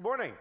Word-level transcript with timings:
Good 0.00 0.06
morning. 0.06 0.32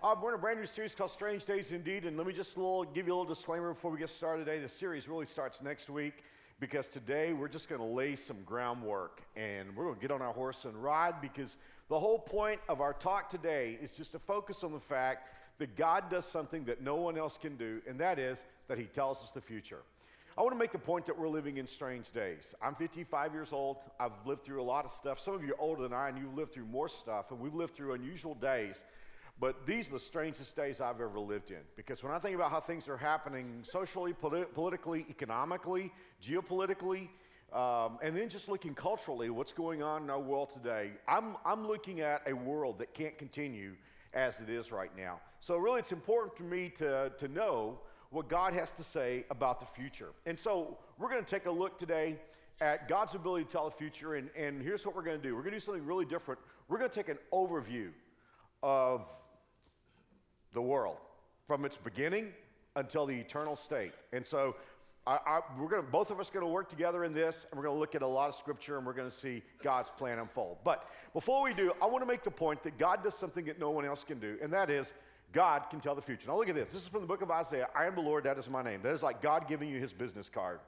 Uh, 0.00 0.14
we're 0.22 0.28
in 0.28 0.36
a 0.36 0.38
brand 0.38 0.60
new 0.60 0.66
series 0.66 0.94
called 0.94 1.10
Strange 1.10 1.44
Days 1.44 1.72
Indeed, 1.72 2.04
and 2.04 2.16
let 2.16 2.28
me 2.28 2.32
just 2.32 2.56
little, 2.56 2.84
give 2.84 3.08
you 3.08 3.12
a 3.12 3.16
little 3.18 3.34
disclaimer 3.34 3.70
before 3.70 3.90
we 3.90 3.98
get 3.98 4.08
started 4.08 4.44
today. 4.44 4.60
The 4.60 4.68
series 4.68 5.08
really 5.08 5.26
starts 5.26 5.60
next 5.60 5.90
week 5.90 6.22
because 6.60 6.86
today 6.86 7.32
we're 7.32 7.48
just 7.48 7.68
going 7.68 7.80
to 7.80 7.86
lay 7.88 8.14
some 8.14 8.36
groundwork 8.46 9.20
and 9.34 9.74
we're 9.74 9.86
going 9.86 9.96
to 9.96 10.00
get 10.00 10.12
on 10.12 10.22
our 10.22 10.32
horse 10.32 10.64
and 10.64 10.80
ride 10.80 11.20
because 11.20 11.56
the 11.88 11.98
whole 11.98 12.20
point 12.20 12.60
of 12.68 12.80
our 12.80 12.92
talk 12.92 13.28
today 13.28 13.80
is 13.82 13.90
just 13.90 14.12
to 14.12 14.20
focus 14.20 14.62
on 14.62 14.70
the 14.70 14.78
fact 14.78 15.28
that 15.58 15.74
God 15.74 16.08
does 16.08 16.24
something 16.24 16.66
that 16.66 16.80
no 16.80 16.94
one 16.94 17.18
else 17.18 17.36
can 17.36 17.56
do, 17.56 17.82
and 17.88 17.98
that 17.98 18.20
is 18.20 18.44
that 18.68 18.78
He 18.78 18.84
tells 18.84 19.18
us 19.24 19.32
the 19.32 19.40
future. 19.40 19.82
I 20.38 20.42
want 20.42 20.52
to 20.52 20.58
make 20.58 20.72
the 20.72 20.78
point 20.78 21.06
that 21.06 21.18
we're 21.18 21.30
living 21.30 21.56
in 21.56 21.66
strange 21.66 22.12
days. 22.12 22.54
I'm 22.60 22.74
55 22.74 23.32
years 23.32 23.52
old. 23.52 23.78
I've 23.98 24.12
lived 24.26 24.42
through 24.42 24.60
a 24.60 24.64
lot 24.64 24.84
of 24.84 24.90
stuff. 24.90 25.18
Some 25.18 25.32
of 25.32 25.42
you 25.42 25.54
are 25.54 25.60
older 25.60 25.82
than 25.82 25.94
I, 25.94 26.10
and 26.10 26.18
you've 26.18 26.36
lived 26.36 26.52
through 26.52 26.66
more 26.66 26.90
stuff, 26.90 27.30
and 27.30 27.40
we've 27.40 27.54
lived 27.54 27.74
through 27.74 27.94
unusual 27.94 28.34
days. 28.34 28.78
But 29.40 29.66
these 29.66 29.88
are 29.88 29.92
the 29.92 30.00
strangest 30.00 30.54
days 30.54 30.78
I've 30.78 31.00
ever 31.00 31.18
lived 31.18 31.52
in. 31.52 31.60
Because 31.74 32.02
when 32.02 32.12
I 32.12 32.18
think 32.18 32.34
about 32.34 32.50
how 32.50 32.60
things 32.60 32.86
are 32.86 32.98
happening 32.98 33.62
socially, 33.62 34.12
politi- 34.12 34.52
politically, 34.52 35.06
economically, 35.08 35.90
geopolitically, 36.22 37.08
um, 37.50 37.98
and 38.02 38.14
then 38.14 38.28
just 38.28 38.46
looking 38.46 38.74
culturally, 38.74 39.30
what's 39.30 39.54
going 39.54 39.82
on 39.82 40.02
in 40.02 40.10
our 40.10 40.20
world 40.20 40.50
today, 40.50 40.90
I'm, 41.08 41.36
I'm 41.46 41.66
looking 41.66 42.00
at 42.00 42.20
a 42.26 42.34
world 42.34 42.78
that 42.80 42.92
can't 42.92 43.16
continue 43.16 43.72
as 44.12 44.38
it 44.40 44.50
is 44.50 44.70
right 44.70 44.94
now. 44.94 45.18
So, 45.40 45.56
really, 45.56 45.78
it's 45.78 45.92
important 45.92 46.36
for 46.36 46.42
me 46.42 46.68
to, 46.76 47.10
to 47.16 47.28
know 47.28 47.78
what 48.10 48.28
God 48.28 48.52
has 48.52 48.72
to 48.72 48.84
say 48.84 49.24
about 49.30 49.60
the 49.60 49.66
future. 49.66 50.10
And 50.26 50.38
so 50.38 50.78
we're 50.98 51.08
going 51.08 51.24
to 51.24 51.30
take 51.30 51.46
a 51.46 51.50
look 51.50 51.78
today 51.78 52.16
at 52.60 52.88
God's 52.88 53.14
ability 53.14 53.44
to 53.44 53.50
tell 53.50 53.64
the 53.64 53.76
future. 53.76 54.14
And, 54.14 54.30
and 54.36 54.62
here's 54.62 54.84
what 54.86 54.94
we're 54.94 55.02
going 55.02 55.20
to 55.20 55.22
do 55.22 55.34
we're 55.34 55.42
going 55.42 55.54
to 55.54 55.60
do 55.60 55.64
something 55.64 55.84
really 55.84 56.04
different. 56.04 56.40
We're 56.68 56.78
going 56.78 56.90
to 56.90 56.96
take 56.96 57.08
an 57.08 57.18
overview 57.32 57.90
of 58.62 59.06
the 60.52 60.62
world 60.62 60.96
from 61.46 61.64
its 61.64 61.76
beginning 61.76 62.32
until 62.74 63.06
the 63.06 63.14
eternal 63.14 63.56
state. 63.56 63.92
And 64.12 64.26
so 64.26 64.56
I, 65.06 65.18
I, 65.24 65.40
we're 65.58 65.68
going 65.68 65.84
to, 65.84 65.88
both 65.88 66.10
of 66.10 66.18
us 66.18 66.28
going 66.28 66.44
to 66.44 66.50
work 66.50 66.68
together 66.68 67.04
in 67.04 67.12
this, 67.12 67.46
and 67.50 67.58
we're 67.58 67.64
going 67.64 67.76
to 67.76 67.80
look 67.80 67.94
at 67.94 68.02
a 68.02 68.06
lot 68.06 68.28
of 68.28 68.34
scripture, 68.34 68.76
and 68.76 68.84
we're 68.84 68.92
going 68.92 69.10
to 69.10 69.16
see 69.16 69.42
God's 69.62 69.88
plan 69.96 70.18
unfold. 70.18 70.58
But 70.64 70.88
before 71.12 71.42
we 71.42 71.54
do, 71.54 71.72
I 71.80 71.86
want 71.86 72.02
to 72.02 72.06
make 72.06 72.24
the 72.24 72.30
point 72.30 72.62
that 72.64 72.76
God 72.76 73.04
does 73.04 73.14
something 73.14 73.44
that 73.44 73.60
no 73.60 73.70
one 73.70 73.84
else 73.84 74.02
can 74.02 74.18
do, 74.18 74.36
and 74.42 74.52
that 74.52 74.68
is 74.68 74.92
God 75.32 75.64
can 75.70 75.80
tell 75.80 75.94
the 75.94 76.02
future. 76.02 76.28
Now 76.28 76.36
look 76.36 76.48
at 76.48 76.54
this. 76.54 76.70
This 76.70 76.82
is 76.82 76.88
from 76.88 77.00
the 77.00 77.06
book 77.06 77.22
of 77.22 77.30
Isaiah. 77.30 77.68
I 77.74 77.86
am 77.86 77.94
the 77.94 78.00
Lord, 78.00 78.24
that 78.24 78.38
is 78.38 78.48
my 78.48 78.62
name. 78.62 78.80
That 78.82 78.94
is 78.94 79.02
like 79.02 79.20
God 79.20 79.48
giving 79.48 79.68
you 79.68 79.80
his 79.80 79.92
business 79.92 80.28
card. 80.28 80.60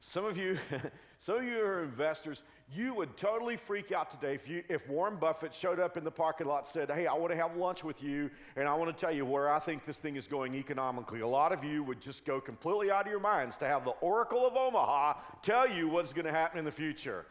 Some 0.00 0.26
of 0.26 0.36
you, 0.36 0.58
some 1.18 1.38
of 1.38 1.44
you 1.44 1.64
are 1.64 1.82
investors, 1.82 2.42
you 2.74 2.94
would 2.94 3.16
totally 3.16 3.56
freak 3.56 3.92
out 3.92 4.10
today 4.10 4.34
if, 4.34 4.48
you, 4.48 4.62
if 4.68 4.88
Warren 4.88 5.16
Buffett 5.16 5.54
showed 5.54 5.80
up 5.80 5.96
in 5.96 6.04
the 6.04 6.10
parking 6.10 6.46
lot 6.46 6.66
said, 6.66 6.90
Hey, 6.90 7.06
I 7.06 7.14
want 7.14 7.32
to 7.32 7.36
have 7.36 7.56
lunch 7.56 7.84
with 7.84 8.02
you, 8.02 8.30
and 8.56 8.68
I 8.68 8.74
want 8.74 8.96
to 8.96 9.00
tell 9.00 9.14
you 9.14 9.24
where 9.24 9.50
I 9.50 9.58
think 9.58 9.86
this 9.86 9.96
thing 9.96 10.16
is 10.16 10.26
going 10.26 10.54
economically. 10.54 11.20
A 11.20 11.26
lot 11.26 11.52
of 11.52 11.64
you 11.64 11.82
would 11.82 12.00
just 12.00 12.24
go 12.24 12.40
completely 12.40 12.90
out 12.90 13.06
of 13.06 13.10
your 13.10 13.20
minds 13.20 13.56
to 13.58 13.66
have 13.66 13.84
the 13.84 13.92
Oracle 14.02 14.46
of 14.46 14.56
Omaha 14.56 15.14
tell 15.42 15.68
you 15.68 15.88
what's 15.88 16.12
going 16.12 16.26
to 16.26 16.32
happen 16.32 16.58
in 16.58 16.64
the 16.64 16.72
future. 16.72 17.26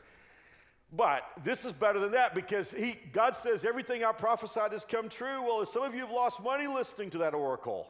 But 0.96 1.24
this 1.44 1.66
is 1.66 1.74
better 1.74 2.00
than 2.00 2.12
that 2.12 2.36
because 2.36 2.70
he, 2.70 2.98
God 3.12 3.36
says 3.36 3.66
everything 3.66 4.04
I 4.04 4.12
prophesied 4.12 4.74
has 4.74 4.86
come 4.86 5.10
true. 5.10 5.42
Well, 5.42 5.66
some 5.66 5.82
of 5.82 5.96
you 5.96 6.02
have 6.02 6.12
lost 6.12 6.42
money 6.42 6.68
listening 6.68 7.10
to 7.12 7.18
that 7.20 7.34
oracle, 7.34 7.88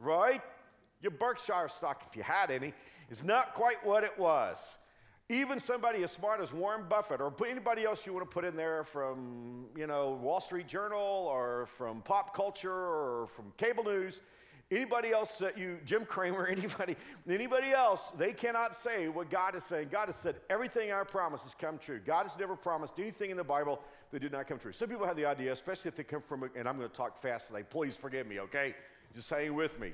right? 0.00 0.42
Your 1.00 1.12
Berkshire 1.12 1.68
stock, 1.68 2.04
if 2.10 2.16
you 2.16 2.24
had 2.24 2.50
any, 2.50 2.74
is 3.08 3.22
not 3.22 3.54
quite 3.54 3.86
what 3.86 4.02
it 4.02 4.18
was. 4.18 4.58
Even 5.28 5.60
somebody 5.60 6.02
as 6.02 6.10
smart 6.10 6.40
as 6.40 6.52
Warren 6.52 6.86
Buffett 6.88 7.20
or 7.20 7.32
anybody 7.48 7.84
else 7.84 8.04
you 8.04 8.12
want 8.12 8.28
to 8.28 8.34
put 8.34 8.44
in 8.44 8.56
there 8.56 8.82
from, 8.82 9.66
you 9.76 9.86
know, 9.86 10.18
Wall 10.20 10.40
Street 10.40 10.66
Journal 10.66 10.98
or 10.98 11.66
from 11.78 12.02
pop 12.02 12.34
culture 12.34 12.72
or 12.72 13.28
from 13.28 13.52
cable 13.56 13.84
news, 13.84 14.20
Anybody 14.72 15.10
else 15.10 15.32
that 15.36 15.58
you, 15.58 15.78
Jim 15.84 16.06
Cramer, 16.06 16.46
anybody, 16.50 16.96
anybody 17.28 17.72
else, 17.72 18.00
they 18.16 18.32
cannot 18.32 18.74
say 18.74 19.06
what 19.08 19.28
God 19.28 19.54
is 19.54 19.62
saying. 19.64 19.88
God 19.92 20.06
has 20.06 20.16
said 20.16 20.36
everything 20.48 20.90
our 20.90 21.04
promise 21.04 21.42
has 21.42 21.54
come 21.54 21.76
true. 21.76 22.00
God 22.04 22.26
has 22.26 22.38
never 22.38 22.56
promised 22.56 22.94
anything 22.98 23.30
in 23.30 23.36
the 23.36 23.44
Bible 23.44 23.80
that 24.12 24.20
did 24.20 24.32
not 24.32 24.48
come 24.48 24.58
true. 24.58 24.72
Some 24.72 24.88
people 24.88 25.06
have 25.06 25.16
the 25.16 25.26
idea, 25.26 25.52
especially 25.52 25.88
if 25.88 25.96
they 25.96 26.04
come 26.04 26.22
from, 26.22 26.48
and 26.56 26.66
I'm 26.66 26.78
going 26.78 26.88
to 26.88 26.96
talk 26.96 27.20
fast 27.20 27.48
today. 27.48 27.64
Please 27.68 27.96
forgive 27.96 28.26
me, 28.26 28.40
okay? 28.40 28.74
Just 29.14 29.28
hang 29.28 29.54
with 29.54 29.78
me. 29.78 29.92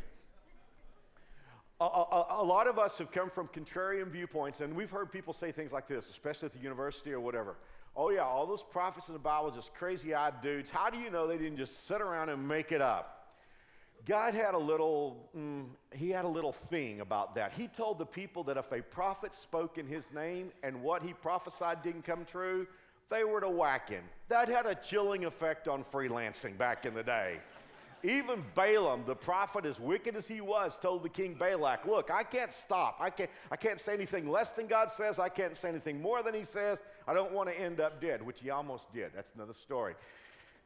A, 1.81 1.85
a, 1.85 2.27
a, 2.41 2.45
lot 2.45 2.69
of 2.69 2.79
us 2.79 2.99
have 2.99 3.11
come 3.11 3.31
from 3.31 3.49
contrarian 3.49 4.09
viewpoints, 4.09 4.61
and 4.61 4.75
we've 4.75 4.91
heard 4.91 5.11
people 5.11 5.33
say 5.33 5.51
things 5.51 5.73
like 5.73 5.89
this, 5.89 6.09
especially 6.09 6.47
at 6.47 6.53
the 6.53 6.61
university 6.61 7.13
or 7.13 7.21
whatever. 7.21 7.57
Oh, 7.97 8.11
yeah, 8.11 8.23
all 8.23 8.47
those 8.47 8.63
prophets 8.63 9.09
in 9.09 9.13
the 9.13 9.21
Bible, 9.21 9.51
just 9.51 9.75
crazy 9.75 10.15
eyed 10.15 10.41
dudes. 10.41 10.71
How 10.71 10.89
do 10.89 10.99
you 10.99 11.11
know 11.11 11.27
they 11.27 11.39
didn't 11.39 11.57
just 11.57 11.89
sit 11.89 12.01
around 12.01 12.29
and 12.29 12.47
make 12.47 12.71
it 12.71 12.81
up? 12.81 13.18
God 14.07 14.35
had 14.35 14.55
a 14.55 14.59
little, 14.59 15.29
mm, 15.37 15.67
he 15.93 16.11
had 16.11 16.25
a 16.25 16.29
little 16.29 16.53
thing 16.53 17.01
about 17.01 17.35
that. 17.35 17.53
He 17.53 17.69
told 17.69 17.99
the 17.99 18.07
people 18.07 18.43
that 18.45 18.57
if 18.57 18.73
a 18.73 18.81
prophet 18.81 19.35
spoke 19.35 19.77
in 19.77 19.87
his 19.87 20.13
name 20.13 20.51
and 20.63 20.83
what 20.83 21.03
he 21.03 21.13
prophesied 21.13 21.83
didn't 21.83 22.05
come 22.05 22.25
true, 22.25 22.67
they 23.11 23.25
were 23.25 23.41
to 23.41 23.49
whack 23.49 23.89
him. 23.89 24.05
That 24.29 24.49
had 24.49 24.67
a 24.67 24.75
chilling 24.75 25.25
effect 25.25 25.69
on 25.69 25.85
freelancing 25.85 26.57
back 26.57 26.87
in 26.87 26.95
the 26.95 27.03
day. 27.03 27.41
Even 28.05 28.45
Balaam, 28.55 29.03
the 29.07 29.17
prophet, 29.17 29.67
as 29.67 29.81
wicked 29.81 30.15
as 30.15 30.29
he 30.29 30.41
was, 30.41 30.79
told 30.79 31.03
the 31.03 31.09
king 31.09 31.35
Balak, 31.35 31.85
Look, 31.85 32.11
I 32.13 32.23
can't 32.23 32.53
stop. 32.53 32.99
I 33.01 33.11
can't, 33.11 33.31
I 33.51 33.57
can't 33.57 33.81
say 33.81 33.93
anything 33.93 34.29
less 34.29 34.51
than 34.51 34.69
God 34.69 34.89
says. 34.91 35.19
I 35.19 35.29
can't 35.29 35.57
say 35.57 35.69
anything 35.69 36.01
more 36.01 36.23
than 36.23 36.33
he 36.33 36.45
says. 36.45 36.81
I 37.09 37.15
don't 37.15 37.33
want 37.33 37.49
to 37.49 37.59
end 37.59 37.81
up 37.81 38.01
dead, 38.01 38.25
which 38.25 38.41
he 38.41 38.51
almost 38.51 38.93
did. 38.93 39.11
That's 39.15 39.33
another 39.35 39.53
story. 39.53 39.95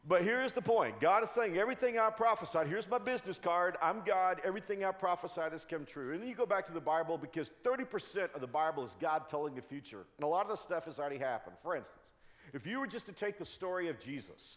But 0.06 0.22
here's 0.24 0.52
the 0.52 0.62
point 0.62 1.00
God 1.00 1.22
is 1.22 1.30
saying, 1.30 1.56
everything 1.56 1.98
I 1.98 2.10
prophesied, 2.10 2.66
here's 2.66 2.88
my 2.88 2.98
business 2.98 3.38
card. 3.38 3.76
I'm 3.80 4.02
God. 4.04 4.40
Everything 4.44 4.84
I 4.84 4.90
prophesied 4.90 5.52
has 5.52 5.64
come 5.68 5.84
true. 5.84 6.12
And 6.12 6.22
then 6.22 6.28
you 6.28 6.34
go 6.34 6.46
back 6.46 6.66
to 6.66 6.72
the 6.72 6.80
Bible 6.80 7.16
because 7.16 7.50
30% 7.64 8.34
of 8.34 8.40
the 8.40 8.46
Bible 8.46 8.84
is 8.84 8.96
God 9.00 9.28
telling 9.28 9.54
the 9.54 9.62
future. 9.62 10.04
And 10.18 10.24
a 10.24 10.26
lot 10.26 10.44
of 10.44 10.50
the 10.50 10.56
stuff 10.56 10.86
has 10.86 10.98
already 10.98 11.18
happened. 11.18 11.56
For 11.62 11.76
instance, 11.76 12.10
if 12.52 12.66
you 12.66 12.80
were 12.80 12.88
just 12.88 13.06
to 13.06 13.12
take 13.12 13.38
the 13.38 13.44
story 13.44 13.88
of 13.88 14.00
Jesus, 14.00 14.56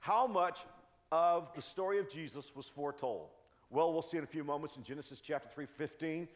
how 0.00 0.26
much 0.26 0.60
of 1.12 1.52
the 1.54 1.62
story 1.62 1.98
of 1.98 2.10
Jesus 2.10 2.52
was 2.54 2.66
foretold? 2.66 3.28
Well, 3.70 3.92
we'll 3.92 4.02
see 4.02 4.16
in 4.16 4.24
a 4.24 4.28
few 4.28 4.44
moments 4.44 4.76
in 4.76 4.82
Genesis 4.82 5.20
chapter 5.20 5.48
3, 5.48 5.66
15. 5.66 6.28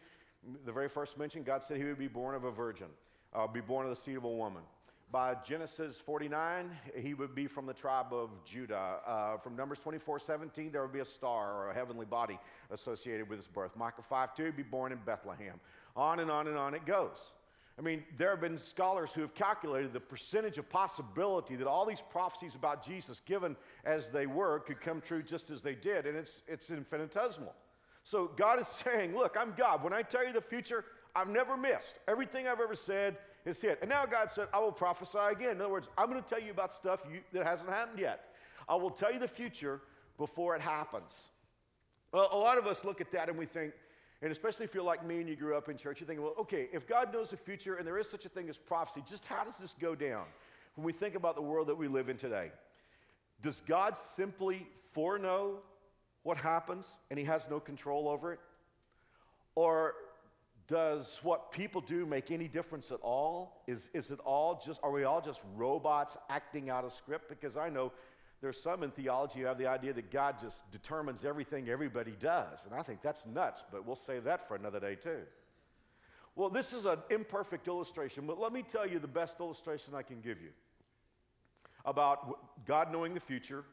The 0.65 0.73
very 0.73 0.89
first 0.89 1.19
mention, 1.19 1.43
God 1.43 1.63
said 1.63 1.79
he 1.79 1.85
would 1.85 1.99
be 1.99 2.09
born 2.09 2.35
of 2.35 2.45
a 2.45 2.51
virgin, 2.51 2.89
uh, 3.35 3.47
be 3.47 3.61
born 3.61 3.87
of 3.87 3.95
the 3.95 4.01
seed 4.01 4.17
of 4.17 4.25
a 4.25 4.31
woman. 4.31 4.63
By 5.13 5.35
Genesis 5.45 5.97
49, 5.97 6.71
he 6.97 7.15
would 7.15 7.35
be 7.35 7.49
from 7.49 7.67
the 7.67 7.75
tribe 7.75 8.13
of 8.13 8.31
Judah. 8.45 9.01
Uh, 9.05 9.39
from 9.39 9.57
Numbers 9.57 9.81
24 9.81 10.21
17, 10.21 10.71
there 10.71 10.83
would 10.83 10.93
be 10.93 11.01
a 11.01 11.05
star 11.05 11.53
or 11.53 11.71
a 11.71 11.75
heavenly 11.75 12.07
body 12.07 12.39
associated 12.71 13.29
with 13.29 13.41
his 13.41 13.49
birth. 13.49 13.75
Micah 13.75 14.03
5 14.03 14.37
2, 14.37 14.53
be 14.53 14.63
born 14.63 14.93
in 14.93 14.99
Bethlehem. 15.05 15.59
On 15.97 16.21
and 16.21 16.31
on 16.31 16.47
and 16.47 16.57
on 16.57 16.75
it 16.75 16.87
goes. 16.87 17.19
I 17.77 17.83
mean, 17.83 18.05
there 18.19 18.31
have 18.31 18.41
been 18.41 18.57
scholars 18.57 19.11
who 19.11 19.23
have 19.23 19.35
calculated 19.35 19.93
the 19.93 20.01
percentage 20.01 20.59
of 20.59 20.69
possibility 20.69 21.57
that 21.57 21.67
all 21.67 21.87
these 21.87 22.03
prophecies 22.11 22.55
about 22.55 22.87
Jesus, 22.87 23.21
given 23.27 23.57
as 23.85 24.11
they 24.11 24.27
were, 24.27 24.61
could 24.61 24.81
come 24.81 25.01
true 25.01 25.25
just 25.25 25.51
as 25.51 25.61
they 25.61 25.75
did, 25.75 26.07
and 26.07 26.17
it's, 26.17 26.43
it's 26.47 26.71
infinitesimal. 26.71 27.55
So 28.05 28.31
God 28.37 28.61
is 28.61 28.69
saying, 28.85 29.17
Look, 29.17 29.37
I'm 29.37 29.55
God. 29.57 29.83
When 29.83 29.93
I 29.93 30.03
tell 30.03 30.25
you 30.25 30.33
the 30.33 30.41
future, 30.41 30.85
I've 31.17 31.29
never 31.29 31.57
missed. 31.57 31.99
Everything 32.07 32.47
I've 32.47 32.61
ever 32.61 32.77
said 32.77 33.17
is 33.45 33.61
hit. 33.61 33.79
And 33.81 33.91
now 33.91 34.07
God 34.07 34.31
said, 34.31 34.49
I 34.53 34.61
will 34.61 34.73
prophesy 34.73 35.19
again. 35.31 35.53
In 35.53 35.61
other 35.61 35.71
words, 35.71 35.89
I'm 35.97 36.11
going 36.11 36.23
to 36.23 36.29
tell 36.29 36.41
you 36.41 36.51
about 36.51 36.73
stuff 36.73 37.03
you, 37.11 37.21
that 37.33 37.47
hasn't 37.47 37.69
happened 37.69 37.99
yet. 37.99 38.35
I 38.69 38.75
will 38.75 38.91
tell 38.91 39.13
you 39.13 39.19
the 39.19 39.29
future 39.29 39.81
before 40.19 40.55
it 40.55 40.63
happens. 40.63 41.13
Well, 42.13 42.29
a 42.33 42.37
lot 42.37 42.59
of 42.59 42.67
us 42.67 42.85
look 42.85 43.01
at 43.01 43.11
that 43.13 43.29
and 43.29 43.39
we 43.39 43.47
think, 43.47 43.73
and 44.23 44.31
especially 44.31 44.65
if 44.65 44.75
you're 44.75 44.85
like 44.85 45.07
me 45.07 45.21
and 45.21 45.29
you 45.29 45.37
grew 45.37 45.57
up 45.57 45.69
in 45.69 45.77
church, 45.77 46.01
you 46.01 46.07
think, 46.07 46.21
well, 46.21 46.35
okay, 46.39 46.69
if 46.73 46.87
God 46.87 47.13
knows 47.13 47.31
the 47.31 47.37
future 47.37 47.77
and 47.77 47.87
there 47.87 47.99
is 47.99 48.09
such 48.09 48.27
a 48.27 48.29
thing 48.29 48.49
as 48.49 48.59
prophecy, 48.59 49.03
just 49.09 49.25
how 49.25 49.45
does 49.45 49.57
this 49.57 49.75
go 49.81 49.95
down 49.95 50.25
when 50.75 50.85
we 50.85 50.93
think 50.93 51.15
about 51.15 51.37
the 51.37 51.43
world 51.43 51.69
that 51.69 51.77
we 51.77 51.89
live 51.89 52.09
in 52.09 52.17
today? 52.17 52.51
Does 53.43 53.63
God 53.67 53.97
simply 54.17 54.67
foreknow 54.93 55.61
what 56.23 56.37
happens 56.37 56.87
and 57.11 57.19
he 57.19 57.25
has 57.25 57.49
no 57.49 57.61
control 57.61 58.09
over 58.09 58.35
it? 58.35 58.41
Or 59.55 59.95
does 60.71 61.19
what 61.25 61.51
people 61.51 61.81
do 61.81 62.07
make 62.07 62.31
any 62.31 62.47
difference 62.47 62.93
at 62.93 63.01
all? 63.01 63.61
Is, 63.67 63.89
is 63.93 64.09
it 64.11 64.21
all 64.25 64.63
just, 64.65 64.79
are 64.85 64.93
we 64.93 65.03
all 65.03 65.21
just 65.21 65.41
robots 65.57 66.17
acting 66.31 66.71
out 66.71 66.85
a 66.85 66.91
script? 66.91 67.29
Because 67.29 67.57
I 67.57 67.69
know 67.69 67.91
there's 68.41 68.63
some 68.63 68.85
in 68.85 68.93
theology 68.93 69.41
who 69.41 69.47
have 69.47 69.59
the 69.59 69.67
idea 69.67 69.93
that 69.93 70.13
God 70.13 70.37
just 70.41 70.71
determines 70.71 71.25
everything 71.25 71.69
everybody 71.69 72.15
does. 72.21 72.65
And 72.65 72.73
I 72.73 72.83
think 72.83 73.03
that's 73.03 73.27
nuts, 73.27 73.65
but 73.73 73.85
we'll 73.85 73.97
save 73.97 74.23
that 74.25 74.47
for 74.47 74.55
another 74.55 74.79
day 74.79 74.95
too. 74.95 75.23
Well, 76.37 76.49
this 76.49 76.73
is 76.73 76.85
an 76.85 76.99
imperfect 77.11 77.67
illustration, 77.67 78.25
but 78.29 78.39
let 78.39 78.53
me 78.53 78.63
tell 78.63 78.87
you 78.89 79.01
the 79.01 79.09
best 79.09 79.41
illustration 79.41 79.95
I 79.95 80.03
can 80.03 80.21
give 80.21 80.41
you 80.41 80.51
about 81.85 82.65
God 82.65 82.93
knowing 82.93 83.13
the 83.13 83.21
future 83.21 83.65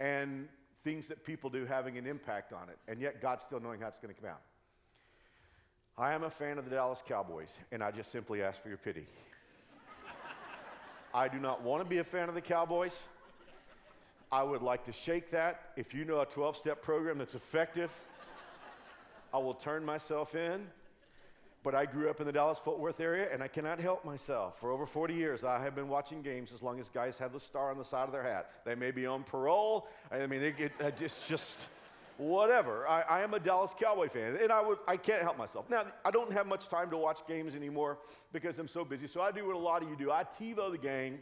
and 0.00 0.48
things 0.82 1.06
that 1.06 1.24
people 1.24 1.48
do 1.48 1.64
having 1.64 1.96
an 1.96 2.08
impact 2.08 2.52
on 2.52 2.68
it, 2.68 2.78
and 2.88 3.00
yet 3.00 3.22
God 3.22 3.40
still 3.40 3.60
knowing 3.60 3.80
how 3.80 3.86
it's 3.86 3.98
going 3.98 4.12
to 4.12 4.20
come 4.20 4.30
out. 4.30 4.40
I 5.98 6.12
am 6.12 6.22
a 6.22 6.30
fan 6.30 6.58
of 6.58 6.64
the 6.64 6.70
Dallas 6.70 7.02
Cowboys, 7.06 7.50
and 7.72 7.82
I 7.82 7.90
just 7.90 8.10
simply 8.10 8.42
ask 8.42 8.62
for 8.62 8.68
your 8.68 8.78
pity. 8.78 9.06
I 11.12 11.28
do 11.28 11.38
not 11.38 11.62
want 11.62 11.82
to 11.82 11.88
be 11.88 11.98
a 11.98 12.04
fan 12.04 12.28
of 12.28 12.34
the 12.34 12.40
Cowboys. 12.40 12.94
I 14.32 14.44
would 14.44 14.62
like 14.62 14.84
to 14.84 14.92
shake 14.92 15.32
that. 15.32 15.72
If 15.76 15.92
you 15.92 16.04
know 16.04 16.20
a 16.20 16.26
12 16.26 16.56
step 16.56 16.82
program 16.82 17.18
that's 17.18 17.34
effective, 17.34 17.90
I 19.34 19.38
will 19.38 19.54
turn 19.54 19.84
myself 19.84 20.34
in. 20.34 20.68
But 21.62 21.74
I 21.74 21.84
grew 21.84 22.08
up 22.08 22.20
in 22.20 22.26
the 22.26 22.32
Dallas 22.32 22.58
Fort 22.58 22.78
Worth 22.78 23.00
area 23.00 23.28
and 23.30 23.42
I 23.42 23.48
cannot 23.48 23.80
help 23.80 24.04
myself. 24.04 24.58
For 24.60 24.70
over 24.70 24.86
40 24.86 25.12
years, 25.12 25.44
I 25.44 25.60
have 25.62 25.74
been 25.74 25.88
watching 25.88 26.22
games 26.22 26.52
as 26.54 26.62
long 26.62 26.80
as 26.80 26.88
guys 26.88 27.16
have 27.18 27.34
the 27.34 27.40
star 27.40 27.70
on 27.70 27.76
the 27.76 27.84
side 27.84 28.04
of 28.04 28.12
their 28.12 28.22
hat. 28.22 28.50
They 28.64 28.74
may 28.74 28.92
be 28.92 29.04
on 29.04 29.24
parole. 29.24 29.86
I 30.10 30.26
mean, 30.26 30.42
it, 30.42 30.54
it, 30.58 30.72
it's 30.80 31.28
just 31.28 31.58
whatever. 32.20 32.86
I, 32.86 33.02
I, 33.02 33.20
am 33.22 33.32
a 33.32 33.40
Dallas 33.40 33.72
Cowboy 33.80 34.08
fan 34.08 34.36
and 34.40 34.52
I, 34.52 34.60
would, 34.60 34.78
I 34.86 34.96
can't 34.96 35.22
help 35.22 35.38
myself. 35.38 35.70
Now, 35.70 35.86
I 36.04 36.10
don't 36.10 36.32
have 36.32 36.46
much 36.46 36.68
time 36.68 36.90
to 36.90 36.98
watch 36.98 37.20
games 37.26 37.54
anymore 37.54 37.98
because 38.32 38.58
I'm 38.58 38.68
so 38.68 38.84
busy. 38.84 39.06
So 39.06 39.20
I 39.20 39.32
do 39.32 39.46
what 39.46 39.56
a 39.56 39.58
lot 39.58 39.82
of 39.82 39.88
you 39.88 39.96
do 39.96 40.10
I 40.10 40.24
TiVo 40.24 40.70
the 40.70 40.78
game 40.78 41.18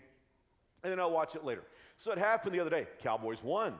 and 0.83 0.93
then 0.93 0.99
I'll 0.99 1.13
watch 1.13 1.37
it 1.37 1.45
later. 1.45 1.63
So 1.97 2.11
it 2.11 2.19
happened 2.19 2.55
the 2.55 2.61
other 2.61 2.71
day. 2.71 2.87
Cowboys 3.01 3.43
won. 3.43 3.75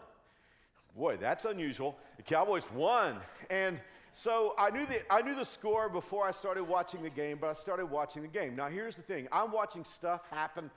Boy, 0.97 1.17
that's 1.17 1.45
unusual. 1.45 1.99
The 2.17 2.23
Cowboys 2.23 2.65
won. 2.73 3.19
And 3.51 3.81
so 4.13 4.55
I 4.57 4.71
knew, 4.71 4.87
the, 4.87 5.01
I 5.13 5.23
knew 5.23 5.35
the 5.35 5.45
score 5.45 5.89
before 5.89 6.27
I 6.27 6.31
started 6.31 6.65
watching 6.65 7.03
the 7.03 7.11
game, 7.11 7.39
but 7.41 7.51
I 7.51 7.55
started 7.55 7.87
watching 7.87 8.23
the 8.23 8.29
game. 8.29 8.55
Now, 8.55 8.69
here's 8.69 8.97
the 8.97 9.03
thing 9.03 9.29
I'm 9.33 9.53
watching 9.53 9.85
stuff 9.85 10.23
happen 10.31 10.71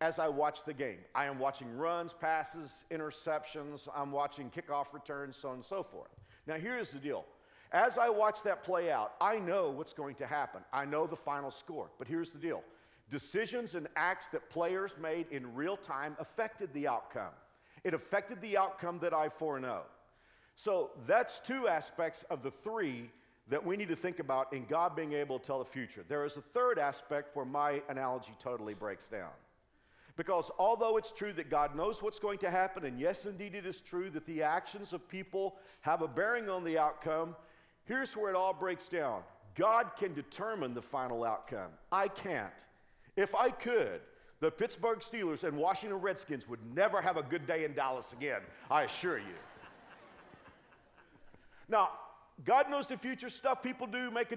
as 0.00 0.18
I 0.18 0.28
watch 0.28 0.64
the 0.64 0.74
game. 0.74 0.98
I 1.14 1.26
am 1.26 1.38
watching 1.38 1.76
runs, 1.76 2.12
passes, 2.12 2.70
interceptions, 2.90 3.88
I'm 3.94 4.12
watching 4.12 4.50
kickoff 4.50 4.92
returns, 4.92 5.38
so 5.40 5.48
on 5.48 5.56
and 5.56 5.64
so 5.64 5.82
forth. 5.82 6.10
Now, 6.46 6.54
here's 6.54 6.90
the 6.90 6.98
deal. 6.98 7.24
As 7.72 7.98
I 7.98 8.08
watch 8.08 8.42
that 8.44 8.62
play 8.62 8.90
out, 8.90 9.14
I 9.20 9.38
know 9.38 9.70
what's 9.70 9.92
going 9.92 10.14
to 10.16 10.26
happen. 10.26 10.62
I 10.72 10.84
know 10.84 11.06
the 11.06 11.16
final 11.16 11.50
score. 11.50 11.90
But 11.98 12.08
here's 12.08 12.30
the 12.30 12.38
deal 12.38 12.62
Decisions 13.10 13.74
and 13.74 13.88
acts 13.96 14.26
that 14.30 14.50
players 14.50 14.94
made 15.00 15.26
in 15.30 15.54
real 15.54 15.76
time 15.76 16.16
affected 16.18 16.72
the 16.72 16.88
outcome. 16.88 17.32
It 17.84 17.94
affected 17.94 18.40
the 18.40 18.56
outcome 18.56 18.98
that 19.00 19.14
I 19.14 19.28
foreknow. 19.28 19.82
So 20.56 20.90
that's 21.06 21.38
two 21.40 21.68
aspects 21.68 22.24
of 22.30 22.42
the 22.42 22.50
three 22.50 23.10
that 23.48 23.64
we 23.64 23.76
need 23.76 23.88
to 23.88 23.96
think 23.96 24.18
about 24.18 24.52
in 24.52 24.64
God 24.64 24.96
being 24.96 25.12
able 25.12 25.38
to 25.38 25.46
tell 25.46 25.60
the 25.60 25.64
future. 25.64 26.04
There 26.08 26.24
is 26.24 26.36
a 26.36 26.40
third 26.40 26.78
aspect 26.78 27.36
where 27.36 27.44
my 27.44 27.80
analogy 27.88 28.32
totally 28.40 28.74
breaks 28.74 29.08
down. 29.08 29.30
Because 30.16 30.50
although 30.58 30.96
it's 30.96 31.12
true 31.12 31.32
that 31.34 31.50
God 31.50 31.76
knows 31.76 32.02
what's 32.02 32.18
going 32.18 32.38
to 32.38 32.50
happen, 32.50 32.84
and 32.84 32.98
yes, 32.98 33.26
indeed, 33.26 33.54
it 33.54 33.66
is 33.66 33.82
true 33.82 34.08
that 34.10 34.26
the 34.26 34.42
actions 34.42 34.92
of 34.92 35.06
people 35.08 35.56
have 35.82 36.00
a 36.00 36.08
bearing 36.08 36.48
on 36.48 36.64
the 36.64 36.78
outcome, 36.78 37.36
here's 37.84 38.16
where 38.16 38.30
it 38.30 38.36
all 38.36 38.54
breaks 38.54 38.84
down 38.84 39.22
God 39.54 39.90
can 39.98 40.14
determine 40.14 40.74
the 40.74 40.82
final 40.82 41.24
outcome. 41.24 41.70
I 41.92 42.08
can't. 42.08 42.64
If 43.16 43.34
I 43.34 43.50
could, 43.50 44.00
the 44.40 44.50
Pittsburgh 44.50 45.00
Steelers 45.00 45.44
and 45.44 45.56
Washington 45.56 45.98
Redskins 45.98 46.48
would 46.48 46.60
never 46.74 47.00
have 47.00 47.16
a 47.16 47.22
good 47.22 47.46
day 47.46 47.64
in 47.64 47.74
Dallas 47.74 48.12
again, 48.12 48.40
I 48.70 48.82
assure 48.82 49.18
you. 49.18 49.24
now, 51.68 51.90
God 52.44 52.70
knows 52.70 52.86
the 52.86 52.98
future 52.98 53.30
stuff 53.30 53.62
people 53.62 53.86
do 53.86 54.10
make 54.10 54.32
a, 54.32 54.36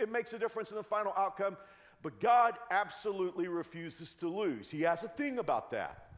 it 0.00 0.10
makes 0.10 0.32
a 0.32 0.38
difference 0.38 0.70
in 0.70 0.76
the 0.76 0.82
final 0.82 1.12
outcome, 1.16 1.56
but 2.04 2.20
God 2.20 2.58
absolutely 2.70 3.48
refuses 3.48 4.10
to 4.20 4.28
lose. 4.28 4.68
He 4.68 4.82
has 4.82 5.02
a 5.02 5.08
thing 5.08 5.38
about 5.38 5.70
that. 5.70 6.10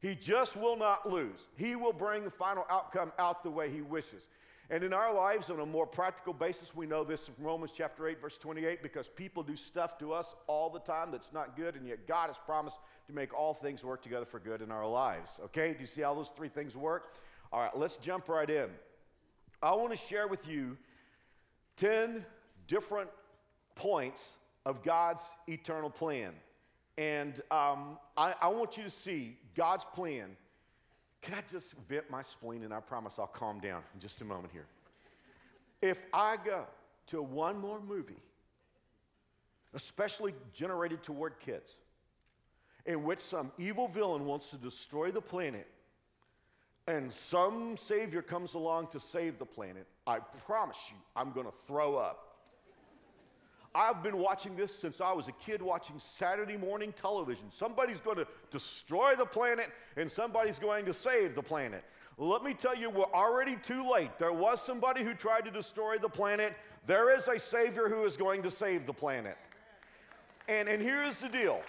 He 0.00 0.16
just 0.16 0.56
will 0.56 0.76
not 0.76 1.08
lose. 1.08 1.38
He 1.54 1.76
will 1.76 1.92
bring 1.92 2.24
the 2.24 2.30
final 2.30 2.66
outcome 2.68 3.12
out 3.16 3.44
the 3.44 3.50
way 3.50 3.70
he 3.70 3.82
wishes. 3.82 4.26
And 4.68 4.82
in 4.82 4.92
our 4.92 5.14
lives, 5.14 5.48
on 5.48 5.60
a 5.60 5.64
more 5.64 5.86
practical 5.86 6.32
basis, 6.32 6.74
we 6.74 6.88
know 6.88 7.04
this 7.04 7.20
from 7.20 7.44
Romans 7.44 7.70
chapter 7.74 8.08
8, 8.08 8.20
verse 8.20 8.36
28, 8.36 8.82
because 8.82 9.06
people 9.06 9.44
do 9.44 9.54
stuff 9.54 9.96
to 10.00 10.12
us 10.12 10.26
all 10.48 10.70
the 10.70 10.80
time 10.80 11.12
that's 11.12 11.32
not 11.32 11.56
good, 11.56 11.76
and 11.76 11.86
yet 11.86 12.08
God 12.08 12.26
has 12.26 12.36
promised 12.44 12.76
to 13.06 13.12
make 13.12 13.32
all 13.32 13.54
things 13.54 13.84
work 13.84 14.02
together 14.02 14.26
for 14.26 14.40
good 14.40 14.60
in 14.60 14.72
our 14.72 14.88
lives. 14.88 15.30
Okay? 15.44 15.72
Do 15.72 15.82
you 15.82 15.86
see 15.86 16.02
how 16.02 16.14
those 16.14 16.30
three 16.30 16.48
things 16.48 16.74
work? 16.74 17.12
All 17.52 17.60
right, 17.60 17.78
let's 17.78 17.94
jump 17.94 18.28
right 18.28 18.50
in. 18.50 18.70
I 19.62 19.72
want 19.76 19.92
to 19.92 20.06
share 20.08 20.26
with 20.26 20.48
you 20.48 20.76
10 21.76 22.26
different 22.66 23.10
points 23.76 24.20
of 24.66 24.82
God's 24.82 25.22
eternal 25.48 25.88
plan. 25.88 26.32
And 26.98 27.40
um, 27.50 27.98
I, 28.16 28.34
I 28.42 28.48
want 28.48 28.76
you 28.76 28.82
to 28.84 28.90
see 28.90 29.38
God's 29.54 29.84
plan 29.94 30.36
can 31.26 31.34
I 31.34 31.42
just 31.50 31.72
vent 31.88 32.08
my 32.08 32.22
spleen 32.22 32.62
and 32.62 32.72
I 32.72 32.78
promise 32.78 33.14
I'll 33.18 33.26
calm 33.26 33.58
down 33.58 33.82
in 33.94 34.00
just 34.00 34.20
a 34.20 34.24
moment 34.24 34.52
here? 34.52 34.66
If 35.82 36.04
I 36.12 36.36
go 36.36 36.66
to 37.08 37.20
one 37.20 37.58
more 37.58 37.80
movie, 37.80 38.22
especially 39.74 40.34
generated 40.54 41.02
toward 41.02 41.40
kids, 41.40 41.74
in 42.84 43.02
which 43.02 43.18
some 43.18 43.50
evil 43.58 43.88
villain 43.88 44.24
wants 44.24 44.50
to 44.50 44.56
destroy 44.56 45.10
the 45.10 45.20
planet 45.20 45.66
and 46.86 47.12
some 47.12 47.76
savior 47.76 48.22
comes 48.22 48.54
along 48.54 48.86
to 48.92 49.00
save 49.00 49.40
the 49.40 49.44
planet, 49.44 49.88
I 50.06 50.20
promise 50.20 50.78
you 50.90 50.96
I'm 51.16 51.32
going 51.32 51.46
to 51.46 51.56
throw 51.66 51.96
up. 51.96 52.25
I've 53.76 54.02
been 54.02 54.16
watching 54.16 54.56
this 54.56 54.74
since 54.74 55.02
I 55.02 55.12
was 55.12 55.28
a 55.28 55.32
kid 55.32 55.60
watching 55.60 56.00
Saturday 56.18 56.56
morning 56.56 56.94
television. 56.98 57.50
Somebody's 57.50 57.98
going 57.98 58.16
to 58.16 58.26
destroy 58.50 59.14
the 59.16 59.26
planet 59.26 59.68
and 59.98 60.10
somebody's 60.10 60.58
going 60.58 60.86
to 60.86 60.94
save 60.94 61.34
the 61.34 61.42
planet. 61.42 61.84
Let 62.16 62.42
me 62.42 62.54
tell 62.54 62.74
you, 62.74 62.88
we're 62.88 63.12
already 63.12 63.56
too 63.56 63.86
late. 63.86 64.18
There 64.18 64.32
was 64.32 64.64
somebody 64.64 65.02
who 65.02 65.12
tried 65.12 65.44
to 65.44 65.50
destroy 65.50 65.98
the 65.98 66.08
planet. 66.08 66.56
There 66.86 67.14
is 67.14 67.28
a 67.28 67.38
Savior 67.38 67.90
who 67.90 68.06
is 68.06 68.16
going 68.16 68.42
to 68.44 68.50
save 68.50 68.86
the 68.86 68.94
planet. 68.94 69.36
And, 70.48 70.70
and 70.70 70.80
here's 70.80 71.20
the 71.20 71.28
deal 71.28 71.60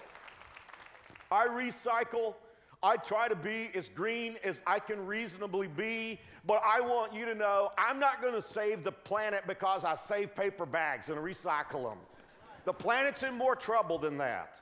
I 1.30 1.46
recycle. 1.46 2.36
I 2.82 2.96
try 2.96 3.26
to 3.26 3.34
be 3.34 3.70
as 3.74 3.88
green 3.88 4.36
as 4.44 4.62
I 4.66 4.78
can 4.78 5.04
reasonably 5.04 5.66
be, 5.66 6.20
but 6.46 6.62
I 6.64 6.80
want 6.80 7.12
you 7.12 7.24
to 7.24 7.34
know 7.34 7.70
I'm 7.76 7.98
not 7.98 8.22
going 8.22 8.34
to 8.34 8.42
save 8.42 8.84
the 8.84 8.92
planet 8.92 9.44
because 9.48 9.84
I 9.84 9.96
save 9.96 10.36
paper 10.36 10.64
bags 10.64 11.08
and 11.08 11.18
recycle 11.18 11.90
them. 11.90 11.98
The 12.64 12.72
planet's 12.72 13.22
in 13.24 13.34
more 13.34 13.56
trouble 13.56 13.98
than 13.98 14.18
that. 14.18 14.54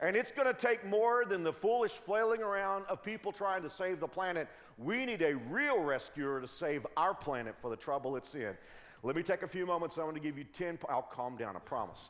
And 0.00 0.16
it's 0.16 0.32
going 0.32 0.46
to 0.46 0.54
take 0.54 0.86
more 0.86 1.26
than 1.26 1.42
the 1.42 1.52
foolish 1.52 1.92
flailing 1.92 2.42
around 2.42 2.86
of 2.86 3.02
people 3.02 3.32
trying 3.32 3.62
to 3.62 3.68
save 3.68 4.00
the 4.00 4.08
planet. 4.08 4.48
We 4.78 5.04
need 5.04 5.20
a 5.20 5.34
real 5.34 5.78
rescuer 5.78 6.40
to 6.40 6.48
save 6.48 6.86
our 6.96 7.12
planet 7.12 7.58
for 7.58 7.68
the 7.68 7.76
trouble 7.76 8.16
it's 8.16 8.34
in. 8.34 8.54
Let 9.02 9.16
me 9.16 9.22
take 9.22 9.42
a 9.42 9.48
few 9.48 9.66
moments. 9.66 9.96
I'm 9.96 10.04
going 10.04 10.14
to 10.14 10.20
give 10.20 10.38
you 10.38 10.44
10. 10.44 10.78
I'll 10.88 11.02
calm 11.02 11.36
down, 11.36 11.56
I 11.56 11.58
promise. 11.58 12.08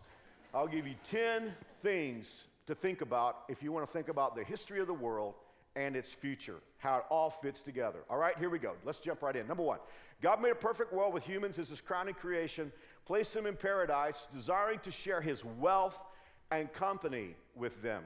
I'll 0.55 0.69
give 0.69 0.87
you 0.87 0.95
10 1.11 1.53
things 1.83 2.27
to 2.71 2.75
think 2.75 3.01
about 3.01 3.43
if 3.49 3.63
you 3.63 3.73
want 3.73 3.87
to 3.87 3.93
think 3.93 4.09
about 4.09 4.35
the 4.35 4.45
history 4.45 4.81
of 4.81 4.87
the 4.87 4.95
world 4.95 5.35
and 5.77 5.95
its 5.95 6.09
future, 6.09 6.57
how 6.79 6.99
it 6.99 7.05
all 7.11 7.31
fits 7.31 7.61
together. 7.61 8.01
All 8.09 8.17
right, 8.17 8.37
here 8.39 8.51
we 8.51 8.59
go. 8.59 8.73
Let's 8.85 8.99
jump 8.99 9.23
right 9.23 9.37
in. 9.37 9.47
Number 9.47 9.63
one 9.63 9.79
God 10.21 10.41
made 10.41 10.51
a 10.51 10.57
perfect 10.57 10.93
world 10.93 11.15
with 11.15 11.25
humans 11.25 11.59
as 11.59 11.69
his 11.69 11.81
crowning 11.81 12.15
creation, 12.15 12.73
placed 13.07 13.35
them 13.35 13.47
in 13.47 13.57
paradise, 13.57 14.17
desiring 14.33 14.81
to 14.81 14.91
share 14.91 15.21
his 15.21 15.45
wealth 15.45 15.99
and 16.51 16.73
company 16.73 17.35
with 17.55 17.83
them. 17.83 18.03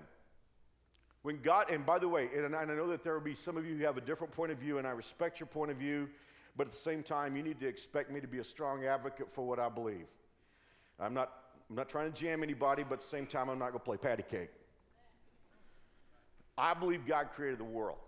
When 1.22 1.40
God, 1.40 1.70
and 1.70 1.86
by 1.86 1.98
the 1.98 2.08
way, 2.08 2.28
and 2.36 2.54
I 2.54 2.64
know 2.66 2.88
that 2.88 3.02
there 3.02 3.14
will 3.14 3.20
be 3.20 3.34
some 3.34 3.56
of 3.56 3.64
you 3.64 3.76
who 3.76 3.84
have 3.84 3.96
a 3.96 4.02
different 4.02 4.34
point 4.34 4.52
of 4.52 4.58
view, 4.58 4.76
and 4.76 4.86
I 4.86 4.90
respect 4.90 5.40
your 5.40 5.46
point 5.46 5.70
of 5.70 5.78
view, 5.78 6.08
but 6.54 6.66
at 6.66 6.72
the 6.72 6.78
same 6.78 7.02
time, 7.02 7.34
you 7.34 7.42
need 7.42 7.58
to 7.60 7.66
expect 7.66 8.10
me 8.10 8.20
to 8.20 8.26
be 8.26 8.38
a 8.38 8.44
strong 8.44 8.84
advocate 8.84 9.32
for 9.32 9.42
what 9.42 9.58
I 9.58 9.70
believe. 9.70 10.06
I'm 11.00 11.14
not, 11.14 11.32
I'm 11.68 11.76
not 11.76 11.88
trying 11.88 12.12
to 12.12 12.20
jam 12.20 12.42
anybody, 12.42 12.82
but 12.82 12.94
at 12.94 13.00
the 13.00 13.06
same 13.06 13.26
time, 13.26 13.48
I'm 13.48 13.58
not 13.58 13.70
going 13.70 13.80
to 13.80 13.84
play 13.84 13.96
patty 13.96 14.22
cake. 14.22 14.50
I 16.56 16.74
believe 16.74 17.06
God 17.06 17.28
created 17.34 17.58
the 17.58 17.64
world. 17.64 17.98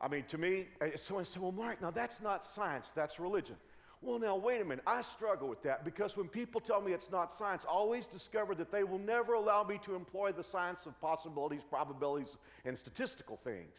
I 0.00 0.08
mean, 0.08 0.24
to 0.28 0.38
me, 0.38 0.68
someone 0.96 1.24
said, 1.24 1.42
Well, 1.42 1.52
Mark, 1.52 1.82
now 1.82 1.90
that's 1.90 2.20
not 2.20 2.44
science, 2.44 2.90
that's 2.94 3.18
religion. 3.18 3.56
Well, 4.02 4.18
now, 4.18 4.34
wait 4.36 4.62
a 4.62 4.64
minute. 4.64 4.82
I 4.86 5.02
struggle 5.02 5.46
with 5.46 5.62
that 5.64 5.84
because 5.84 6.16
when 6.16 6.26
people 6.26 6.58
tell 6.58 6.80
me 6.80 6.92
it's 6.92 7.10
not 7.10 7.30
science, 7.30 7.66
I 7.68 7.72
always 7.72 8.06
discover 8.06 8.54
that 8.54 8.72
they 8.72 8.82
will 8.82 8.98
never 8.98 9.34
allow 9.34 9.62
me 9.62 9.78
to 9.84 9.94
employ 9.94 10.32
the 10.32 10.42
science 10.42 10.86
of 10.86 10.98
possibilities, 11.02 11.60
probabilities, 11.68 12.38
and 12.64 12.76
statistical 12.78 13.38
things. 13.44 13.76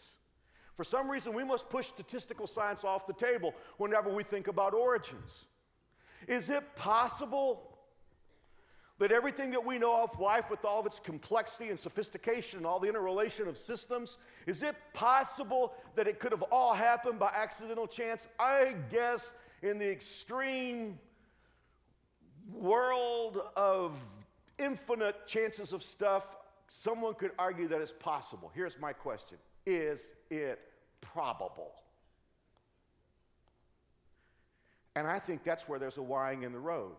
For 0.76 0.84
some 0.84 1.10
reason, 1.10 1.34
we 1.34 1.44
must 1.44 1.70
push 1.70 1.88
statistical 1.88 2.46
science 2.46 2.84
off 2.84 3.08
the 3.08 3.14
table 3.14 3.56
whenever 3.78 4.12
we 4.12 4.22
think 4.22 4.48
about 4.48 4.76
origins. 4.76 5.46
Is 6.28 6.50
it 6.50 6.76
possible 6.76 7.71
that 9.02 9.12
everything 9.12 9.50
that 9.50 9.66
we 9.66 9.80
know 9.80 10.04
of 10.04 10.20
life 10.20 10.52
with 10.52 10.64
all 10.64 10.80
of 10.80 10.86
its 10.86 11.00
complexity 11.04 11.70
and 11.70 11.80
sophistication 11.80 12.58
and 12.58 12.68
all 12.68 12.80
the 12.80 12.88
interrelation 12.88 13.48
of 13.48 13.58
systems, 13.58 14.20
is 14.46 14.62
it 14.62 14.76
possible 14.94 15.74
that 15.96 16.08
it 16.08 16.20
could 16.20 16.32
have 16.32 16.44
all 16.52 16.76
happened 16.76 17.18
by 17.18 17.34
accidental 17.36 17.88
chance? 17.88 18.28
I 18.40 18.76
guess 18.92 19.32
in 19.64 19.80
the 19.80 19.90
extreme 19.90 21.00
world 22.54 23.42
of 23.56 23.96
infinite 24.60 25.26
chances 25.26 25.74
of 25.74 25.82
stuff, 25.82 26.36
someone 26.68 27.16
could 27.16 27.32
argue 27.40 27.68
that 27.70 27.82
it's 27.82 27.92
possible. 27.92 28.52
Here's 28.54 28.78
my 28.80 28.94
question 28.94 29.40
Is 29.66 30.06
it 30.30 30.60
probable? 31.02 31.72
And 34.96 35.08
I 35.08 35.18
think 35.18 35.44
that's 35.44 35.68
where 35.68 35.80
there's 35.80 35.98
a 35.98 36.04
wiring 36.04 36.44
in 36.44 36.52
the 36.52 36.60
road. 36.60 36.92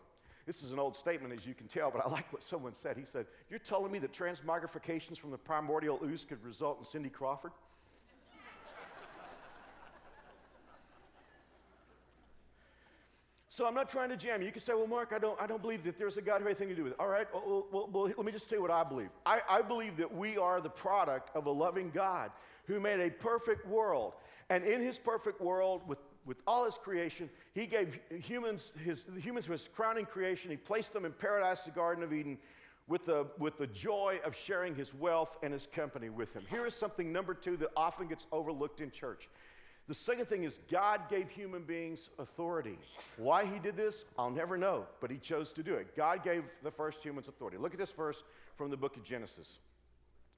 This 0.47 0.63
is 0.63 0.73
an 0.73 0.79
old 0.79 0.97
statement, 0.97 1.33
as 1.33 1.47
you 1.47 1.55
can 1.55 1.69
tell, 1.69 1.91
but 1.91 2.05
I 2.05 2.11
like 2.11 2.33
what 2.33 2.43
someone 2.43 2.75
said. 2.75 2.97
He 2.97 3.05
said, 3.05 3.27
You're 3.49 3.61
telling 3.61 3.93
me 3.93 3.99
that 4.01 4.13
transmogrifications 4.13 5.19
from 5.19 5.31
the 5.31 5.39
primordial 5.39 6.01
ooze 6.05 6.25
could 6.29 6.43
result 6.45 6.79
in 6.81 6.85
Cindy 6.85 7.11
Crawford? 7.11 7.53
So 13.55 13.67
I'm 13.67 13.75
not 13.75 13.91
trying 13.91 14.09
to 14.09 14.17
jam 14.17 14.41
you. 14.41 14.47
You 14.47 14.53
can 14.53 14.63
say, 14.63 14.73
well, 14.73 14.87
Mark, 14.87 15.13
I 15.15 15.19
don't, 15.19 15.39
I 15.39 15.47
don't 15.47 15.61
believe 15.61 15.85
that 15.85 15.99
there's 15.99 16.17
a 16.17 16.23
God 16.23 16.41
who 16.41 16.47
anything 16.47 16.69
to 16.69 16.75
do 16.75 16.85
with 16.85 16.95
it. 16.95 16.99
All 16.99 17.09
right, 17.09 17.27
well, 17.35 17.67
well, 17.71 17.91
well, 17.93 18.05
let 18.05 18.25
me 18.25 18.33
just 18.33 18.49
tell 18.49 18.57
you 18.57 18.63
what 18.63 18.71
I 18.71 18.83
believe. 18.83 19.11
I, 19.27 19.41
I 19.47 19.61
believe 19.61 19.99
that 19.99 20.11
we 20.11 20.39
are 20.39 20.63
the 20.63 20.71
product 20.71 21.37
of 21.37 21.45
a 21.45 21.51
loving 21.51 21.91
God 21.91 22.31
who 22.67 22.81
made 22.81 22.99
a 22.99 23.11
perfect 23.11 23.69
world. 23.69 24.15
And 24.49 24.65
in 24.65 24.81
his 24.81 24.97
perfect 24.97 25.39
world, 25.43 25.83
with, 25.87 25.99
with 26.25 26.39
all 26.47 26.65
his 26.65 26.77
creation, 26.77 27.29
he 27.55 27.67
gave 27.67 27.99
humans, 28.11 28.73
his, 28.85 29.05
humans 29.19 29.47
his 29.47 29.69
crowning 29.75 30.07
creation. 30.07 30.51
He 30.51 30.57
placed 30.57 30.93
them 30.93 31.05
in 31.05 31.13
paradise, 31.13 31.63
the 31.63 31.71
Garden 31.71 32.05
of 32.05 32.13
Eden, 32.13 32.39
with 32.89 33.07
the, 33.07 33.27
with 33.39 33.59
the 33.59 33.67
joy 33.67 34.21
of 34.25 34.37
sharing 34.37 34.75
his 34.75 34.95
wealth 34.95 35.37
and 35.43 35.53
his 35.53 35.67
company 35.75 36.11
with 36.11 36.33
him. 36.33 36.43
Here 36.49 36.67
is 36.67 36.75
something, 36.75 37.13
number 37.13 37.35
two, 37.35 37.57
that 37.59 37.71
often 37.77 38.07
gets 38.07 38.27
overlooked 38.33 38.81
in 38.81 38.91
church. 38.91 39.29
The 39.89 39.95
second 39.95 40.27
thing 40.27 40.45
is 40.45 40.59
God 40.71 41.03
gave 41.11 41.29
human 41.29 41.65
beings 41.65 42.09
authority. 42.19 42.79
Why 43.17 43.45
he 43.45 43.59
did 43.59 43.77
this, 43.77 44.05
I'll 44.17 44.31
never 44.31 44.57
know, 44.57 44.87
but 45.01 45.11
he 45.11 45.19
chose 45.19 45.53
to 45.55 45.63
do 45.63 45.75
it. 45.75 45.97
God 45.97 46.23
gave 46.23 46.45
the 46.63 46.71
first 46.71 47.03
humans 47.03 47.27
authority. 47.27 47.59
Look 47.59 47.73
at 47.73 47.81
this 47.81 47.91
verse 47.91 48.23
from 48.57 48.71
the 48.71 48.77
book 48.77 48.97
of 48.97 49.03
Genesis. 49.03 49.59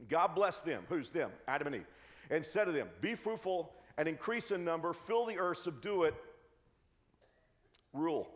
God 0.08 0.34
blessed 0.34 0.64
them. 0.64 0.84
Who's 0.88 1.10
them? 1.10 1.30
Adam 1.46 1.68
and 1.68 1.76
Eve. 1.76 1.86
And 2.30 2.44
said 2.44 2.64
to 2.64 2.72
them, 2.72 2.88
Be 3.00 3.14
fruitful 3.14 3.72
and 3.96 4.08
increase 4.08 4.50
in 4.50 4.64
number, 4.64 4.92
fill 4.92 5.26
the 5.26 5.38
earth, 5.38 5.58
subdue 5.62 6.04
it, 6.04 6.14
rule. 7.92 8.28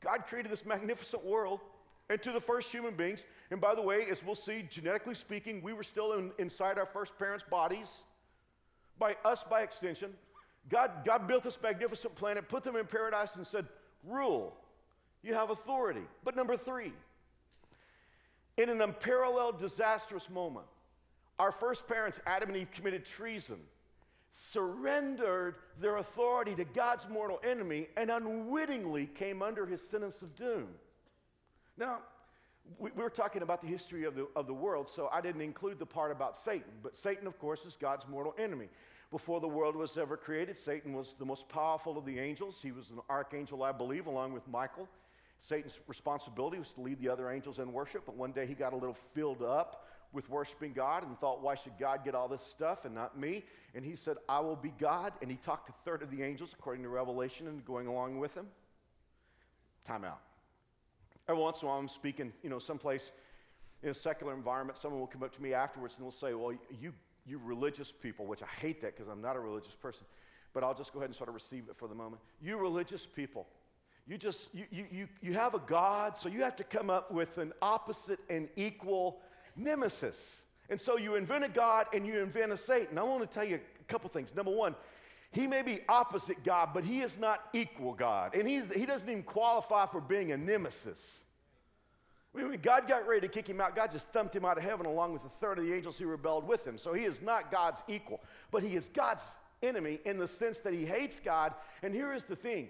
God 0.00 0.26
created 0.26 0.52
this 0.52 0.64
magnificent 0.64 1.24
world 1.24 1.60
and 2.08 2.22
to 2.22 2.30
the 2.30 2.40
first 2.40 2.70
human 2.70 2.94
beings. 2.94 3.24
And 3.50 3.60
by 3.60 3.74
the 3.74 3.82
way, 3.82 4.06
as 4.10 4.22
we'll 4.24 4.34
see, 4.34 4.64
genetically 4.68 5.14
speaking, 5.14 5.62
we 5.62 5.72
were 5.72 5.82
still 5.82 6.12
in, 6.12 6.32
inside 6.38 6.78
our 6.78 6.86
first 6.86 7.18
parents' 7.18 7.44
bodies 7.48 7.88
by 8.98 9.16
us 9.24 9.44
by 9.48 9.62
extension. 9.62 10.12
God, 10.68 10.90
God 11.04 11.26
built 11.26 11.44
this 11.44 11.58
magnificent 11.62 12.14
planet, 12.14 12.48
put 12.48 12.62
them 12.62 12.76
in 12.76 12.86
paradise, 12.86 13.34
and 13.36 13.46
said, 13.46 13.66
Rule. 14.04 14.56
You 15.22 15.34
have 15.34 15.50
authority. 15.50 16.02
But 16.24 16.36
number 16.36 16.56
three, 16.56 16.92
in 18.56 18.68
an 18.68 18.80
unparalleled, 18.80 19.58
disastrous 19.58 20.30
moment, 20.30 20.66
our 21.38 21.52
first 21.52 21.86
parents, 21.86 22.18
Adam 22.26 22.50
and 22.50 22.58
Eve, 22.58 22.70
committed 22.70 23.04
treason, 23.04 23.58
surrendered 24.30 25.56
their 25.80 25.96
authority 25.96 26.54
to 26.54 26.64
God's 26.64 27.06
mortal 27.08 27.40
enemy, 27.44 27.88
and 27.96 28.10
unwittingly 28.10 29.06
came 29.06 29.42
under 29.42 29.66
his 29.66 29.82
sentence 29.88 30.20
of 30.22 30.34
doom. 30.34 30.68
Now, 31.76 31.98
we, 32.78 32.90
we 32.96 33.02
were 33.02 33.10
talking 33.10 33.42
about 33.42 33.62
the 33.62 33.68
history 33.68 34.04
of 34.04 34.14
the, 34.14 34.26
of 34.34 34.46
the 34.46 34.54
world, 34.54 34.88
so 34.94 35.08
I 35.12 35.20
didn't 35.20 35.42
include 35.42 35.78
the 35.78 35.86
part 35.86 36.10
about 36.10 36.36
Satan. 36.36 36.72
But 36.82 36.96
Satan, 36.96 37.26
of 37.26 37.38
course, 37.38 37.64
is 37.64 37.76
God's 37.80 38.06
mortal 38.08 38.34
enemy. 38.38 38.68
Before 39.10 39.40
the 39.40 39.48
world 39.48 39.76
was 39.76 39.96
ever 39.96 40.16
created, 40.16 40.56
Satan 40.56 40.92
was 40.92 41.14
the 41.18 41.24
most 41.24 41.48
powerful 41.48 41.96
of 41.96 42.04
the 42.04 42.18
angels. 42.18 42.58
He 42.60 42.72
was 42.72 42.90
an 42.90 42.98
archangel, 43.08 43.62
I 43.62 43.72
believe, 43.72 44.06
along 44.06 44.32
with 44.32 44.46
Michael. 44.48 44.88
Satan's 45.40 45.78
responsibility 45.86 46.58
was 46.58 46.70
to 46.70 46.80
lead 46.80 46.98
the 46.98 47.08
other 47.08 47.30
angels 47.30 47.58
in 47.58 47.72
worship, 47.72 48.02
but 48.04 48.16
one 48.16 48.32
day 48.32 48.46
he 48.46 48.54
got 48.54 48.72
a 48.72 48.76
little 48.76 48.96
filled 49.14 49.42
up 49.42 49.86
with 50.16 50.30
worshiping 50.30 50.72
God 50.72 51.06
and 51.06 51.16
thought, 51.20 51.42
why 51.42 51.54
should 51.54 51.78
God 51.78 52.02
get 52.02 52.14
all 52.14 52.26
this 52.26 52.40
stuff 52.50 52.86
and 52.86 52.94
not 52.94 53.20
me? 53.20 53.44
And 53.74 53.84
he 53.84 53.94
said, 53.94 54.16
I 54.28 54.40
will 54.40 54.56
be 54.56 54.72
God. 54.78 55.12
And 55.20 55.30
he 55.30 55.36
talked 55.36 55.66
to 55.66 55.72
a 55.72 55.84
third 55.84 56.02
of 56.02 56.10
the 56.10 56.22
angels, 56.22 56.54
according 56.58 56.82
to 56.84 56.88
Revelation, 56.88 57.46
and 57.46 57.64
going 57.64 57.86
along 57.86 58.18
with 58.18 58.34
him. 58.34 58.46
Time 59.86 60.04
out. 60.04 60.20
Every 61.28 61.40
once 61.40 61.60
in 61.60 61.66
a 61.66 61.70
while, 61.70 61.78
I'm 61.78 61.88
speaking, 61.88 62.32
you 62.42 62.48
know, 62.48 62.58
someplace 62.58 63.12
in 63.82 63.90
a 63.90 63.94
secular 63.94 64.34
environment. 64.34 64.78
Someone 64.78 65.00
will 65.00 65.06
come 65.06 65.22
up 65.22 65.34
to 65.36 65.42
me 65.42 65.52
afterwards 65.52 65.94
and 65.96 66.04
will 66.04 66.12
say, 66.12 66.32
Well, 66.32 66.52
you, 66.80 66.94
you 67.26 67.38
religious 67.44 67.92
people, 67.92 68.24
which 68.26 68.42
I 68.42 68.60
hate 68.60 68.80
that 68.80 68.96
because 68.96 69.10
I'm 69.10 69.20
not 69.20 69.36
a 69.36 69.40
religious 69.40 69.74
person, 69.74 70.06
but 70.54 70.64
I'll 70.64 70.74
just 70.74 70.92
go 70.92 71.00
ahead 71.00 71.10
and 71.10 71.16
sort 71.16 71.28
of 71.28 71.34
receive 71.34 71.64
it 71.68 71.76
for 71.76 71.88
the 71.88 71.94
moment. 71.94 72.22
You 72.40 72.56
religious 72.56 73.04
people, 73.04 73.46
you 74.06 74.16
just, 74.16 74.54
you, 74.54 74.64
you, 74.70 74.86
you, 74.90 75.08
you 75.20 75.32
have 75.34 75.54
a 75.54 75.58
God, 75.58 76.16
so 76.16 76.28
you 76.28 76.42
have 76.42 76.56
to 76.56 76.64
come 76.64 76.90
up 76.90 77.10
with 77.10 77.38
an 77.38 77.52
opposite 77.60 78.20
and 78.30 78.48
equal 78.54 79.20
nemesis. 79.56 80.18
And 80.68 80.80
so 80.80 80.96
you 80.96 81.14
invent 81.14 81.44
a 81.44 81.48
God 81.48 81.86
and 81.92 82.06
you 82.06 82.20
invent 82.20 82.52
a 82.52 82.56
Satan. 82.56 82.98
I 82.98 83.02
want 83.02 83.20
to 83.20 83.26
tell 83.26 83.44
you 83.44 83.56
a 83.56 83.84
couple 83.84 84.08
things. 84.10 84.34
Number 84.34 84.50
one, 84.50 84.74
he 85.30 85.46
may 85.46 85.62
be 85.62 85.80
opposite 85.88 86.42
God, 86.44 86.70
but 86.72 86.84
he 86.84 87.00
is 87.00 87.18
not 87.18 87.48
equal 87.52 87.92
God. 87.92 88.34
And 88.34 88.48
he's, 88.48 88.64
he 88.72 88.86
doesn't 88.86 89.08
even 89.08 89.22
qualify 89.22 89.86
for 89.86 90.00
being 90.00 90.32
a 90.32 90.36
nemesis. 90.36 90.98
When 92.32 92.58
God 92.60 92.86
got 92.86 93.06
ready 93.06 93.22
to 93.22 93.32
kick 93.32 93.48
him 93.48 93.60
out, 93.60 93.74
God 93.74 93.90
just 93.90 94.08
thumped 94.08 94.36
him 94.36 94.44
out 94.44 94.58
of 94.58 94.64
heaven 94.64 94.86
along 94.86 95.12
with 95.12 95.24
a 95.24 95.28
third 95.28 95.58
of 95.58 95.64
the 95.64 95.72
angels 95.72 95.96
who 95.96 96.06
rebelled 96.06 96.46
with 96.46 96.66
him. 96.66 96.76
So 96.76 96.92
he 96.92 97.04
is 97.04 97.22
not 97.22 97.50
God's 97.50 97.82
equal, 97.88 98.20
but 98.50 98.62
he 98.62 98.76
is 98.76 98.90
God's 98.92 99.22
enemy 99.62 100.00
in 100.04 100.18
the 100.18 100.28
sense 100.28 100.58
that 100.58 100.74
he 100.74 100.84
hates 100.84 101.18
God. 101.18 101.54
And 101.82 101.94
here 101.94 102.12
is 102.12 102.24
the 102.24 102.36
thing 102.36 102.68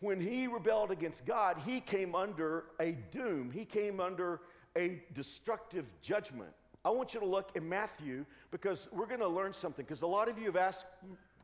when 0.00 0.20
he 0.20 0.48
rebelled 0.48 0.90
against 0.90 1.24
God, 1.24 1.58
he 1.64 1.80
came 1.80 2.14
under 2.14 2.64
a 2.80 2.92
doom, 2.92 3.50
he 3.52 3.64
came 3.64 4.00
under 4.00 4.40
a 4.76 5.02
destructive 5.14 5.86
judgment. 6.00 6.50
I 6.84 6.90
want 6.90 7.14
you 7.14 7.20
to 7.20 7.26
look 7.26 7.52
in 7.54 7.68
Matthew 7.68 8.24
because 8.50 8.88
we're 8.92 9.06
going 9.06 9.20
to 9.20 9.28
learn 9.28 9.52
something. 9.52 9.84
Because 9.84 10.02
a 10.02 10.06
lot 10.06 10.28
of 10.28 10.38
you 10.38 10.46
have 10.46 10.56
asked 10.56 10.84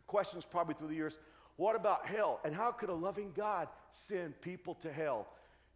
questions 0.06 0.44
probably 0.44 0.75
through 0.75 0.88
the 0.88 0.94
years. 0.94 1.18
What 1.56 1.76
about 1.76 2.06
hell? 2.06 2.40
And 2.44 2.54
how 2.54 2.73
could 2.73 2.88
a 2.88 2.94
loving 2.94 3.32
God 3.37 3.68
send 4.08 4.40
people 4.40 4.75
to 4.76 4.92
hell? 4.92 5.28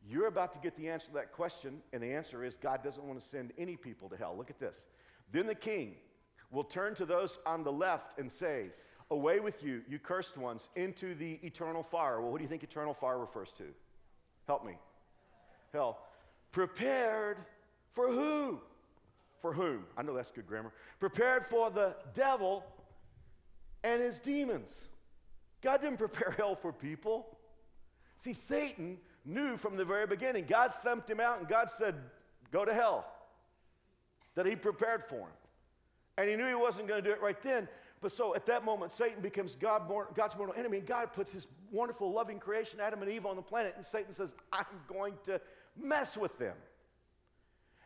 You're 0.08 0.26
about 0.26 0.52
to 0.54 0.58
get 0.58 0.76
the 0.76 0.88
answer 0.88 1.06
to 1.08 1.14
that 1.14 1.32
question, 1.32 1.80
and 1.92 2.02
the 2.02 2.12
answer 2.12 2.44
is 2.44 2.56
God 2.56 2.82
doesn't 2.82 3.04
want 3.04 3.20
to 3.20 3.28
send 3.28 3.52
any 3.56 3.76
people 3.76 4.08
to 4.08 4.16
hell. 4.16 4.34
Look 4.36 4.50
at 4.50 4.58
this. 4.58 4.82
Then 5.30 5.46
the 5.46 5.54
king 5.54 5.94
will 6.50 6.64
turn 6.64 6.94
to 6.96 7.06
those 7.06 7.38
on 7.46 7.62
the 7.62 7.72
left 7.72 8.18
and 8.18 8.30
say, 8.30 8.70
Away 9.10 9.40
with 9.40 9.62
you, 9.62 9.82
you 9.88 9.98
cursed 9.98 10.38
ones, 10.38 10.68
into 10.74 11.14
the 11.14 11.38
eternal 11.42 11.82
fire. 11.82 12.20
Well, 12.20 12.30
what 12.30 12.38
do 12.38 12.44
you 12.44 12.48
think 12.48 12.62
eternal 12.62 12.94
fire 12.94 13.18
refers 13.18 13.50
to? 13.58 13.64
Help 14.46 14.64
me. 14.64 14.78
Hell. 15.72 15.98
Prepared 16.52 17.38
for 17.90 18.08
who? 18.08 18.60
For 19.40 19.52
whom? 19.52 19.84
I 19.96 20.02
know 20.02 20.14
that's 20.14 20.30
good 20.30 20.46
grammar. 20.46 20.72
Prepared 21.00 21.44
for 21.44 21.70
the 21.70 21.96
devil 22.14 22.64
and 23.82 24.00
his 24.00 24.18
demons. 24.18 24.68
God 25.62 25.80
didn't 25.80 25.98
prepare 25.98 26.34
hell 26.36 26.54
for 26.54 26.72
people. 26.72 27.38
See, 28.18 28.32
Satan 28.32 28.98
knew 29.24 29.56
from 29.56 29.76
the 29.76 29.84
very 29.84 30.06
beginning. 30.06 30.46
God 30.46 30.72
thumped 30.84 31.10
him 31.10 31.20
out 31.20 31.38
and 31.40 31.48
God 31.48 31.70
said, 31.70 31.96
Go 32.52 32.64
to 32.64 32.74
hell. 32.74 33.10
That 34.34 34.46
he 34.46 34.54
prepared 34.54 35.02
for 35.02 35.20
him. 35.20 35.36
And 36.18 36.28
he 36.28 36.36
knew 36.36 36.46
he 36.46 36.54
wasn't 36.54 36.86
going 36.86 37.02
to 37.02 37.08
do 37.08 37.14
it 37.14 37.22
right 37.22 37.40
then. 37.42 37.66
But 38.02 38.12
so 38.12 38.34
at 38.34 38.46
that 38.46 38.64
moment, 38.64 38.92
Satan 38.92 39.22
becomes 39.22 39.54
God, 39.54 39.90
God's 40.14 40.36
mortal 40.36 40.54
enemy, 40.58 40.78
and 40.78 40.86
God 40.86 41.12
puts 41.12 41.30
his 41.30 41.46
wonderful, 41.70 42.12
loving 42.12 42.38
creation, 42.38 42.80
Adam 42.80 43.00
and 43.00 43.10
Eve, 43.10 43.24
on 43.24 43.36
the 43.36 43.42
planet, 43.42 43.74
and 43.76 43.86
Satan 43.86 44.12
says, 44.12 44.34
I'm 44.52 44.66
going 44.88 45.14
to 45.24 45.40
mess 45.80 46.16
with 46.16 46.38
them. 46.38 46.56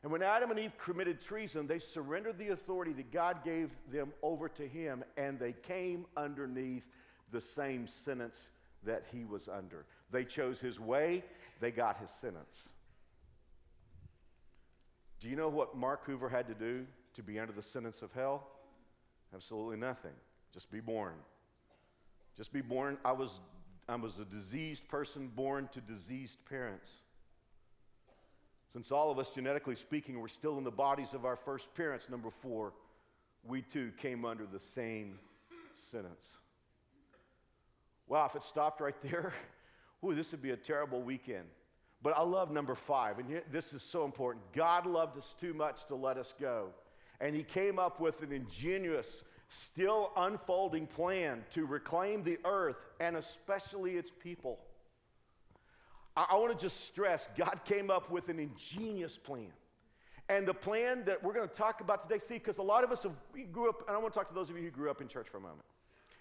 And 0.02 0.12
when 0.12 0.22
Adam 0.22 0.50
and 0.50 0.60
Eve 0.60 0.76
committed 0.78 1.20
treason, 1.20 1.66
they 1.66 1.78
surrendered 1.78 2.38
the 2.38 2.48
authority 2.48 2.92
that 2.92 3.10
God 3.10 3.42
gave 3.44 3.70
them 3.90 4.12
over 4.22 4.48
to 4.50 4.66
him, 4.66 5.02
and 5.16 5.38
they 5.38 5.52
came 5.52 6.06
underneath 6.16 6.86
the 7.32 7.40
same 7.40 7.88
sentence 8.04 8.36
that 8.84 9.04
he 9.10 9.24
was 9.24 9.48
under. 9.48 9.84
They 10.12 10.24
chose 10.24 10.60
his 10.60 10.78
way, 10.78 11.24
they 11.60 11.70
got 11.70 11.98
his 11.98 12.10
sentence. 12.10 12.68
Do 15.18 15.28
you 15.28 15.36
know 15.36 15.48
what 15.48 15.76
Mark 15.76 16.04
Hoover 16.04 16.28
had 16.28 16.46
to 16.48 16.54
do 16.54 16.86
to 17.14 17.22
be 17.22 17.40
under 17.40 17.52
the 17.52 17.62
sentence 17.62 18.02
of 18.02 18.12
hell? 18.12 18.46
Absolutely 19.34 19.76
nothing. 19.76 20.12
Just 20.52 20.70
be 20.70 20.80
born. 20.80 21.14
Just 22.36 22.52
be 22.52 22.60
born. 22.60 22.98
I 23.04 23.12
was, 23.12 23.40
I 23.88 23.96
was 23.96 24.18
a 24.18 24.24
diseased 24.24 24.86
person 24.88 25.32
born 25.34 25.68
to 25.72 25.80
diseased 25.80 26.38
parents. 26.48 26.88
Since 28.76 28.92
all 28.92 29.10
of 29.10 29.18
us, 29.18 29.30
genetically 29.30 29.74
speaking, 29.74 30.20
were 30.20 30.28
still 30.28 30.58
in 30.58 30.64
the 30.64 30.70
bodies 30.70 31.14
of 31.14 31.24
our 31.24 31.34
first 31.34 31.72
parents, 31.74 32.10
number 32.10 32.28
four, 32.28 32.74
we 33.42 33.62
too 33.62 33.90
came 33.96 34.26
under 34.26 34.44
the 34.44 34.60
same 34.60 35.18
sentence. 35.90 36.20
Wow, 38.06 38.26
if 38.26 38.36
it 38.36 38.42
stopped 38.42 38.82
right 38.82 39.00
there, 39.00 39.32
ooh, 40.04 40.12
this 40.12 40.30
would 40.30 40.42
be 40.42 40.50
a 40.50 40.58
terrible 40.58 41.00
weekend. 41.00 41.46
But 42.02 42.18
I 42.18 42.22
love 42.22 42.50
number 42.50 42.74
five, 42.74 43.18
and 43.18 43.40
this 43.50 43.72
is 43.72 43.80
so 43.80 44.04
important. 44.04 44.44
God 44.52 44.84
loved 44.84 45.16
us 45.16 45.34
too 45.40 45.54
much 45.54 45.86
to 45.86 45.94
let 45.94 46.18
us 46.18 46.34
go. 46.38 46.68
And 47.18 47.34
He 47.34 47.44
came 47.44 47.78
up 47.78 47.98
with 47.98 48.20
an 48.20 48.30
ingenious, 48.30 49.24
still 49.48 50.12
unfolding 50.18 50.86
plan 50.86 51.46
to 51.52 51.64
reclaim 51.64 52.24
the 52.24 52.38
earth 52.44 52.76
and 53.00 53.16
especially 53.16 53.96
its 53.96 54.10
people. 54.22 54.58
I, 56.16 56.26
I 56.30 56.36
want 56.36 56.58
to 56.58 56.64
just 56.64 56.86
stress 56.86 57.28
God 57.36 57.60
came 57.64 57.90
up 57.90 58.10
with 58.10 58.28
an 58.28 58.38
ingenious 58.38 59.18
plan. 59.18 59.52
And 60.28 60.46
the 60.46 60.54
plan 60.54 61.04
that 61.04 61.22
we're 61.22 61.34
going 61.34 61.48
to 61.48 61.54
talk 61.54 61.80
about 61.80 62.02
today, 62.02 62.18
see, 62.18 62.34
because 62.34 62.58
a 62.58 62.62
lot 62.62 62.82
of 62.82 62.90
us 62.90 63.04
have, 63.04 63.16
we 63.32 63.44
grew 63.44 63.68
up, 63.68 63.86
and 63.86 63.96
I 63.96 64.00
want 64.00 64.12
to 64.12 64.18
talk 64.18 64.28
to 64.28 64.34
those 64.34 64.50
of 64.50 64.56
you 64.56 64.64
who 64.64 64.70
grew 64.70 64.90
up 64.90 65.00
in 65.00 65.06
church 65.06 65.28
for 65.28 65.36
a 65.36 65.40
moment. 65.40 65.62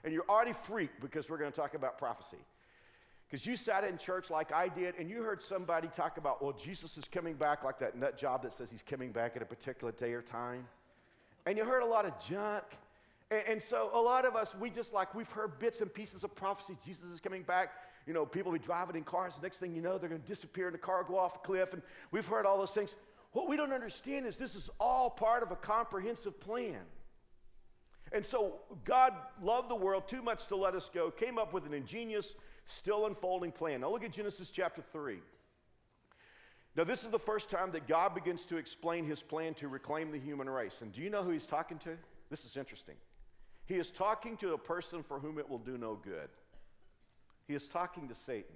And 0.04 0.14
you're 0.14 0.26
already 0.30 0.54
freaked 0.54 1.02
because 1.02 1.28
we're 1.28 1.40
going 1.40 1.52
to 1.52 1.56
talk 1.56 1.74
about 1.74 1.98
prophecy. 1.98 2.38
Because 3.28 3.48
you 3.48 3.58
sat 3.58 3.84
in 3.84 3.98
church 3.98 4.30
like 4.30 4.54
I 4.54 4.68
did, 4.68 4.94
and 5.00 5.10
you 5.10 5.24
heard 5.24 5.42
somebody 5.42 5.88
talk 5.88 6.18
about, 6.18 6.44
well, 6.44 6.52
Jesus 6.52 6.96
is 6.98 7.06
coming 7.06 7.34
back, 7.34 7.64
like 7.64 7.80
that 7.80 7.98
nut 7.98 8.16
job 8.16 8.44
that 8.44 8.54
says 8.54 8.70
he's 8.70 8.84
coming 8.84 9.12
back 9.12 9.36
at 9.36 9.42
a 9.42 9.46
particular 9.46 9.92
day 9.92 10.14
or 10.14 10.22
time. 10.22 10.68
And 11.48 11.58
you 11.58 11.66
heard 11.66 11.82
a 11.82 11.88
lot 11.88 12.06
of 12.06 12.14
junk. 12.28 12.64
And, 13.32 13.42
and 13.48 13.62
so 13.62 13.90
a 13.92 14.00
lot 14.00 14.26
of 14.26 14.36
us, 14.36 14.54
we 14.60 14.70
just 14.70 14.94
like, 14.94 15.16
we've 15.16 15.32
heard 15.32 15.58
bits 15.58 15.82
and 15.82 15.92
pieces 15.92 16.24
of 16.24 16.36
prophecy. 16.36 16.78
Jesus 16.86 17.06
is 17.12 17.20
coming 17.20 17.42
back. 17.42 17.72
You 18.06 18.14
know, 18.14 18.26
people 18.26 18.52
be 18.52 18.60
driving 18.60 18.96
in 18.96 19.04
cars. 19.04 19.36
The 19.36 19.42
next 19.42 19.58
thing 19.58 19.74
you 19.74 19.82
know, 19.82 19.98
they're 19.98 20.10
going 20.10 20.22
to 20.22 20.28
disappear 20.28 20.68
and 20.68 20.74
the 20.74 20.80
car 20.80 21.04
go 21.04 21.18
off 21.18 21.36
a 21.36 21.40
cliff. 21.40 21.74
And 21.74 21.82
we've 22.12 22.28
heard 22.28 22.46
all 22.46 22.58
those 22.58 22.72
things. 22.72 22.94
What 23.32 23.50
we 23.50 23.58
don't 23.58 23.74
understand 23.74 24.26
is 24.26 24.36
this 24.36 24.56
is 24.56 24.70
all 24.80 25.10
part 25.10 25.44
of 25.44 25.52
a 25.52 25.56
comprehensive 25.56 26.40
plan. 26.40 26.80
And 28.12 28.24
so 28.26 28.60
God 28.86 29.14
loved 29.42 29.70
the 29.70 29.76
world 29.76 30.08
too 30.08 30.22
much 30.22 30.48
to 30.48 30.56
let 30.56 30.76
us 30.76 30.90
go, 30.94 31.10
came 31.10 31.38
up 31.38 31.52
with 31.52 31.66
an 31.66 31.74
ingenious 31.74 32.36
still 32.66 33.08
unfolding 33.08 33.52
plan. 33.52 33.82
Now 33.82 33.90
look 33.90 34.04
at 34.04 34.12
Genesis 34.12 34.50
chapter 34.50 34.82
3. 34.94 35.18
Now, 36.76 36.84
this 36.84 37.04
is 37.04 37.10
the 37.10 37.20
first 37.20 37.50
time 37.50 37.72
that 37.72 37.88
God 37.88 38.14
begins 38.14 38.42
to 38.48 38.58
explain 38.58 39.06
his 39.06 39.22
plan 39.22 39.54
to 39.56 39.70
reclaim 39.70 40.12
the 40.12 40.20
human 40.20 40.50
race. 40.50 40.82
And 40.82 40.92
do 40.92 41.02
you 41.02 41.10
know 41.10 41.24
who 41.24 41.30
he's 41.30 41.46
talking 41.46 41.78
to? 41.80 41.98
This 42.30 42.44
is 42.44 42.58
interesting. 42.58 42.96
He 43.66 43.76
is 43.76 43.90
talking 43.90 44.36
to 44.38 44.54
a 44.54 44.58
person 44.58 45.02
for 45.02 45.20
whom 45.20 45.40
it 45.40 45.50
will 45.50 45.60
do 45.60 45.78
no 45.78 45.96
good. 45.96 46.30
He 47.48 47.54
is 47.54 47.68
talking 47.68 48.08
to 48.08 48.16
Satan. 48.16 48.56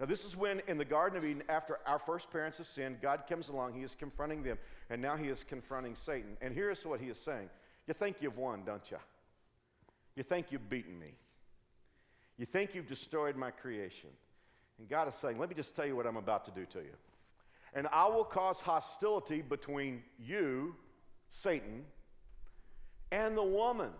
Now, 0.00 0.06
this 0.06 0.24
is 0.24 0.36
when 0.36 0.60
in 0.66 0.76
the 0.76 0.84
Garden 0.84 1.16
of 1.16 1.24
Eden, 1.24 1.44
after 1.48 1.78
our 1.86 1.98
first 1.98 2.30
parents 2.30 2.58
have 2.58 2.66
sinned, 2.66 3.00
God 3.00 3.24
comes 3.28 3.48
along, 3.48 3.74
He 3.74 3.82
is 3.82 3.94
confronting 3.96 4.42
them, 4.42 4.58
and 4.90 5.00
now 5.00 5.16
He 5.16 5.28
is 5.28 5.44
confronting 5.48 5.94
Satan. 5.94 6.36
And 6.40 6.52
here's 6.52 6.84
what 6.84 7.00
He 7.00 7.08
is 7.08 7.18
saying 7.18 7.48
You 7.86 7.94
think 7.94 8.16
you've 8.20 8.36
won, 8.36 8.64
don't 8.64 8.90
you? 8.90 8.98
You 10.16 10.22
think 10.22 10.50
you've 10.50 10.68
beaten 10.68 10.98
me. 10.98 11.14
You 12.36 12.46
think 12.46 12.74
you've 12.74 12.88
destroyed 12.88 13.36
my 13.36 13.50
creation. 13.50 14.10
And 14.78 14.88
God 14.88 15.06
is 15.06 15.14
saying, 15.14 15.38
Let 15.38 15.48
me 15.48 15.54
just 15.54 15.76
tell 15.76 15.86
you 15.86 15.94
what 15.94 16.06
I'm 16.06 16.16
about 16.16 16.44
to 16.46 16.50
do 16.50 16.66
to 16.66 16.78
you. 16.78 16.96
And 17.72 17.88
I 17.92 18.06
will 18.08 18.24
cause 18.24 18.58
hostility 18.58 19.42
between 19.42 20.02
you, 20.18 20.74
Satan, 21.30 21.84
and 23.10 23.36
the 23.36 23.42
woman, 23.42 23.90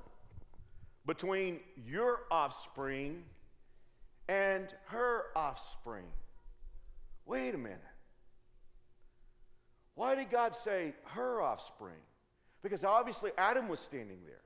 between 1.06 1.60
your 1.86 2.22
offspring 2.30 3.22
and 4.28 4.68
her 4.86 5.24
offspring. 5.36 6.06
Wait 7.26 7.54
a 7.54 7.58
minute. 7.58 7.80
Why 9.94 10.14
did 10.14 10.30
God 10.30 10.54
say 10.54 10.94
her 11.04 11.40
offspring? 11.40 12.00
Because 12.62 12.84
obviously 12.84 13.30
Adam 13.38 13.68
was 13.68 13.80
standing 13.80 14.18
there. 14.26 14.40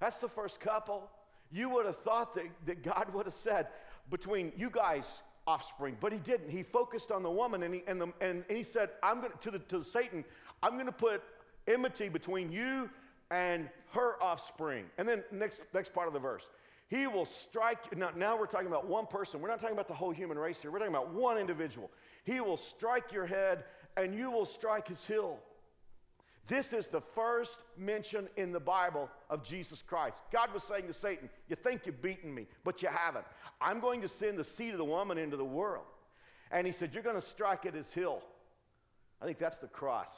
That's 0.00 0.16
the 0.16 0.28
first 0.28 0.60
couple. 0.60 1.08
You 1.52 1.68
would 1.70 1.86
have 1.86 1.98
thought 1.98 2.34
that, 2.34 2.44
that 2.66 2.82
God 2.82 3.12
would 3.12 3.26
have 3.26 3.34
said, 3.34 3.68
between 4.08 4.52
you 4.56 4.70
guys, 4.70 5.06
offspring, 5.46 5.96
but 6.00 6.12
he 6.12 6.18
didn't. 6.18 6.50
He 6.50 6.62
focused 6.62 7.10
on 7.10 7.22
the 7.22 7.30
woman 7.30 7.62
and 7.62 7.74
he, 7.74 7.82
and 7.86 8.00
the, 8.00 8.12
and, 8.20 8.44
and 8.48 8.56
he 8.56 8.62
said, 8.62 8.90
I'm 9.02 9.20
going 9.20 9.32
to, 9.40 9.58
to 9.58 9.82
Satan, 9.82 10.24
I'm 10.62 10.74
going 10.74 10.86
to 10.86 10.92
put 10.92 11.22
enmity 11.66 12.08
between 12.08 12.52
you 12.52 12.90
and 13.30 13.68
her 13.92 14.22
offspring. 14.22 14.86
And 14.98 15.08
then 15.08 15.24
next, 15.30 15.60
next 15.72 15.92
part 15.92 16.08
of 16.08 16.12
the 16.12 16.20
verse. 16.20 16.44
He 16.90 17.06
will 17.06 17.24
strike, 17.24 17.96
now, 17.96 18.10
now 18.16 18.36
we're 18.36 18.46
talking 18.46 18.66
about 18.66 18.88
one 18.88 19.06
person. 19.06 19.40
We're 19.40 19.48
not 19.48 19.60
talking 19.60 19.76
about 19.76 19.86
the 19.86 19.94
whole 19.94 20.10
human 20.10 20.36
race 20.36 20.58
here. 20.60 20.72
We're 20.72 20.80
talking 20.80 20.92
about 20.92 21.14
one 21.14 21.38
individual. 21.38 21.88
He 22.24 22.40
will 22.40 22.56
strike 22.56 23.12
your 23.12 23.26
head 23.26 23.62
and 23.96 24.12
you 24.12 24.28
will 24.28 24.44
strike 24.44 24.88
his 24.88 24.98
heel. 25.06 25.38
This 26.48 26.72
is 26.72 26.88
the 26.88 27.00
first 27.00 27.58
mention 27.78 28.28
in 28.36 28.50
the 28.50 28.58
Bible 28.58 29.08
of 29.28 29.44
Jesus 29.44 29.82
Christ. 29.86 30.16
God 30.32 30.52
was 30.52 30.64
saying 30.64 30.88
to 30.88 30.92
Satan, 30.92 31.30
You 31.48 31.54
think 31.54 31.86
you've 31.86 32.02
beaten 32.02 32.34
me, 32.34 32.48
but 32.64 32.82
you 32.82 32.88
haven't. 32.88 33.24
I'm 33.60 33.78
going 33.78 34.00
to 34.00 34.08
send 34.08 34.36
the 34.36 34.42
seed 34.42 34.72
of 34.72 34.78
the 34.78 34.84
woman 34.84 35.16
into 35.16 35.36
the 35.36 35.44
world. 35.44 35.84
And 36.50 36.66
he 36.66 36.72
said, 36.72 36.92
You're 36.92 37.04
going 37.04 37.20
to 37.20 37.22
strike 37.22 37.66
at 37.66 37.74
his 37.74 37.92
heel. 37.92 38.20
I 39.22 39.26
think 39.26 39.38
that's 39.38 39.58
the 39.58 39.68
cross. 39.68 40.08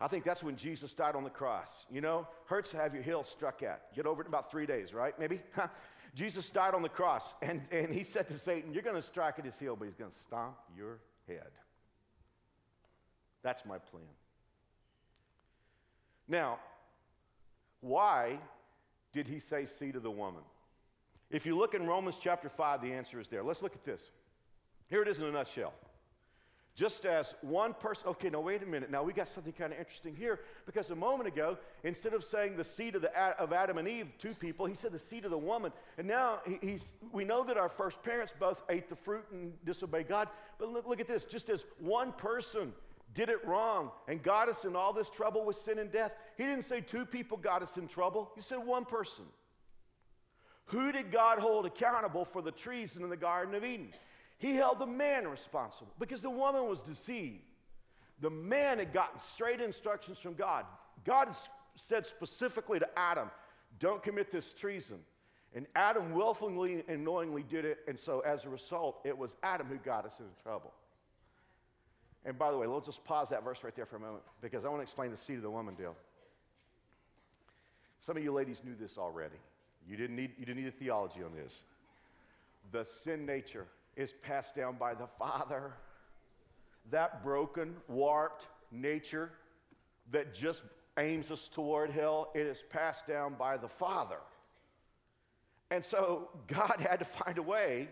I 0.00 0.08
think 0.08 0.24
that's 0.24 0.42
when 0.42 0.56
Jesus 0.56 0.92
died 0.92 1.14
on 1.16 1.24
the 1.24 1.30
cross. 1.30 1.68
You 1.90 2.00
know, 2.00 2.28
hurts 2.46 2.70
to 2.70 2.76
have 2.76 2.92
your 2.94 3.02
heel 3.02 3.22
struck 3.22 3.62
at. 3.62 3.94
Get 3.94 4.06
over 4.06 4.22
it 4.22 4.26
in 4.26 4.30
about 4.30 4.50
three 4.50 4.66
days, 4.66 4.92
right? 4.92 5.18
Maybe? 5.18 5.40
Jesus 6.14 6.48
died 6.48 6.74
on 6.74 6.82
the 6.82 6.88
cross, 6.88 7.34
and, 7.42 7.62
and 7.70 7.92
he 7.92 8.02
said 8.02 8.28
to 8.28 8.38
Satan, 8.38 8.72
You're 8.72 8.82
going 8.82 8.96
to 8.96 9.02
strike 9.02 9.38
at 9.38 9.44
his 9.44 9.58
heel, 9.58 9.76
but 9.76 9.86
he's 9.86 9.94
going 9.94 10.10
to 10.10 10.18
stomp 10.18 10.56
your 10.76 10.98
head. 11.28 11.50
That's 13.42 13.64
my 13.64 13.78
plan. 13.78 14.02
Now, 16.28 16.58
why 17.80 18.38
did 19.12 19.28
he 19.28 19.38
say 19.38 19.66
see 19.66 19.92
to 19.92 20.00
the 20.00 20.10
woman? 20.10 20.42
If 21.30 21.46
you 21.46 21.56
look 21.56 21.74
in 21.74 21.86
Romans 21.86 22.16
chapter 22.20 22.48
5, 22.48 22.82
the 22.82 22.92
answer 22.92 23.20
is 23.20 23.28
there. 23.28 23.42
Let's 23.42 23.62
look 23.62 23.74
at 23.74 23.84
this. 23.84 24.00
Here 24.88 25.02
it 25.02 25.08
is 25.08 25.18
in 25.18 25.24
a 25.24 25.30
nutshell. 25.30 25.72
Just 26.76 27.06
as 27.06 27.32
one 27.40 27.72
person, 27.72 28.08
okay, 28.08 28.28
now 28.28 28.40
wait 28.40 28.62
a 28.62 28.66
minute. 28.66 28.90
Now 28.90 29.02
we 29.02 29.14
got 29.14 29.28
something 29.28 29.54
kind 29.54 29.72
of 29.72 29.78
interesting 29.78 30.14
here 30.14 30.40
because 30.66 30.90
a 30.90 30.94
moment 30.94 31.26
ago, 31.26 31.56
instead 31.82 32.12
of 32.12 32.22
saying 32.22 32.58
the 32.58 32.64
seed 32.64 32.94
of, 32.94 33.00
the, 33.00 33.18
of 33.40 33.54
Adam 33.54 33.78
and 33.78 33.88
Eve, 33.88 34.08
two 34.18 34.34
people, 34.34 34.66
he 34.66 34.74
said 34.74 34.92
the 34.92 34.98
seed 34.98 35.24
of 35.24 35.30
the 35.30 35.38
woman. 35.38 35.72
And 35.96 36.06
now 36.06 36.40
he, 36.46 36.58
he's, 36.60 36.94
we 37.12 37.24
know 37.24 37.44
that 37.44 37.56
our 37.56 37.70
first 37.70 38.02
parents 38.02 38.34
both 38.38 38.62
ate 38.68 38.90
the 38.90 38.94
fruit 38.94 39.24
and 39.32 39.54
disobeyed 39.64 40.06
God. 40.06 40.28
But 40.58 40.70
look, 40.70 40.86
look 40.86 41.00
at 41.00 41.08
this 41.08 41.24
just 41.24 41.48
as 41.48 41.64
one 41.78 42.12
person 42.12 42.74
did 43.14 43.30
it 43.30 43.42
wrong 43.46 43.90
and 44.06 44.22
got 44.22 44.50
us 44.50 44.66
in 44.66 44.76
all 44.76 44.92
this 44.92 45.08
trouble 45.08 45.46
with 45.46 45.56
sin 45.56 45.78
and 45.78 45.90
death. 45.90 46.12
He 46.36 46.44
didn't 46.44 46.64
say 46.64 46.82
two 46.82 47.06
people 47.06 47.38
got 47.38 47.62
us 47.62 47.78
in 47.78 47.88
trouble, 47.88 48.32
he 48.34 48.42
said 48.42 48.58
one 48.58 48.84
person. 48.84 49.24
Who 50.66 50.92
did 50.92 51.10
God 51.10 51.38
hold 51.38 51.64
accountable 51.64 52.26
for 52.26 52.42
the 52.42 52.50
treason 52.50 53.02
in 53.02 53.08
the 53.08 53.16
Garden 53.16 53.54
of 53.54 53.64
Eden? 53.64 53.94
He 54.38 54.54
held 54.54 54.78
the 54.78 54.86
man 54.86 55.26
responsible 55.26 55.92
because 55.98 56.20
the 56.20 56.30
woman 56.30 56.68
was 56.68 56.80
deceived. 56.80 57.42
The 58.20 58.30
man 58.30 58.78
had 58.78 58.92
gotten 58.92 59.18
straight 59.18 59.60
instructions 59.60 60.18
from 60.18 60.34
God. 60.34 60.64
God 61.04 61.34
said 61.74 62.06
specifically 62.06 62.78
to 62.78 62.98
Adam, 62.98 63.30
Don't 63.78 64.02
commit 64.02 64.30
this 64.30 64.52
treason. 64.54 64.98
And 65.54 65.66
Adam 65.74 66.12
willfully 66.12 66.84
and 66.86 67.04
knowingly 67.04 67.42
did 67.42 67.64
it. 67.64 67.78
And 67.88 67.98
so 67.98 68.20
as 68.20 68.44
a 68.44 68.50
result, 68.50 69.00
it 69.04 69.16
was 69.16 69.34
Adam 69.42 69.66
who 69.68 69.76
got 69.76 70.04
us 70.04 70.16
in 70.18 70.26
trouble. 70.42 70.72
And 72.26 72.38
by 72.38 72.50
the 72.50 72.58
way, 72.58 72.66
let's 72.66 72.86
just 72.86 73.04
pause 73.04 73.30
that 73.30 73.44
verse 73.44 73.62
right 73.62 73.74
there 73.74 73.86
for 73.86 73.96
a 73.96 74.00
moment 74.00 74.22
because 74.42 74.64
I 74.64 74.68
want 74.68 74.80
to 74.80 74.82
explain 74.82 75.12
the 75.12 75.16
seed 75.16 75.36
of 75.36 75.42
the 75.42 75.50
woman 75.50 75.74
deal. 75.74 75.94
Some 78.00 78.16
of 78.16 78.22
you 78.22 78.32
ladies 78.32 78.60
knew 78.64 78.74
this 78.78 78.98
already. 78.98 79.36
You 79.88 79.96
didn't 79.96 80.16
need, 80.16 80.32
you 80.38 80.44
didn't 80.44 80.62
need 80.62 80.68
a 80.68 80.72
theology 80.72 81.22
on 81.22 81.32
this. 81.34 81.62
The 82.72 82.84
sin 83.04 83.24
nature 83.24 83.66
is 83.96 84.12
passed 84.22 84.54
down 84.54 84.76
by 84.76 84.94
the 84.94 85.06
Father. 85.18 85.72
That 86.90 87.24
broken, 87.24 87.76
warped 87.88 88.46
nature 88.70 89.32
that 90.12 90.34
just 90.34 90.62
aims 90.98 91.30
us 91.30 91.48
toward 91.52 91.90
hell, 91.90 92.30
it 92.34 92.46
is 92.46 92.62
passed 92.70 93.06
down 93.06 93.34
by 93.34 93.56
the 93.56 93.68
Father. 93.68 94.18
And 95.70 95.84
so 95.84 96.28
God 96.46 96.76
had 96.78 97.00
to 97.00 97.04
find 97.04 97.38
a 97.38 97.42
way 97.42 97.88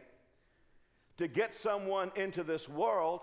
to 1.16 1.28
get 1.28 1.54
someone 1.54 2.12
into 2.16 2.42
this 2.42 2.68
world 2.68 3.20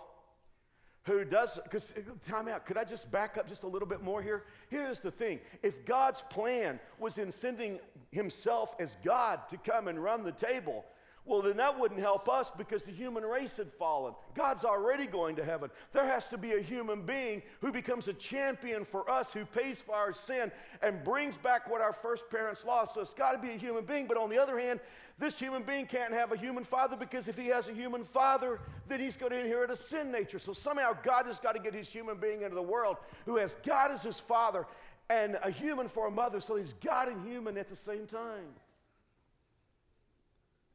who 1.04 1.26
does, 1.26 1.60
because 1.63 1.91
time 2.28 2.48
out, 2.48 2.65
could 2.65 2.78
I 2.78 2.84
just 2.84 3.12
back 3.12 3.38
up 3.38 3.50
just 3.50 3.63
a 3.63 3.67
little 3.67 3.88
bit 3.88 4.04
more 4.04 4.22
here? 4.22 4.44
Here's 4.70 5.00
the 5.00 5.10
thing 5.10 5.39
if 5.63 5.84
God's 5.86 6.24
plan 6.30 6.80
was 7.00 7.17
in 7.17 7.32
sending 7.32 7.80
himself 8.12 8.76
as 8.80 8.96
God 9.04 9.39
to 9.50 9.58
come 9.58 9.88
and 9.88 10.02
run 10.02 10.24
the 10.24 10.32
table, 10.32 10.86
well, 11.24 11.44
then 11.44 11.58
that 11.58 11.80
wouldn't 11.80 12.00
help 12.00 12.28
us 12.28 12.52
because 12.58 12.84
the 12.84 12.92
human 12.92 13.24
race 13.24 13.56
had 13.56 13.72
fallen. 13.74 14.16
God's 14.34 14.66
already 14.66 15.06
going 15.06 15.36
to 15.36 15.46
heaven. 15.46 15.70
There 15.94 16.06
has 16.06 16.28
to 16.30 16.38
be 16.38 16.54
a 16.54 16.62
human 16.62 17.04
being 17.04 17.44
who 17.62 17.72
becomes 17.72 18.08
a 18.08 18.14
champion 18.14 18.84
for 18.84 19.10
us, 19.10 19.32
who 19.32 19.46
pays 19.46 19.80
for 19.80 19.94
our 19.94 20.14
sin 20.14 20.52
and 20.82 21.04
brings 21.04 21.38
back 21.38 21.70
what 21.70 21.80
our 21.80 21.94
first 21.94 22.28
parents 22.32 22.66
lost. 22.66 22.96
So 22.96 23.02
it's 23.02 23.14
got 23.14 23.34
to 23.34 23.38
be 23.38 23.52
a 23.52 23.58
human 23.58 23.86
being. 23.86 24.08
But 24.08 24.18
on 24.18 24.32
the 24.32 24.40
other 24.40 24.60
hand, 24.60 24.80
this 25.20 25.38
human 25.38 25.62
being 25.62 25.86
can't 25.86 26.12
have 26.12 26.32
a 26.32 26.38
human 26.38 26.64
father 26.64 26.98
because 26.98 27.28
if 27.28 27.38
he 27.38 27.48
has 27.48 27.68
a 27.68 27.74
human 27.74 28.04
father, 28.04 28.60
then 28.88 29.00
he's 29.00 29.16
going 29.16 29.32
to 29.32 29.40
inherit 29.40 29.70
a 29.70 29.76
sin 29.76 30.12
nature. 30.12 30.40
So 30.40 30.54
somehow 30.54 30.98
God 31.04 31.28
has 31.28 31.38
got 31.38 31.52
to 31.52 31.60
get 31.60 31.76
his 31.76 31.88
human 31.88 32.18
being 32.18 32.42
into 32.42 32.56
the 32.56 32.64
world 32.64 32.98
who 33.26 33.38
has 33.38 33.56
God 33.64 33.92
as 33.92 34.02
his 34.02 34.20
father 34.20 34.66
and 35.08 35.38
a 35.44 35.52
human 35.52 35.88
for 35.88 36.08
a 36.08 36.12
mother. 36.12 36.42
So 36.42 36.56
he's 36.56 36.74
God 36.84 37.10
and 37.10 37.28
human 37.28 37.60
at 37.60 37.70
the 37.70 37.76
same 37.76 38.08
time. 38.08 38.56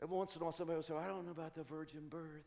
Every 0.06 0.18
once 0.18 0.36
in 0.36 0.40
a 0.40 0.44
while, 0.44 0.52
somebody 0.52 0.76
will 0.76 0.84
say, 0.84 0.94
oh, 0.94 0.98
I 0.98 1.08
don't 1.08 1.24
know 1.24 1.32
about 1.32 1.56
the 1.56 1.64
virgin 1.64 2.02
birth. 2.08 2.44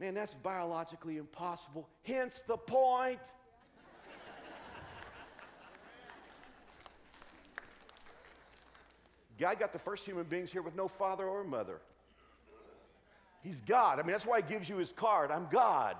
Man, 0.00 0.12
that's 0.12 0.34
biologically 0.34 1.16
impossible. 1.16 1.88
Hence 2.02 2.42
the 2.48 2.56
point. 2.56 3.20
God 9.38 9.60
got 9.60 9.72
the 9.72 9.78
first 9.78 10.04
human 10.04 10.24
beings 10.24 10.50
here 10.50 10.62
with 10.62 10.74
no 10.74 10.88
father 10.88 11.28
or 11.28 11.44
mother. 11.44 11.80
He's 13.44 13.60
God. 13.60 14.00
I 14.00 14.02
mean, 14.02 14.10
that's 14.10 14.26
why 14.26 14.40
He 14.40 14.52
gives 14.52 14.68
you 14.68 14.78
His 14.78 14.90
card. 14.90 15.30
I'm 15.30 15.46
God. 15.48 15.94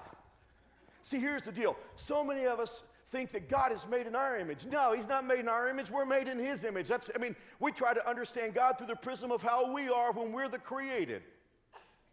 See, 1.02 1.20
here's 1.20 1.42
the 1.42 1.52
deal. 1.52 1.76
So 1.94 2.24
many 2.24 2.46
of 2.46 2.58
us 2.58 2.82
think 3.12 3.30
that 3.32 3.48
God 3.48 3.72
is 3.72 3.86
made 3.88 4.06
in 4.06 4.16
our 4.16 4.38
image. 4.38 4.66
No, 4.68 4.94
He's 4.94 5.06
not 5.06 5.24
made 5.26 5.40
in 5.40 5.48
our 5.48 5.68
image. 5.68 5.90
We're 5.90 6.06
made 6.06 6.26
in 6.26 6.38
His 6.38 6.64
image. 6.64 6.88
That's, 6.88 7.10
I 7.14 7.18
mean, 7.18 7.36
we 7.60 7.70
try 7.70 7.92
to 7.92 8.08
understand 8.08 8.54
God 8.54 8.78
through 8.78 8.88
the 8.88 8.96
prism 8.96 9.30
of 9.30 9.42
how 9.42 9.72
we 9.72 9.88
are 9.88 10.12
when 10.12 10.32
we're 10.32 10.48
the 10.48 10.58
created. 10.58 11.22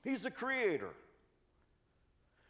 He's 0.03 0.21
the 0.21 0.31
creator. 0.31 0.89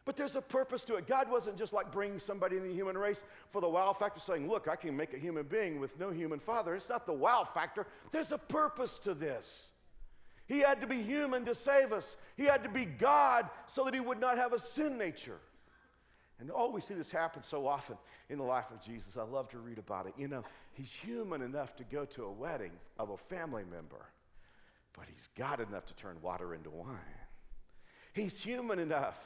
But 0.03 0.17
there's 0.17 0.35
a 0.35 0.41
purpose 0.41 0.81
to 0.85 0.95
it. 0.95 1.07
God 1.07 1.29
wasn't 1.29 1.57
just 1.57 1.71
like 1.71 1.91
bringing 1.91 2.17
somebody 2.17 2.57
in 2.57 2.63
the 2.67 2.73
human 2.73 2.97
race 2.97 3.21
for 3.49 3.61
the 3.61 3.69
wow 3.69 3.93
factor, 3.93 4.19
saying, 4.19 4.49
Look, 4.49 4.67
I 4.67 4.75
can 4.75 4.97
make 4.97 5.13
a 5.13 5.19
human 5.19 5.45
being 5.45 5.79
with 5.79 5.99
no 5.99 6.09
human 6.09 6.39
father. 6.39 6.73
It's 6.73 6.89
not 6.89 7.05
the 7.05 7.13
wow 7.13 7.47
factor. 7.53 7.85
There's 8.11 8.31
a 8.31 8.39
purpose 8.39 8.97
to 9.03 9.13
this. 9.13 9.69
He 10.47 10.61
had 10.61 10.81
to 10.81 10.87
be 10.87 11.03
human 11.03 11.45
to 11.45 11.53
save 11.53 11.93
us, 11.93 12.15
He 12.35 12.45
had 12.45 12.63
to 12.63 12.69
be 12.69 12.85
God 12.85 13.47
so 13.67 13.83
that 13.85 13.93
He 13.93 13.99
would 13.99 14.19
not 14.19 14.37
have 14.39 14.51
a 14.51 14.57
sin 14.57 14.97
nature. 14.97 15.37
And 16.39 16.51
oh, 16.55 16.71
we 16.71 16.79
see 16.81 16.93
this 16.93 17.11
happen 17.11 17.43
so 17.43 17.67
often 17.67 17.97
in 18.29 18.37
the 18.37 18.43
life 18.43 18.71
of 18.71 18.81
Jesus. 18.83 19.17
I 19.17 19.23
love 19.23 19.49
to 19.49 19.57
read 19.57 19.77
about 19.77 20.07
it. 20.07 20.13
You 20.17 20.27
know, 20.27 20.43
he's 20.73 20.91
human 20.91 21.41
enough 21.41 21.75
to 21.77 21.83
go 21.83 22.05
to 22.05 22.23
a 22.23 22.31
wedding 22.31 22.71
of 22.97 23.09
a 23.09 23.17
family 23.17 23.63
member, 23.69 24.05
but 24.93 25.05
he's 25.09 25.27
God 25.37 25.59
enough 25.59 25.85
to 25.87 25.93
turn 25.95 26.17
water 26.21 26.53
into 26.53 26.69
wine. 26.69 26.95
He's 28.13 28.33
human 28.33 28.79
enough 28.79 29.19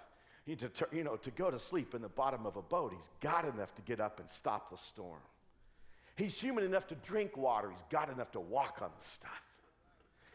to, 0.48 0.88
you 0.92 1.04
know, 1.04 1.16
to 1.18 1.32
go 1.32 1.52
to 1.52 1.60
sleep 1.60 1.94
in 1.94 2.02
the 2.02 2.10
bottom 2.10 2.46
of 2.46 2.58
a 2.58 2.62
boat. 2.62 2.94
He's 2.94 3.08
God 3.22 3.48
enough 3.54 3.74
to 3.76 3.82
get 3.84 4.00
up 4.00 4.20
and 4.20 4.30
stop 4.30 4.70
the 4.72 4.78
storm. 4.78 5.22
He's 6.16 6.36
human 6.36 6.64
enough 6.64 6.88
to 6.88 6.96
drink 6.96 7.38
water. 7.38 7.70
He's 7.72 7.84
God 7.90 8.12
enough 8.12 8.32
to 8.32 8.40
walk 8.40 8.80
on 8.82 8.90
the 8.98 9.06
stuff. 9.06 9.42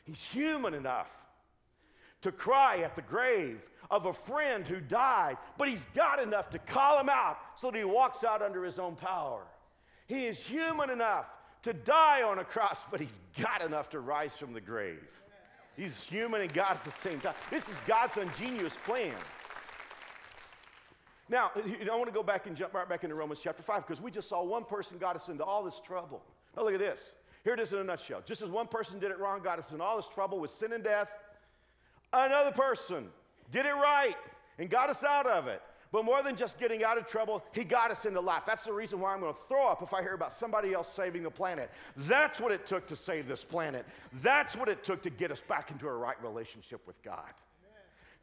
He's 0.04 0.20
human 0.20 0.74
enough 0.74 1.10
to 2.22 2.32
cry 2.32 2.78
at 2.78 2.96
the 2.96 3.02
grave 3.02 3.60
of 3.90 4.06
a 4.06 4.12
friend 4.12 4.66
who 4.66 4.80
died, 4.80 5.36
but 5.56 5.68
he's 5.68 5.84
got 5.94 6.20
enough 6.20 6.50
to 6.50 6.58
call 6.58 7.00
him 7.00 7.08
out 7.08 7.38
so 7.56 7.70
that 7.70 7.78
he 7.78 7.84
walks 7.84 8.24
out 8.24 8.42
under 8.42 8.64
his 8.64 8.78
own 8.78 8.96
power. 8.96 9.42
He 10.06 10.26
is 10.26 10.38
human 10.38 10.90
enough 10.90 11.26
to 11.62 11.72
die 11.72 12.22
on 12.22 12.38
a 12.38 12.44
cross, 12.44 12.78
but 12.90 13.00
he's 13.00 13.18
got 13.40 13.62
enough 13.62 13.90
to 13.90 14.00
rise 14.00 14.34
from 14.34 14.52
the 14.52 14.60
grave. 14.60 15.06
He's 15.76 15.96
human 16.08 16.40
and 16.40 16.52
God 16.52 16.72
at 16.72 16.84
the 16.84 17.08
same 17.08 17.20
time. 17.20 17.34
This 17.50 17.62
is 17.62 17.76
God's 17.86 18.16
ingenious 18.16 18.74
plan. 18.84 19.14
Now, 21.28 21.50
I 21.54 21.94
want 21.94 22.06
to 22.06 22.12
go 22.12 22.22
back 22.22 22.46
and 22.46 22.56
jump 22.56 22.74
right 22.74 22.88
back 22.88 23.04
into 23.04 23.14
Romans 23.14 23.40
chapter 23.42 23.62
5 23.62 23.86
because 23.86 24.02
we 24.02 24.10
just 24.10 24.28
saw 24.28 24.42
one 24.42 24.64
person 24.64 24.98
got 24.98 25.14
us 25.14 25.28
into 25.28 25.44
all 25.44 25.62
this 25.62 25.80
trouble. 25.84 26.22
Now, 26.56 26.64
look 26.64 26.74
at 26.74 26.80
this. 26.80 27.00
Here 27.44 27.54
it 27.54 27.60
is 27.60 27.72
in 27.72 27.78
a 27.78 27.84
nutshell. 27.84 28.22
Just 28.24 28.42
as 28.42 28.48
one 28.48 28.66
person 28.66 28.98
did 28.98 29.10
it 29.10 29.18
wrong, 29.18 29.40
got 29.42 29.58
us 29.58 29.70
in 29.70 29.80
all 29.80 29.96
this 29.96 30.08
trouble 30.12 30.40
with 30.40 30.50
sin 30.58 30.72
and 30.72 30.82
death, 30.82 31.12
another 32.12 32.52
person 32.52 33.08
did 33.50 33.66
it 33.66 33.74
right 33.74 34.16
and 34.58 34.68
got 34.68 34.90
us 34.90 35.02
out 35.04 35.26
of 35.26 35.46
it. 35.46 35.62
But 35.90 36.04
more 36.04 36.22
than 36.22 36.36
just 36.36 36.58
getting 36.58 36.84
out 36.84 36.98
of 36.98 37.06
trouble, 37.06 37.42
he 37.52 37.64
got 37.64 37.90
us 37.90 38.04
into 38.04 38.20
life. 38.20 38.42
That's 38.46 38.62
the 38.62 38.72
reason 38.72 39.00
why 39.00 39.14
I'm 39.14 39.20
going 39.20 39.32
to 39.32 39.40
throw 39.48 39.66
up 39.66 39.82
if 39.82 39.94
I 39.94 40.02
hear 40.02 40.12
about 40.12 40.32
somebody 40.32 40.74
else 40.74 40.92
saving 40.94 41.22
the 41.22 41.30
planet. 41.30 41.70
That's 41.96 42.38
what 42.38 42.52
it 42.52 42.66
took 42.66 42.86
to 42.88 42.96
save 42.96 43.26
this 43.26 43.42
planet. 43.42 43.86
That's 44.22 44.54
what 44.54 44.68
it 44.68 44.84
took 44.84 45.02
to 45.04 45.10
get 45.10 45.32
us 45.32 45.40
back 45.40 45.70
into 45.70 45.88
a 45.88 45.92
right 45.92 46.22
relationship 46.22 46.86
with 46.86 47.02
God. 47.02 47.32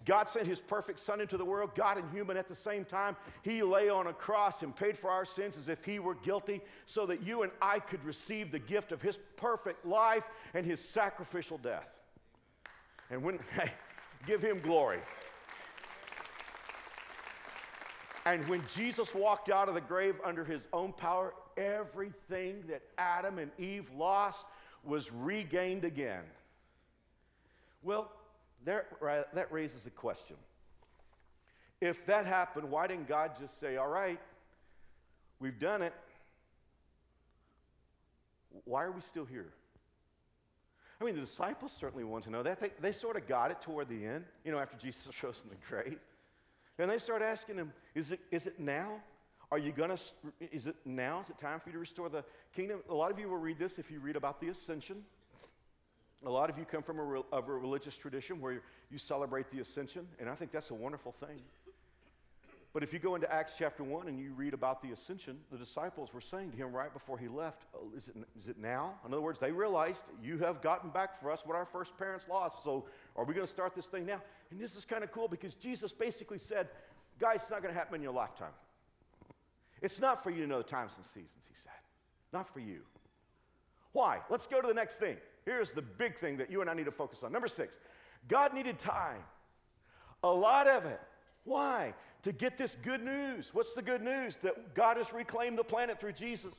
God 0.06 0.28
sent 0.28 0.46
his 0.46 0.60
perfect 0.60 1.00
son 1.00 1.20
into 1.20 1.36
the 1.36 1.46
world, 1.46 1.72
God 1.74 1.98
and 1.98 2.08
human 2.12 2.38
at 2.38 2.48
the 2.48 2.56
same 2.56 2.86
time. 2.86 3.16
He 3.42 3.64
lay 3.64 3.90
on 3.90 4.06
a 4.06 4.14
cross 4.14 4.62
and 4.62 4.76
paid 4.76 4.96
for 4.96 5.10
our 5.10 5.26
sins 5.26 5.58
as 5.58 5.68
if 5.68 5.84
he 5.84 5.98
were 5.98 6.14
guilty 6.14 6.62
so 6.86 7.08
that 7.08 7.24
you 7.24 7.42
and 7.42 7.52
I 7.60 7.80
could 7.80 8.04
receive 8.06 8.52
the 8.52 8.60
gift 8.60 8.92
of 8.92 9.02
his 9.02 9.18
perfect 9.36 9.84
life 9.84 10.26
and 10.54 10.64
his 10.64 10.80
sacrificial 10.80 11.58
death. 11.58 11.90
And 13.10 13.24
when, 13.24 13.40
hey, 13.54 13.72
give 14.28 14.42
him 14.42 14.60
glory. 14.60 15.00
And 18.26 18.48
when 18.48 18.64
Jesus 18.76 19.14
walked 19.14 19.50
out 19.50 19.70
of 19.70 19.76
the 19.76 19.82
grave 19.82 20.16
under 20.24 20.44
his 20.44 20.66
own 20.74 20.94
power, 20.94 21.34
everything 21.58 22.64
that 22.68 22.82
Adam 22.98 23.38
and 23.38 23.52
Eve 23.60 23.88
lost 23.96 24.46
was 24.84 25.12
regained 25.12 25.86
again. 25.86 26.24
Well, 27.84 28.12
there, 28.64 28.86
that 29.34 29.52
raises 29.52 29.86
a 29.86 29.92
question. 29.92 30.38
If 31.82 32.06
that 32.08 32.26
happened, 32.26 32.72
why 32.72 32.88
didn't 32.88 33.08
God 33.08 33.32
just 33.40 33.60
say, 33.60 33.78
All 33.78 33.88
right, 33.88 34.20
we've 35.40 35.60
done 35.60 35.84
it? 35.84 35.94
Why 38.64 38.86
are 38.86 38.92
we 38.92 39.02
still 39.02 39.26
here? 39.26 39.52
I 41.00 41.04
mean, 41.04 41.16
the 41.16 41.22
disciples 41.22 41.74
certainly 41.78 42.04
want 42.04 42.24
to 42.24 42.30
know 42.30 42.44
that. 42.44 42.60
They, 42.60 42.72
they 42.80 42.92
sort 42.92 43.18
of 43.18 43.28
got 43.28 43.52
it 43.52 43.62
toward 43.62 43.90
the 43.90 44.06
end, 44.06 44.26
you 44.44 44.52
know, 44.52 44.60
after 44.60 44.78
Jesus 44.78 45.02
shows 45.12 45.38
from 45.38 45.50
the 45.50 45.58
grave. 45.70 46.00
And 46.78 46.90
they 46.90 46.98
start 46.98 47.22
asking 47.22 47.56
him, 47.56 47.74
Is 47.94 48.12
it, 48.12 48.20
is 48.32 48.46
it 48.46 48.60
now? 48.60 49.02
Are 49.52 49.58
you 49.58 49.72
going 49.72 49.92
to, 49.92 50.00
is 50.52 50.66
it 50.66 50.76
now? 50.86 51.22
Is 51.22 51.30
it 51.30 51.38
time 51.38 51.60
for 51.60 51.70
you 51.70 51.74
to 51.74 51.80
restore 51.80 52.10
the 52.10 52.24
kingdom? 52.56 52.80
A 52.90 52.94
lot 52.94 53.12
of 53.12 53.20
you 53.20 53.30
will 53.30 53.38
read 53.38 53.60
this 53.60 53.78
if 53.78 53.92
you 53.92 54.00
read 54.00 54.16
about 54.16 54.42
the 54.42 54.50
ascension. 54.50 55.04
A 56.26 56.30
lot 56.30 56.50
of 56.50 56.58
you 56.58 56.66
come 56.66 56.82
from 56.82 57.00
a, 57.00 57.22
of 57.32 57.48
a 57.48 57.54
religious 57.54 57.96
tradition 57.96 58.42
where 58.42 58.62
you 58.90 58.98
celebrate 58.98 59.52
the 59.52 59.60
ascension, 59.60 60.08
and 60.20 60.28
I 60.28 60.34
think 60.36 60.52
that's 60.52 60.72
a 60.72 60.74
wonderful 60.74 61.12
thing. 61.12 61.42
But 62.76 62.84
if 62.84 62.92
you 62.92 63.00
go 63.00 63.16
into 63.16 63.34
Acts 63.34 63.54
chapter 63.58 63.86
1 63.86 64.10
and 64.10 64.20
you 64.20 64.34
read 64.34 64.54
about 64.54 64.82
the 64.82 64.92
ascension, 64.92 65.38
the 65.50 65.58
disciples 65.58 66.14
were 66.14 66.20
saying 66.20 66.52
to 66.52 66.58
him 66.58 66.74
right 66.74 66.92
before 66.92 67.18
he 67.18 67.30
left, 67.30 67.64
oh, 67.74 67.88
is, 67.96 68.10
it, 68.10 68.18
is 68.38 68.50
it 68.50 68.58
now? 68.60 68.96
In 69.08 69.14
other 69.14 69.22
words, 69.22 69.40
they 69.40 69.54
realized 69.54 70.02
you 70.22 70.40
have 70.40 70.62
gotten 70.62 70.90
back 70.90 71.18
for 71.18 71.32
us 71.32 71.44
what 71.46 71.56
our 71.56 71.64
first 71.64 71.98
parents 71.98 72.26
lost. 72.30 72.66
So 72.66 72.84
are 73.16 73.24
we 73.24 73.34
going 73.34 73.48
to 73.48 73.52
start 73.52 73.76
this 73.76 73.86
thing 73.86 74.06
now? 74.06 74.22
And 74.52 74.60
this 74.60 74.76
is 74.76 74.84
kind 74.84 75.06
of 75.06 75.14
cool 75.14 75.30
because 75.30 75.56
Jesus 75.56 75.94
basically 75.94 76.38
said, 76.38 76.68
guys, 77.18 77.44
it's 77.44 77.50
not 77.50 77.62
going 77.62 77.74
to 77.74 77.80
happen 77.80 77.96
in 77.96 78.02
your 78.02 78.12
lifetime. 78.12 78.52
It's 79.82 80.02
not 80.02 80.22
for 80.22 80.30
you 80.30 80.42
to 80.42 80.48
know 80.48 80.58
the 80.58 80.66
times 80.66 80.92
and 80.98 81.06
seasons, 81.06 81.46
he 81.48 81.56
said. 81.64 81.80
Not 82.34 82.54
for 82.54 82.60
you. 82.60 82.82
Why? 83.94 84.20
Let's 84.30 84.48
go 84.48 84.60
to 84.60 84.68
the 84.68 84.74
next 84.74 84.96
thing. 85.00 85.16
Here's 85.46 85.72
the 85.72 85.82
big 85.82 86.18
thing 86.18 86.36
that 86.40 86.52
you 86.52 86.60
and 86.60 86.70
I 86.70 86.74
need 86.74 86.88
to 86.88 86.92
focus 86.92 87.20
on. 87.24 87.32
Number 87.32 87.48
six, 87.48 87.78
God 88.28 88.54
needed 88.54 88.80
time. 88.80 89.24
A 90.26 90.30
lot 90.30 90.68
of 90.68 90.84
it. 90.84 91.00
Why? 91.46 91.94
To 92.24 92.32
get 92.32 92.58
this 92.58 92.76
good 92.84 93.04
news. 93.04 93.50
What's 93.54 93.74
the 93.74 93.82
good 93.82 94.02
news? 94.02 94.36
That 94.44 94.76
God 94.76 94.98
has 94.98 95.14
reclaimed 95.14 95.58
the 95.58 95.64
planet 95.64 96.00
through 96.00 96.14
Jesus. 96.14 96.54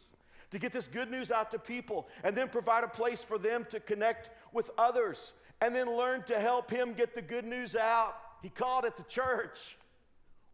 To 0.53 0.59
get 0.59 0.73
this 0.73 0.87
good 0.87 1.11
news 1.11 1.31
out 1.31 1.51
to 1.51 1.59
people 1.59 2.09
and 2.23 2.37
then 2.37 2.49
provide 2.49 2.85
a 2.85 2.89
place 2.89 3.21
for 3.21 3.37
them 3.37 3.67
to 3.71 3.81
connect 3.81 4.31
with 4.53 4.71
others 4.79 5.33
and 5.61 5.75
then 5.75 5.95
learn 5.97 6.23
to 6.25 6.39
help 6.39 6.71
Him 6.71 6.95
get 6.95 7.15
the 7.15 7.23
good 7.23 7.45
news 7.45 7.75
out. 7.75 8.17
He 8.43 8.49
called 8.49 8.85
it 8.85 8.97
the 8.97 9.03
church. 9.05 9.59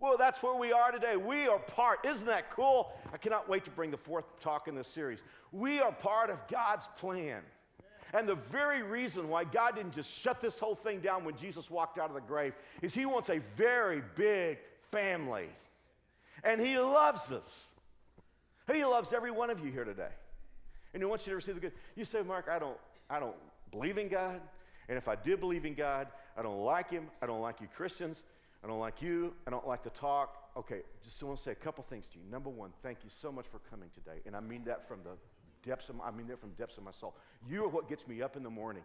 Well, 0.00 0.16
that's 0.18 0.42
where 0.42 0.56
we 0.56 0.72
are 0.72 0.90
today. 0.90 1.16
We 1.16 1.46
are 1.46 1.58
part. 1.58 2.04
Isn't 2.04 2.26
that 2.26 2.50
cool? 2.50 2.92
I 3.12 3.18
cannot 3.18 3.48
wait 3.48 3.64
to 3.66 3.70
bring 3.70 3.90
the 3.90 3.96
fourth 3.96 4.24
talk 4.40 4.66
in 4.66 4.74
this 4.74 4.88
series. 4.88 5.20
We 5.52 5.78
are 5.78 5.92
part 5.92 6.30
of 6.30 6.38
God's 6.48 6.88
plan. 6.96 7.42
And 8.12 8.28
the 8.28 8.34
very 8.34 8.82
reason 8.82 9.28
why 9.28 9.44
God 9.44 9.76
didn't 9.76 9.94
just 9.94 10.10
shut 10.10 10.40
this 10.40 10.58
whole 10.58 10.74
thing 10.74 11.00
down 11.00 11.24
when 11.24 11.36
Jesus 11.36 11.70
walked 11.70 11.98
out 11.98 12.08
of 12.08 12.14
the 12.14 12.20
grave 12.20 12.52
is 12.82 12.92
He 12.92 13.06
wants 13.06 13.30
a 13.30 13.40
very 13.56 14.02
big 14.16 14.58
family. 14.90 15.48
And 16.44 16.60
He 16.60 16.78
loves 16.78 17.30
us. 17.30 17.66
He 18.72 18.84
loves 18.84 19.12
every 19.12 19.30
one 19.30 19.50
of 19.50 19.64
you 19.64 19.70
here 19.72 19.84
today. 19.84 20.12
And 20.92 21.02
He 21.02 21.06
wants 21.06 21.26
you 21.26 21.30
to 21.30 21.36
receive 21.36 21.54
the 21.54 21.60
good. 21.60 21.72
You 21.96 22.04
say, 22.04 22.22
Mark, 22.22 22.48
I 22.50 22.58
don't, 22.58 22.76
I 23.08 23.18
don't 23.18 23.36
believe 23.70 23.96
in 23.96 24.08
God. 24.08 24.40
And 24.88 24.98
if 24.98 25.08
I 25.08 25.14
did 25.14 25.40
believe 25.40 25.64
in 25.64 25.74
God, 25.74 26.08
I 26.36 26.42
don't 26.42 26.60
like 26.60 26.90
Him. 26.90 27.08
I 27.22 27.26
don't 27.26 27.40
like 27.40 27.60
you 27.60 27.68
Christians. 27.74 28.22
I 28.62 28.68
don't 28.68 28.78
like 28.78 29.00
you. 29.00 29.32
I 29.46 29.50
don't 29.50 29.66
like 29.66 29.82
to 29.84 29.90
talk. 29.90 30.36
Okay, 30.56 30.80
just 31.02 31.22
want 31.22 31.38
to 31.38 31.44
say 31.44 31.52
a 31.52 31.54
couple 31.54 31.82
things 31.88 32.06
to 32.08 32.18
you. 32.18 32.24
Number 32.30 32.50
one, 32.50 32.72
thank 32.82 32.98
you 33.04 33.10
so 33.22 33.32
much 33.32 33.46
for 33.50 33.58
coming 33.70 33.88
today. 33.94 34.20
And 34.26 34.36
I 34.36 34.40
mean 34.40 34.64
that 34.64 34.86
from 34.86 35.00
the 35.02 35.16
depths 35.64 35.88
of, 35.88 35.96
I 36.00 36.10
mean 36.10 36.26
that 36.28 36.40
from 36.40 36.50
depths 36.50 36.78
of 36.78 36.84
my 36.84 36.90
soul. 36.92 37.14
You 37.48 37.64
are 37.64 37.68
what 37.68 37.88
gets 37.88 38.06
me 38.06 38.22
up 38.22 38.36
in 38.36 38.42
the 38.42 38.50
morning. 38.50 38.82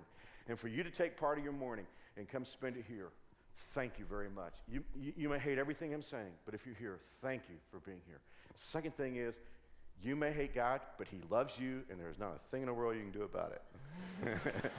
And 0.47 0.57
for 0.57 0.67
you 0.67 0.83
to 0.83 0.89
take 0.89 1.17
part 1.17 1.37
of 1.37 1.43
your 1.43 1.53
morning 1.53 1.85
and 2.17 2.27
come 2.27 2.45
spend 2.45 2.77
it 2.77 2.85
here, 2.87 3.09
thank 3.73 3.99
you 3.99 4.05
very 4.05 4.29
much. 4.29 4.53
You, 4.71 4.83
you, 4.95 5.13
you 5.17 5.29
may 5.29 5.39
hate 5.39 5.57
everything 5.57 5.93
I'm 5.93 6.01
saying, 6.01 6.31
but 6.45 6.53
if 6.53 6.65
you're 6.65 6.75
here, 6.75 6.99
thank 7.21 7.43
you 7.49 7.55
for 7.71 7.79
being 7.79 7.99
here. 8.07 8.19
Second 8.55 8.95
thing 8.95 9.17
is, 9.17 9.35
you 10.01 10.15
may 10.15 10.31
hate 10.31 10.53
God, 10.53 10.81
but 10.97 11.07
He 11.07 11.19
loves 11.29 11.53
you, 11.59 11.81
and 11.89 11.99
there's 11.99 12.19
not 12.19 12.35
a 12.35 12.51
thing 12.51 12.61
in 12.61 12.67
the 12.67 12.73
world 12.73 12.95
you 12.95 13.01
can 13.01 13.11
do 13.11 13.23
about 13.23 13.51
it. 13.51 13.61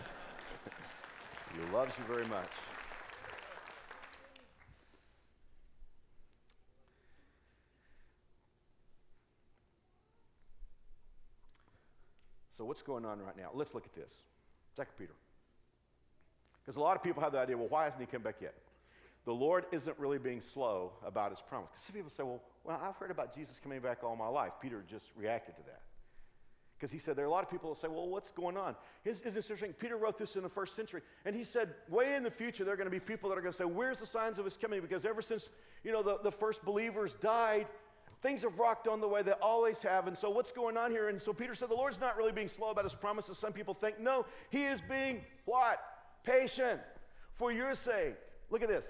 he 1.55 1.75
loves 1.75 1.93
you 1.99 2.05
very 2.13 2.27
much. 2.27 2.51
So, 12.59 12.65
what's 12.65 12.83
going 12.83 13.05
on 13.05 13.21
right 13.21 13.37
now? 13.37 13.51
Let's 13.55 13.73
look 13.73 13.85
at 13.85 13.95
this. 13.95 14.11
Second 14.77 14.95
Peter. 14.99 15.15
Because 16.61 16.77
a 16.77 16.81
lot 16.81 16.97
of 16.97 17.03
people 17.05 17.23
have 17.23 17.33
the 17.33 17.39
idea, 17.39 17.57
well, 17.57 17.69
why 17.69 17.85
hasn't 17.85 18.01
he 18.01 18.07
come 18.07 18.23
back 18.23 18.37
yet? 18.43 18.55
The 19.25 19.33
Lord 19.33 19.65
isn't 19.73 19.97
really 19.99 20.19
being 20.19 20.41
slow 20.41 20.93
about 21.07 21.31
his 21.31 21.41
promise. 21.41 21.71
Because 21.71 21.87
some 21.87 21.95
people 21.95 22.11
say, 22.11 22.25
well, 22.25 22.43
well, 22.65 22.81
I've 22.83 22.97
heard 22.97 23.13
about 23.13 23.35
Jesus 23.35 23.55
coming 23.63 23.81
back 23.81 24.03
all 24.03 24.17
my 24.17 24.27
life. 24.27 24.53
Peter 24.61 24.85
just 24.91 25.07
reacted 25.17 25.57
to 25.57 25.63
that. 25.67 25.83
Because 26.77 26.91
he 26.91 26.99
said 26.99 27.17
there 27.17 27.25
are 27.25 27.29
a 27.29 27.31
lot 27.31 27.45
of 27.45 27.51
people 27.51 27.75
that 27.75 27.81
say, 27.81 27.89
well, 27.89 28.09
what's 28.09 28.31
going 28.33 28.57
on? 28.57 28.77
Is, 29.05 29.21
is 29.23 29.35
this 29.35 29.47
interesting? 29.47 29.73
Peter 29.73 29.97
wrote 29.97 30.19
this 30.19 30.37
in 30.37 30.43
the 30.43 30.49
first 30.49 30.77
century. 30.77 31.03
And 31.25 31.35
he 31.35 31.45
said, 31.45 31.75
way 31.89 32.15
in 32.15 32.23
the 32.23 32.31
future, 32.31 32.65
there 32.65 32.75
are 32.75 32.77
going 32.77 32.87
to 32.87 32.91
be 32.91 33.01
people 33.01 33.29
that 33.31 33.39
are 33.39 33.41
going 33.41 33.53
to 33.53 33.59
say, 33.59 33.65
where's 33.65 34.01
the 34.01 34.07
signs 34.07 34.39
of 34.39 34.45
his 34.45 34.57
coming? 34.57 34.81
Because 34.81 35.05
ever 35.05 35.23
since, 35.23 35.49
you 35.85 35.93
know, 35.93 36.03
the, 36.03 36.19
the 36.23 36.33
first 36.33 36.65
believers 36.65 37.15
died, 37.21 37.67
things 38.23 38.43
have 38.43 38.59
rocked 38.59 38.89
on 38.89 39.01
the 39.01 39.09
way 39.09 39.23
they 39.23 39.33
always 39.33 39.79
have. 39.83 40.07
And 40.07 40.17
so 40.17 40.31
what's 40.31 40.53
going 40.53 40.77
on 40.77 40.91
here? 40.91 41.09
And 41.09 41.21
so 41.21 41.33
Peter 41.33 41.55
said, 41.55 41.71
the 41.71 41.75
Lord's 41.75 42.01
not 42.01 42.17
really 42.17 42.33
being 42.33 42.49
slow 42.49 42.71
about 42.71 42.85
his 42.85 42.95
promises. 42.95 43.39
Some 43.39 43.53
people 43.53 43.75
think, 43.75 44.01
no, 44.01 44.27
he 44.51 44.65
is 44.65 44.81
being 44.81 45.23
what? 45.45 45.81
Patient 46.25 46.81
for 47.35 47.53
your 47.53 47.75
sake. 47.75 48.17
Look 48.51 48.63
at 48.63 48.69
this. 48.69 48.89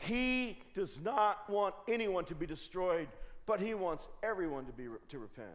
He 0.00 0.58
does 0.74 0.98
not 1.02 1.48
want 1.48 1.74
anyone 1.88 2.24
to 2.26 2.34
be 2.34 2.46
destroyed, 2.46 3.08
but 3.46 3.60
he 3.60 3.74
wants 3.74 4.06
everyone 4.22 4.66
to, 4.66 4.72
be, 4.72 4.84
to 5.08 5.18
repent. 5.18 5.48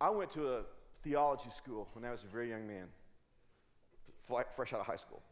I 0.00 0.10
went 0.10 0.30
to 0.32 0.54
a 0.54 0.62
theology 1.02 1.50
school 1.56 1.88
when 1.92 2.04
I 2.04 2.10
was 2.10 2.22
a 2.22 2.26
very 2.26 2.48
young 2.48 2.66
man, 2.66 2.86
fresh 4.54 4.72
out 4.72 4.80
of 4.80 4.86
high 4.86 4.96
school. 4.96 5.22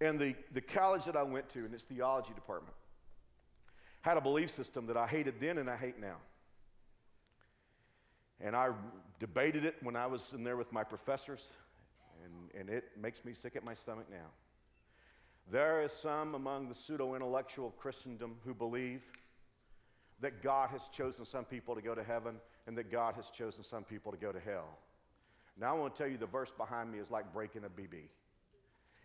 And 0.00 0.18
the, 0.18 0.34
the 0.52 0.60
college 0.60 1.04
that 1.04 1.16
I 1.16 1.22
went 1.22 1.48
to 1.50 1.64
in 1.64 1.74
its 1.74 1.84
theology 1.84 2.32
department 2.34 2.74
had 4.02 4.16
a 4.16 4.20
belief 4.20 4.54
system 4.54 4.86
that 4.86 4.96
I 4.96 5.06
hated 5.06 5.34
then 5.40 5.58
and 5.58 5.68
I 5.68 5.76
hate 5.76 6.00
now. 6.00 6.16
And 8.40 8.56
I 8.56 8.70
debated 9.18 9.64
it 9.64 9.76
when 9.82 9.96
I 9.96 10.06
was 10.06 10.22
in 10.34 10.44
there 10.44 10.56
with 10.56 10.72
my 10.72 10.82
professors, 10.82 11.48
and, 12.24 12.60
and 12.60 12.70
it 12.70 12.84
makes 12.98 13.24
me 13.24 13.34
sick 13.34 13.54
at 13.54 13.64
my 13.64 13.74
stomach 13.74 14.06
now. 14.10 14.28
There 15.50 15.82
is 15.82 15.92
some 15.92 16.34
among 16.34 16.68
the 16.68 16.74
pseudo 16.74 17.14
intellectual 17.14 17.70
Christendom 17.78 18.36
who 18.44 18.54
believe 18.54 19.02
that 20.20 20.42
God 20.42 20.70
has 20.70 20.82
chosen 20.96 21.24
some 21.24 21.44
people 21.44 21.74
to 21.74 21.82
go 21.82 21.94
to 21.94 22.04
heaven 22.04 22.36
and 22.66 22.76
that 22.78 22.90
God 22.90 23.14
has 23.14 23.28
chosen 23.28 23.64
some 23.64 23.84
people 23.84 24.12
to 24.12 24.18
go 24.18 24.32
to 24.32 24.40
hell. 24.40 24.78
Now, 25.58 25.74
I 25.74 25.78
want 25.78 25.94
to 25.94 26.02
tell 26.02 26.10
you 26.10 26.18
the 26.18 26.26
verse 26.26 26.52
behind 26.56 26.92
me 26.92 26.98
is 26.98 27.10
like 27.10 27.32
breaking 27.32 27.64
a 27.64 27.68
BB. 27.68 28.04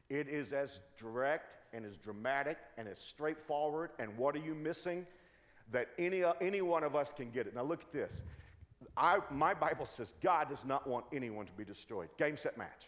It 0.09 0.27
is 0.27 0.53
as 0.53 0.79
direct 0.97 1.55
and 1.73 1.85
as 1.85 1.97
dramatic 1.97 2.57
and 2.77 2.87
as 2.87 2.99
straightforward. 2.99 3.91
And 3.99 4.17
what 4.17 4.35
are 4.35 4.39
you 4.39 4.55
missing? 4.55 5.05
That 5.71 5.89
any, 5.97 6.23
uh, 6.23 6.33
any 6.41 6.61
one 6.61 6.83
of 6.83 6.95
us 6.95 7.11
can 7.15 7.31
get 7.31 7.47
it. 7.47 7.55
Now, 7.55 7.63
look 7.63 7.81
at 7.81 7.91
this. 7.91 8.21
I, 8.95 9.19
my 9.31 9.53
Bible 9.53 9.85
says 9.85 10.13
God 10.21 10.49
does 10.49 10.63
not 10.63 10.87
want 10.87 11.05
anyone 11.11 11.45
to 11.47 11.51
be 11.53 11.65
destroyed. 11.65 12.09
Game, 12.17 12.37
set, 12.37 12.57
match. 12.57 12.87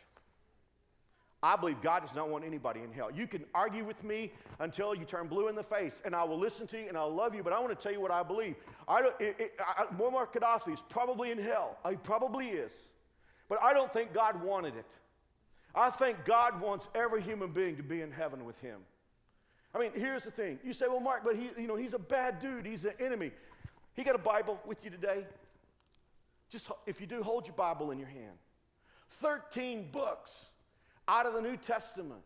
I 1.44 1.56
believe 1.56 1.82
God 1.82 2.02
does 2.02 2.16
not 2.16 2.30
want 2.30 2.44
anybody 2.44 2.82
in 2.82 2.92
hell. 2.92 3.12
You 3.12 3.28
can 3.28 3.44
argue 3.54 3.84
with 3.86 4.04
me 4.04 4.32
until 4.60 4.96
you 4.96 5.06
turn 5.06 5.28
blue 5.28 5.50
in 5.50 5.56
the 5.56 5.64
face, 5.64 6.02
and 6.04 6.16
I 6.16 6.24
will 6.24 6.40
listen 6.40 6.66
to 6.68 6.80
you 6.80 6.88
and 6.88 6.98
I'll 6.98 7.14
love 7.14 7.36
you, 7.36 7.44
but 7.44 7.54
I 7.54 7.60
want 7.60 7.70
to 7.70 7.82
tell 7.82 7.92
you 7.92 8.02
what 8.02 8.12
I 8.12 8.24
believe. 8.24 8.56
I 8.88 9.02
don't, 9.02 9.16
it, 9.22 9.36
it, 9.38 9.60
I, 9.60 9.86
Muammar 9.96 10.32
Gaddafi 10.32 10.74
is 10.74 10.84
probably 10.90 11.30
in 11.30 11.38
hell. 11.38 11.78
He 11.88 11.96
probably 11.96 12.48
is. 12.48 12.72
But 13.50 13.60
I 13.62 13.74
don't 13.74 13.94
think 13.94 14.14
God 14.14 14.42
wanted 14.42 14.76
it. 14.76 14.86
I 15.78 15.92
think 15.92 16.26
God 16.26 16.60
wants 16.60 16.88
every 16.96 17.22
human 17.22 17.52
being 17.52 17.78
to 17.78 17.84
be 17.84 18.02
in 18.02 18.12
heaven 18.12 18.46
with 18.46 18.60
him. 18.62 18.80
I 19.76 19.80
mean, 19.80 19.92
here's 19.94 20.24
the 20.24 20.32
thing. 20.32 20.58
You 20.64 20.74
say, 20.74 20.88
well, 20.88 21.00
Mark, 21.00 21.22
but 21.24 21.36
he, 21.36 21.52
you 21.56 21.68
know, 21.68 21.76
he's 21.76 21.94
a 21.94 22.00
bad 22.00 22.40
dude. 22.40 22.66
He's 22.66 22.84
an 22.84 22.94
enemy. 23.00 23.32
He 23.94 24.04
got 24.04 24.16
a 24.16 24.20
Bible 24.20 24.60
with 24.66 24.84
you 24.84 24.90
today? 24.90 25.26
Just 26.50 26.66
if 26.88 27.00
you 27.00 27.06
do, 27.06 27.22
hold 27.22 27.46
your 27.46 27.56
Bible 27.56 27.92
in 27.92 28.00
your 28.00 28.08
hand. 28.08 28.38
13 29.22 29.90
books 29.92 30.32
out 31.08 31.28
of 31.28 31.34
the 31.34 31.42
New 31.42 31.58
Testament 31.58 32.22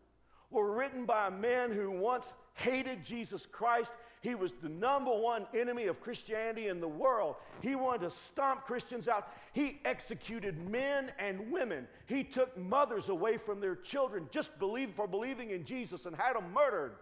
were 0.50 0.72
written 0.72 1.04
by 1.04 1.26
a 1.26 1.30
man 1.30 1.72
who 1.72 1.90
once 1.90 2.32
hated 2.54 3.04
Jesus 3.04 3.46
Christ. 3.50 3.92
He 4.20 4.34
was 4.34 4.52
the 4.62 4.68
number 4.68 5.10
one 5.10 5.46
enemy 5.52 5.86
of 5.86 6.00
Christianity 6.00 6.68
in 6.68 6.80
the 6.80 6.88
world. 6.88 7.36
He 7.60 7.74
wanted 7.74 8.02
to 8.02 8.10
stomp 8.10 8.64
Christians 8.66 9.08
out. 9.08 9.28
He 9.52 9.80
executed 9.84 10.68
men 10.68 11.10
and 11.18 11.50
women. 11.50 11.88
He 12.06 12.22
took 12.22 12.56
mothers 12.56 13.08
away 13.08 13.36
from 13.36 13.60
their 13.60 13.74
children 13.74 14.28
just 14.30 14.56
believe, 14.58 14.90
for 14.94 15.08
believing 15.08 15.50
in 15.50 15.64
Jesus 15.64 16.06
and 16.06 16.14
had 16.14 16.36
them 16.36 16.52
murdered. 16.52 16.92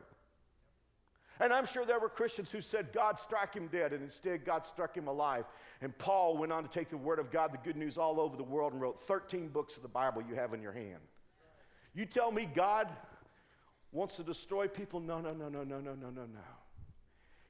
And 1.40 1.54
I'm 1.54 1.64
sure 1.66 1.86
there 1.86 1.98
were 1.98 2.10
Christians 2.10 2.50
who 2.50 2.60
said, 2.60 2.92
God 2.92 3.18
struck 3.18 3.56
him 3.56 3.68
dead, 3.68 3.94
and 3.94 4.02
instead 4.02 4.44
God 4.44 4.66
struck 4.66 4.94
him 4.94 5.08
alive. 5.08 5.46
And 5.80 5.96
Paul 5.96 6.36
went 6.36 6.52
on 6.52 6.62
to 6.62 6.68
take 6.68 6.90
the 6.90 6.98
word 6.98 7.18
of 7.18 7.30
God, 7.30 7.52
the 7.52 7.58
good 7.58 7.76
news, 7.76 7.96
all 7.96 8.20
over 8.20 8.36
the 8.36 8.42
world 8.42 8.72
and 8.72 8.80
wrote 8.80 9.00
13 9.06 9.48
books 9.48 9.74
of 9.74 9.82
the 9.82 9.88
Bible 9.88 10.22
you 10.22 10.34
have 10.34 10.52
in 10.52 10.60
your 10.60 10.72
hand. 10.72 11.00
You 11.94 12.04
tell 12.04 12.30
me 12.30 12.48
God 12.54 12.88
wants 13.92 14.14
to 14.16 14.22
destroy 14.22 14.68
people? 14.68 15.00
No, 15.00 15.20
no, 15.20 15.30
no, 15.30 15.48
no, 15.48 15.64
no, 15.64 15.80
no, 15.80 15.94
no, 15.94 16.10
no, 16.10 16.22
no. 16.22 16.40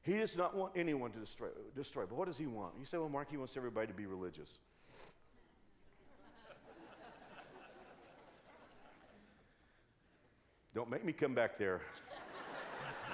He 0.03 0.16
does 0.16 0.37
not 0.37 0.57
want 0.57 0.72
anyone 0.76 1.11
to 1.12 1.18
destroy, 1.18 1.48
destroy. 1.76 2.07
But 2.07 2.16
what 2.16 2.26
does 2.26 2.38
he 2.38 2.46
want? 2.46 2.72
You 2.79 2.87
say, 2.87 2.96
well, 2.96 3.11
Mark, 3.11 3.31
he 3.31 3.37
wants 3.37 3.57
everybody 3.57 3.87
to 3.88 3.92
be 3.92 4.07
religious. 4.07 4.48
Don't 10.74 10.88
make 10.88 11.05
me 11.05 11.12
come 11.12 11.35
back 11.35 11.59
there. 11.59 11.83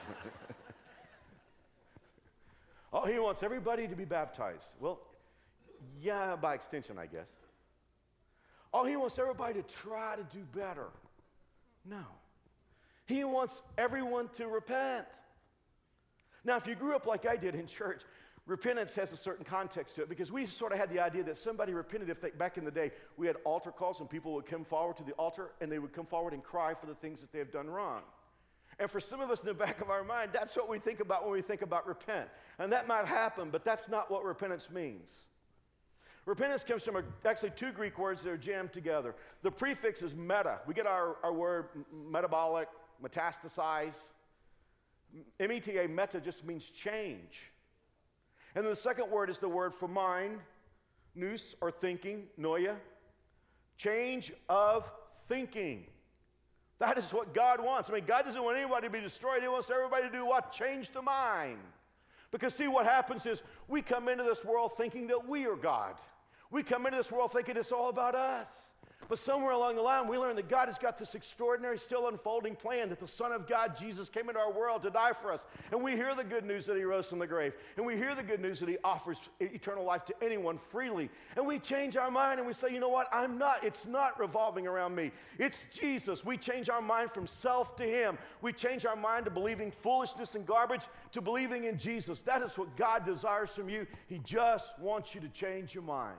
oh, 2.93 3.07
he 3.07 3.19
wants 3.19 3.43
everybody 3.43 3.89
to 3.89 3.97
be 3.97 4.05
baptized. 4.05 4.67
Well, 4.79 5.01
yeah, 6.01 6.37
by 6.37 6.55
extension, 6.55 6.99
I 6.99 7.07
guess. 7.07 7.31
Oh, 8.75 8.85
he 8.85 8.95
wants 8.97 9.19
everybody 9.19 9.55
to 9.55 9.63
try 9.63 10.17
to 10.17 10.23
do 10.37 10.45
better. 10.53 10.89
No. 11.85 12.05
He 13.07 13.25
wants 13.25 13.63
everyone 13.79 14.29
to 14.37 14.49
repent. 14.49 15.07
Now, 16.45 16.57
if 16.57 16.67
you 16.67 16.75
grew 16.75 16.95
up 16.95 17.07
like 17.07 17.27
I 17.27 17.37
did 17.37 17.55
in 17.55 17.67
church, 17.67 18.03
repentance 18.47 18.95
has 18.95 19.11
a 19.13 19.17
certain 19.17 19.45
context 19.45 19.97
to 19.97 20.03
it 20.03 20.09
because 20.09 20.31
we 20.31 20.47
sort 20.47 20.73
of 20.73 20.79
had 20.79 20.91
the 20.91 21.01
idea 21.01 21.25
that 21.25 21.37
somebody 21.37 21.73
repented 21.73 22.11
if 22.11 22.21
they, 22.21 22.31
back 22.31 22.59
in 22.59 22.65
the 22.65 22.71
day 22.71 22.93
we 23.17 23.27
had 23.27 23.37
altar 23.45 23.73
calls 23.73 24.01
and 24.01 24.09
people 24.09 24.33
would 24.35 24.47
come 24.47 24.65
forward 24.65 24.97
to 24.99 25.05
the 25.05 25.13
altar 25.13 25.51
and 25.61 25.71
they 25.71 25.79
would 25.79 25.93
come 25.93 26.07
forward 26.07 26.33
and 26.33 26.43
cry 26.43 26.75
for 26.75 26.87
the 26.87 26.95
things 26.95 27.21
that 27.21 27.33
they 27.33 27.39
have 27.39 27.51
done 27.51 27.69
wrong. 27.69 28.03
And 28.79 28.91
for 28.91 29.01
some 29.01 29.21
of 29.21 29.31
us 29.31 29.41
in 29.41 29.47
the 29.47 29.55
back 29.55 29.81
of 29.81 29.91
our 29.91 30.05
mind, 30.05 30.31
that's 30.33 30.55
what 30.55 30.69
we 30.69 30.79
think 30.79 31.01
about 31.01 31.25
when 31.25 31.33
we 31.33 31.43
think 31.43 31.63
about 31.63 31.87
repent. 31.87 32.29
And 32.59 32.73
that 32.73 32.87
might 32.87 33.07
happen, 33.07 33.49
but 33.51 33.65
that's 33.65 33.89
not 33.89 34.11
what 34.11 34.23
repentance 34.23 34.69
means. 34.71 35.11
Repentance 36.27 36.65
comes 36.65 36.83
from 36.83 37.03
actually 37.25 37.51
two 37.51 37.71
Greek 37.71 37.99
words 37.99 38.21
that 38.23 38.31
are 38.31 38.37
jammed 38.37 38.73
together. 38.73 39.15
The 39.43 39.51
prefix 39.51 40.03
is 40.03 40.15
meta. 40.15 40.61
We 40.67 40.75
get 40.75 40.87
our, 40.87 41.17
our 41.23 41.33
word 41.33 41.69
metabolic, 42.11 42.69
metastasize. 43.03 43.97
M-E-T-A, 45.41 45.89
meta, 45.89 46.21
just 46.21 46.45
means 46.45 46.65
change. 46.65 47.51
And 48.55 48.65
then 48.65 48.73
the 48.73 48.81
second 48.81 49.11
word 49.11 49.31
is 49.31 49.39
the 49.39 49.49
word 49.49 49.75
for 49.75 49.89
mind, 49.89 50.39
nous, 51.15 51.55
or 51.61 51.71
thinking, 51.71 52.25
noia. 52.39 52.77
Change 53.77 54.33
of 54.49 54.91
thinking. 55.29 55.87
That 56.79 56.99
is 56.99 57.07
what 57.07 57.33
God 57.35 57.65
wants. 57.65 57.89
I 57.89 57.95
mean, 57.95 58.05
God 58.07 58.25
doesn't 58.25 58.43
want 58.43 58.59
anybody 58.59 58.87
to 58.87 58.93
be 58.93 59.01
destroyed. 59.01 59.43
He 59.43 59.49
wants 59.49 59.71
everybody 59.71 60.05
to 60.05 60.13
do 60.13 60.27
what? 60.27 60.53
Change 60.53 60.91
the 60.93 61.03
mind. 61.03 61.59
Because, 62.31 62.55
see, 62.55 62.69
what 62.69 62.87
happens 62.87 63.25
is 63.25 63.43
we 63.69 63.81
come 63.83 64.09
into 64.09 64.25
this 64.25 64.45
world 64.45 64.73
thinking 64.77 65.07
that 65.07 65.27
we 65.27 65.47
are 65.47 65.57
God. 65.57 65.95
We 66.51 66.63
come 66.63 66.87
into 66.87 66.99
this 66.99 67.11
world 67.11 67.33
thinking 67.33 67.57
it's 67.57 67.73
all 67.73 67.89
about 67.89 68.15
us. 68.15 68.49
But 69.09 69.19
somewhere 69.19 69.53
along 69.53 69.77
the 69.77 69.83
line, 69.83 70.09
we 70.09 70.19
learn 70.19 70.37
that 70.37 70.49
God 70.49 70.67
has 70.67 70.79
got 70.79 70.99
this 70.99 71.15
extraordinary, 71.15 71.79
still 71.79 72.09
unfolding 72.09 72.57
plan 72.57 72.89
that 72.89 73.01
the 73.01 73.07
Son 73.07 73.33
of 73.33 73.47
God, 73.47 73.77
Jesus, 73.79 74.09
came 74.09 74.29
into 74.29 74.41
our 74.41 74.53
world 74.53 74.83
to 74.83 74.91
die 74.91 75.13
for 75.13 75.33
us. 75.33 75.45
And 75.71 75.83
we 75.83 75.93
hear 75.93 76.15
the 76.15 76.25
good 76.25 76.45
news 76.45 76.67
that 76.67 76.77
He 76.77 76.83
rose 76.85 77.07
from 77.07 77.19
the 77.19 77.27
grave. 77.27 77.55
And 77.77 77.87
we 77.87 77.97
hear 77.97 78.15
the 78.15 78.23
good 78.23 78.41
news 78.41 78.59
that 78.61 78.69
He 78.69 78.79
offers 78.83 79.19
eternal 79.41 79.85
life 79.85 80.05
to 80.07 80.15
anyone 80.23 80.59
freely. 80.59 81.11
And 81.37 81.47
we 81.47 81.59
change 81.59 81.97
our 81.97 82.11
mind 82.11 82.39
and 82.39 82.47
we 82.47 82.53
say, 82.53 82.73
you 82.73 82.81
know 82.81 82.89
what? 82.89 83.09
I'm 83.13 83.39
not, 83.39 83.63
it's 83.65 83.87
not 83.87 84.19
revolving 84.19 84.67
around 84.67 84.95
me. 84.95 85.13
It's 85.39 85.59
Jesus. 85.79 86.25
We 86.25 86.37
change 86.37 86.69
our 86.69 86.83
mind 86.83 87.13
from 87.13 87.27
self 87.27 87.77
to 87.77 87.85
Him. 87.85 88.19
We 88.43 88.53
change 88.53 88.85
our 88.85 88.97
mind 88.97 89.27
to 89.27 89.31
believing 89.31 89.71
foolishness 89.71 90.35
and 90.35 90.45
garbage 90.45 90.83
to 91.13 91.21
believing 91.21 91.65
in 91.65 91.79
Jesus. 91.79 92.21
That 92.21 92.43
is 92.43 92.59
what 92.59 92.77
God 92.77 93.07
desires 93.07 93.51
from 93.51 93.69
you. 93.69 93.87
He 94.09 94.19
just 94.19 94.67
wants 94.79 95.15
you 95.15 95.21
to 95.21 95.29
change 95.29 95.75
your 95.75 95.85
mind. 95.85 96.17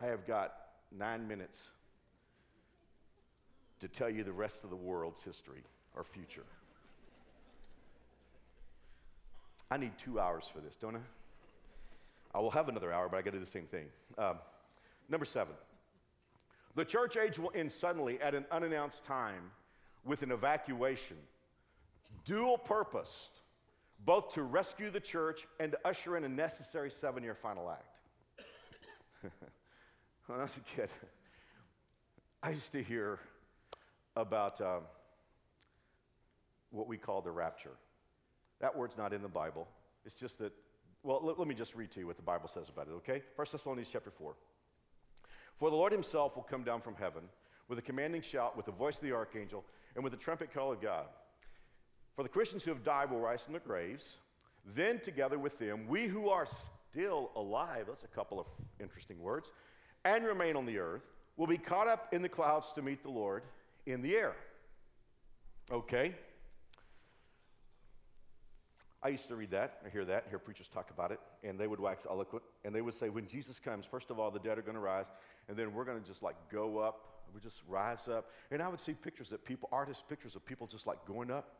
I 0.00 0.06
have 0.06 0.26
got 0.26 0.54
nine 0.96 1.26
minutes 1.26 1.58
to 3.80 3.88
tell 3.88 4.10
you 4.10 4.24
the 4.24 4.32
rest 4.32 4.64
of 4.64 4.70
the 4.70 4.76
world's 4.76 5.22
history 5.22 5.62
or 5.94 6.04
future. 6.04 6.44
I 9.70 9.76
need 9.76 9.92
two 9.98 10.18
hours 10.18 10.44
for 10.52 10.60
this, 10.60 10.76
don't 10.76 10.96
I? 10.96 11.00
I 12.34 12.40
will 12.40 12.50
have 12.50 12.68
another 12.68 12.92
hour, 12.92 13.08
but 13.08 13.16
I 13.16 13.22
got 13.22 13.32
to 13.32 13.38
do 13.38 13.44
the 13.44 13.50
same 13.50 13.66
thing. 13.66 13.86
Um, 14.16 14.38
number 15.08 15.24
seven. 15.24 15.54
The 16.74 16.84
church 16.84 17.16
age 17.16 17.38
will 17.38 17.52
end 17.54 17.72
suddenly 17.72 18.20
at 18.20 18.34
an 18.34 18.44
unannounced 18.50 19.04
time 19.04 19.50
with 20.04 20.22
an 20.22 20.30
evacuation, 20.30 21.16
dual 22.24 22.56
purposed, 22.56 23.40
both 24.04 24.32
to 24.34 24.42
rescue 24.42 24.90
the 24.90 25.00
church 25.00 25.46
and 25.58 25.72
to 25.72 25.78
usher 25.84 26.16
in 26.16 26.24
a 26.24 26.28
necessary 26.28 26.90
seven 26.90 27.22
year 27.22 27.34
final 27.34 27.70
act. 27.70 27.96
when 30.28 30.40
I 30.40 30.42
was 30.42 30.56
a 30.56 30.76
kid, 30.76 30.90
I 32.42 32.50
used 32.50 32.70
to 32.72 32.82
hear 32.82 33.18
about 34.14 34.60
um, 34.60 34.82
what 36.70 36.86
we 36.86 36.98
call 36.98 37.22
the 37.22 37.30
rapture. 37.30 37.72
That 38.60 38.76
word's 38.76 38.98
not 38.98 39.14
in 39.14 39.22
the 39.22 39.28
Bible. 39.28 39.66
It's 40.04 40.14
just 40.14 40.38
that, 40.38 40.52
well, 41.02 41.20
let, 41.22 41.38
let 41.38 41.48
me 41.48 41.54
just 41.54 41.74
read 41.74 41.90
to 41.92 42.00
you 42.00 42.06
what 42.06 42.16
the 42.16 42.22
Bible 42.22 42.46
says 42.46 42.68
about 42.68 42.88
it, 42.88 42.92
okay? 42.96 43.22
1 43.36 43.46
Thessalonians 43.50 43.88
chapter 43.90 44.10
4. 44.10 44.34
For 45.56 45.70
the 45.70 45.76
Lord 45.76 45.92
himself 45.92 46.36
will 46.36 46.42
come 46.42 46.62
down 46.62 46.82
from 46.82 46.94
heaven 46.94 47.22
with 47.66 47.78
a 47.78 47.82
commanding 47.82 48.20
shout, 48.20 48.54
with 48.54 48.66
the 48.66 48.72
voice 48.72 48.96
of 48.96 49.02
the 49.02 49.12
archangel, 49.12 49.64
and 49.94 50.04
with 50.04 50.12
the 50.12 50.18
trumpet 50.18 50.52
call 50.52 50.72
of 50.72 50.82
God. 50.82 51.06
For 52.16 52.22
the 52.22 52.28
Christians 52.28 52.62
who 52.62 52.70
have 52.70 52.84
died 52.84 53.10
will 53.10 53.20
rise 53.20 53.40
from 53.40 53.54
their 53.54 53.60
graves. 53.60 54.04
Then, 54.74 55.00
together 55.00 55.38
with 55.38 55.58
them, 55.58 55.86
we 55.88 56.06
who 56.06 56.28
are 56.28 56.46
still 56.90 57.30
alive, 57.34 57.86
that's 57.88 58.04
a 58.04 58.08
couple 58.08 58.38
of 58.38 58.46
interesting 58.78 59.20
words, 59.20 59.50
and 60.04 60.24
remain 60.24 60.56
on 60.56 60.66
the 60.66 60.78
earth, 60.78 61.02
will 61.36 61.46
be 61.46 61.58
caught 61.58 61.86
up 61.86 62.12
in 62.12 62.22
the 62.22 62.28
clouds 62.28 62.66
to 62.74 62.82
meet 62.82 63.02
the 63.02 63.10
Lord 63.10 63.42
in 63.86 64.02
the 64.02 64.16
air. 64.16 64.34
Okay? 65.70 66.14
I 69.02 69.08
used 69.08 69.28
to 69.28 69.36
read 69.36 69.52
that, 69.52 69.78
I 69.86 69.90
hear 69.90 70.04
that, 70.06 70.26
hear 70.28 70.40
preachers 70.40 70.66
talk 70.66 70.90
about 70.90 71.12
it, 71.12 71.20
and 71.44 71.58
they 71.58 71.68
would 71.68 71.78
wax 71.78 72.04
eloquent, 72.10 72.42
and 72.64 72.74
they 72.74 72.80
would 72.80 72.94
say, 72.94 73.08
when 73.08 73.28
Jesus 73.28 73.60
comes, 73.60 73.86
first 73.86 74.10
of 74.10 74.18
all, 74.18 74.30
the 74.30 74.40
dead 74.40 74.58
are 74.58 74.62
going 74.62 74.74
to 74.74 74.80
rise, 74.80 75.06
and 75.48 75.56
then 75.56 75.72
we're 75.72 75.84
going 75.84 76.00
to 76.00 76.06
just 76.06 76.22
like 76.22 76.34
go 76.50 76.78
up, 76.78 77.22
we 77.32 77.40
just 77.40 77.62
rise 77.68 78.08
up. 78.10 78.30
And 78.50 78.60
I 78.60 78.68
would 78.68 78.80
see 78.80 78.94
pictures 78.94 79.28
that 79.28 79.44
people, 79.44 79.68
artist 79.70 80.02
pictures 80.08 80.34
of 80.34 80.44
people 80.44 80.66
just 80.66 80.86
like 80.86 81.04
going 81.06 81.30
up, 81.30 81.54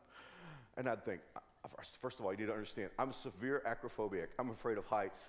and 0.75 0.89
I'd 0.89 1.05
think, 1.05 1.21
first 2.01 2.19
of 2.19 2.25
all, 2.25 2.31
you 2.31 2.37
need 2.37 2.47
to 2.47 2.53
understand, 2.53 2.89
I'm 2.99 3.13
severe 3.13 3.61
acrophobic. 3.65 4.27
I'm 4.37 4.49
afraid 4.49 4.77
of 4.77 4.85
heights. 4.85 5.19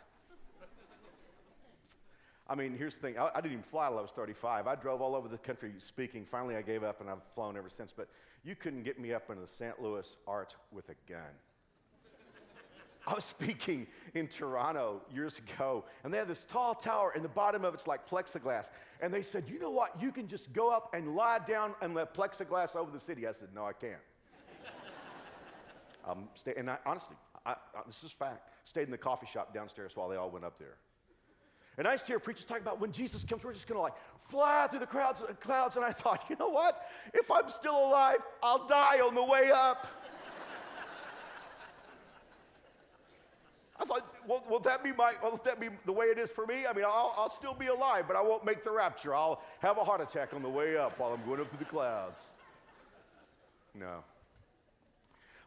I 2.50 2.56
mean, 2.56 2.76
here's 2.76 2.94
the 2.96 3.00
thing 3.00 3.16
I, 3.16 3.30
I, 3.32 3.40
didn't 3.40 3.52
even 3.52 3.62
fly 3.62 3.88
till 3.88 3.98
I 3.98 4.02
was 4.02 4.10
35. 4.10 4.66
I 4.66 4.74
drove 4.74 5.00
all 5.00 5.14
over 5.14 5.28
the 5.28 5.38
country 5.38 5.72
speaking. 5.78 6.26
Finally, 6.28 6.56
I 6.56 6.62
gave 6.62 6.82
up 6.82 7.00
and 7.00 7.08
I've 7.08 7.22
flown 7.32 7.56
ever 7.56 7.70
since. 7.70 7.94
But 7.96 8.08
you 8.42 8.56
couldn't 8.56 8.82
get 8.82 8.98
me 8.98 9.14
up 9.14 9.30
into 9.30 9.42
the 9.42 9.48
St. 9.48 9.80
Louis 9.80 10.06
Arch 10.26 10.50
with 10.72 10.88
a 10.88 10.94
gun. 11.08 11.30
I 13.06 13.14
was 13.14 13.24
speaking 13.24 13.86
in 14.14 14.26
Toronto 14.26 15.00
years 15.12 15.36
ago, 15.38 15.84
and 16.04 16.12
they 16.12 16.18
had 16.18 16.28
this 16.28 16.44
tall 16.50 16.74
tower, 16.74 17.12
and 17.14 17.24
the 17.24 17.30
bottom 17.30 17.64
of 17.64 17.72
it's 17.72 17.86
like 17.86 18.08
plexiglass. 18.08 18.68
And 19.00 19.14
they 19.14 19.22
said, 19.22 19.44
You 19.48 19.58
know 19.58 19.70
what? 19.70 20.02
You 20.02 20.12
can 20.12 20.28
just 20.28 20.52
go 20.52 20.70
up 20.70 20.92
and 20.92 21.14
lie 21.14 21.38
down 21.38 21.74
and 21.80 21.94
let 21.94 22.14
plexiglass 22.14 22.76
over 22.76 22.90
the 22.90 23.00
city. 23.00 23.26
I 23.26 23.32
said, 23.32 23.48
No, 23.54 23.64
I 23.64 23.72
can't. 23.72 23.94
um, 26.08 26.28
stay, 26.34 26.54
and 26.56 26.68
I, 26.68 26.78
honestly, 26.84 27.16
I, 27.46 27.52
I, 27.52 27.56
this 27.86 28.02
is 28.04 28.10
fact. 28.10 28.50
Stayed 28.64 28.84
in 28.84 28.90
the 28.90 28.98
coffee 28.98 29.26
shop 29.32 29.54
downstairs 29.54 29.92
while 29.94 30.08
they 30.08 30.16
all 30.16 30.30
went 30.30 30.44
up 30.44 30.58
there. 30.58 30.76
And 31.80 31.88
I 31.88 31.92
used 31.92 32.04
to 32.04 32.12
hear 32.12 32.18
preachers 32.18 32.44
talk 32.44 32.60
about 32.60 32.78
when 32.78 32.92
Jesus 32.92 33.24
comes, 33.24 33.42
we're 33.42 33.54
just 33.54 33.66
going 33.66 33.78
to 33.78 33.82
like 33.82 33.94
fly 34.28 34.66
through 34.66 34.80
the 34.80 34.86
crowds, 34.86 35.22
clouds. 35.40 35.76
And 35.76 35.84
I 35.84 35.92
thought, 35.92 36.26
you 36.28 36.36
know 36.38 36.50
what? 36.50 36.86
If 37.14 37.30
I'm 37.30 37.48
still 37.48 37.86
alive, 37.86 38.18
I'll 38.42 38.66
die 38.66 39.00
on 39.00 39.14
the 39.14 39.24
way 39.24 39.50
up. 39.50 39.86
I 43.80 43.86
thought, 43.86 44.14
well, 44.28 44.44
will 44.50 44.58
that 44.58 44.84
be 44.84 44.92
my, 44.92 45.14
will 45.22 45.40
that 45.42 45.58
be 45.58 45.70
the 45.86 45.92
way 45.92 46.08
it 46.08 46.18
is 46.18 46.28
for 46.28 46.44
me? 46.44 46.66
I 46.66 46.74
mean, 46.74 46.84
I'll, 46.84 47.14
I'll 47.16 47.30
still 47.30 47.54
be 47.54 47.68
alive, 47.68 48.04
but 48.06 48.14
I 48.14 48.20
won't 48.20 48.44
make 48.44 48.62
the 48.62 48.72
rapture. 48.72 49.14
I'll 49.14 49.40
have 49.60 49.78
a 49.78 49.82
heart 49.82 50.02
attack 50.02 50.34
on 50.34 50.42
the 50.42 50.50
way 50.50 50.76
up 50.76 50.98
while 50.98 51.14
I'm 51.14 51.26
going 51.26 51.40
up 51.40 51.50
to 51.50 51.56
the 51.56 51.64
clouds. 51.64 52.18
No. 53.74 54.04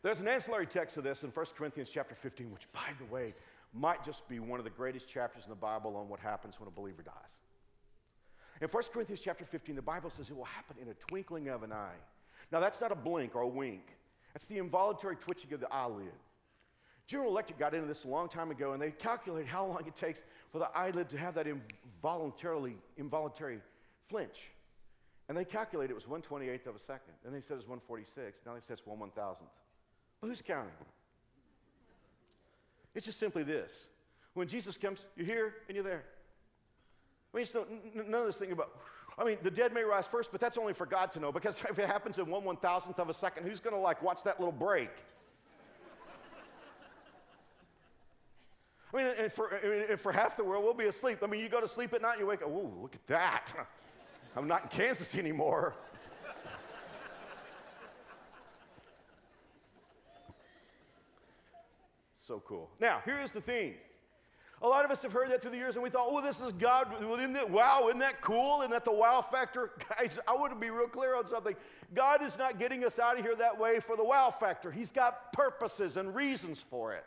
There's 0.01 0.19
an 0.19 0.27
ancillary 0.27 0.65
text 0.65 0.95
to 0.95 1.03
this 1.03 1.21
in 1.21 1.29
1 1.29 1.45
Corinthians 1.55 1.91
chapter 1.93 2.15
15, 2.15 2.51
which, 2.51 2.67
by 2.73 2.89
the 2.97 3.05
way, 3.13 3.35
might 3.73 4.03
just 4.03 4.27
be 4.27 4.39
one 4.39 4.59
of 4.59 4.63
the 4.63 4.69
greatest 4.69 5.09
chapters 5.09 5.43
in 5.45 5.49
the 5.49 5.55
Bible 5.55 5.95
on 5.95 6.07
what 6.07 6.19
happens 6.19 6.59
when 6.59 6.67
a 6.67 6.71
believer 6.71 7.01
dies. 7.01 7.37
In 8.61 8.67
1 8.67 8.83
Corinthians 8.93 9.21
chapter 9.23 9.45
15, 9.45 9.75
the 9.75 9.81
Bible 9.81 10.09
says 10.09 10.29
it 10.29 10.35
will 10.35 10.45
happen 10.45 10.75
in 10.81 10.87
a 10.87 10.93
twinkling 10.93 11.49
of 11.49 11.63
an 11.63 11.71
eye. 11.71 11.97
Now, 12.51 12.59
that's 12.59 12.79
not 12.79 12.91
a 12.91 12.95
blink 12.95 13.35
or 13.35 13.41
a 13.41 13.47
wink. 13.47 13.81
That's 14.33 14.45
the 14.45 14.57
involuntary 14.57 15.15
twitching 15.15 15.53
of 15.53 15.59
the 15.59 15.71
eyelid. 15.73 16.11
General 17.07 17.31
Electric 17.31 17.59
got 17.59 17.73
into 17.73 17.87
this 17.87 18.05
a 18.05 18.07
long 18.07 18.29
time 18.29 18.51
ago, 18.51 18.73
and 18.73 18.81
they 18.81 18.91
calculated 18.91 19.47
how 19.47 19.65
long 19.65 19.81
it 19.85 19.95
takes 19.95 20.21
for 20.51 20.59
the 20.59 20.69
eyelid 20.77 21.09
to 21.09 21.17
have 21.17 21.35
that 21.35 21.47
involuntarily, 21.47 22.77
involuntary 22.97 23.59
flinch. 24.07 24.51
And 25.27 25.37
they 25.37 25.45
calculated 25.45 25.91
it 25.91 25.95
was 25.95 26.05
128th 26.05 26.67
of 26.67 26.75
a 26.75 26.79
second. 26.79 27.13
Then 27.23 27.33
they 27.33 27.41
said 27.41 27.53
it 27.53 27.57
was 27.57 27.67
146. 27.67 28.39
Now 28.45 28.53
they 28.53 28.59
say 28.59 28.73
it's 28.73 28.85
1 28.85 28.97
1000th. 28.97 29.39
But 30.21 30.27
who's 30.27 30.41
counting? 30.41 30.71
It's 32.95 33.05
just 33.05 33.19
simply 33.19 33.43
this. 33.43 33.71
When 34.33 34.47
Jesus 34.47 34.77
comes, 34.77 35.05
you're 35.15 35.25
here 35.25 35.55
and 35.67 35.75
you're 35.75 35.83
there. 35.83 36.03
I 37.33 37.37
mean, 37.37 37.47
none 37.95 38.21
of 38.21 38.25
this 38.27 38.35
thing 38.35 38.51
about, 38.51 38.69
I 39.17 39.23
mean, 39.23 39.37
the 39.41 39.51
dead 39.51 39.73
may 39.73 39.83
rise 39.83 40.05
first, 40.05 40.31
but 40.31 40.39
that's 40.39 40.57
only 40.57 40.73
for 40.73 40.85
God 40.85 41.11
to 41.13 41.19
know 41.19 41.31
because 41.31 41.57
if 41.69 41.79
it 41.79 41.87
happens 41.87 42.17
in 42.17 42.27
one 42.27 42.43
one 42.43 42.57
thousandth 42.57 42.99
of 42.99 43.09
a 43.09 43.13
second, 43.13 43.43
who's 43.45 43.59
going 43.59 43.75
to 43.75 43.81
like 43.81 44.01
watch 44.01 44.23
that 44.23 44.39
little 44.39 44.53
break? 44.53 44.89
I 48.93 48.97
mean, 48.97 49.13
and 49.17 49.33
for, 49.33 49.47
and 49.47 49.99
for 49.99 50.11
half 50.11 50.37
the 50.37 50.43
world, 50.43 50.63
we'll 50.63 50.75
be 50.75 50.85
asleep. 50.85 51.19
I 51.23 51.25
mean, 51.25 51.41
you 51.41 51.49
go 51.49 51.59
to 51.59 51.67
sleep 51.67 51.93
at 51.93 52.03
night, 52.03 52.19
you 52.19 52.27
wake 52.27 52.43
up, 52.43 52.49
oh, 52.51 52.71
look 52.79 52.93
at 52.93 53.07
that. 53.07 53.51
I'm 54.35 54.47
not 54.47 54.63
in 54.63 54.69
Kansas 54.69 55.15
anymore. 55.15 55.73
So 62.25 62.41
cool. 62.47 62.69
Now, 62.79 63.01
here's 63.05 63.31
the 63.31 63.41
thing. 63.41 63.75
A 64.61 64.67
lot 64.67 64.85
of 64.85 64.91
us 64.91 65.01
have 65.01 65.11
heard 65.11 65.29
that 65.29 65.41
through 65.41 65.51
the 65.51 65.57
years, 65.57 65.75
and 65.75 65.83
we 65.83 65.89
thought, 65.89 66.07
oh, 66.09 66.21
this 66.21 66.39
is 66.39 66.53
God. 66.53 66.87
Isn't 67.01 67.33
that, 67.33 67.49
wow, 67.49 67.87
isn't 67.89 67.99
that 67.99 68.21
cool? 68.21 68.61
Isn't 68.61 68.71
that 68.71 68.85
the 68.85 68.93
wow 68.93 69.21
factor? 69.21 69.71
Guys, 69.99 70.17
I 70.25 70.33
want 70.35 70.53
to 70.53 70.59
be 70.59 70.69
real 70.69 70.87
clear 70.87 71.15
on 71.15 71.27
something. 71.27 71.55
God 71.93 72.23
is 72.23 72.37
not 72.37 72.59
getting 72.59 72.85
us 72.85 72.97
out 72.97 73.19
of 73.19 73.25
here 73.25 73.35
that 73.35 73.59
way 73.59 73.81
for 73.81 73.97
the 73.97 74.05
wow 74.05 74.29
factor. 74.29 74.71
He's 74.71 74.89
got 74.89 75.33
purposes 75.33 75.97
and 75.97 76.15
reasons 76.15 76.63
for 76.69 76.93
it. 76.93 77.03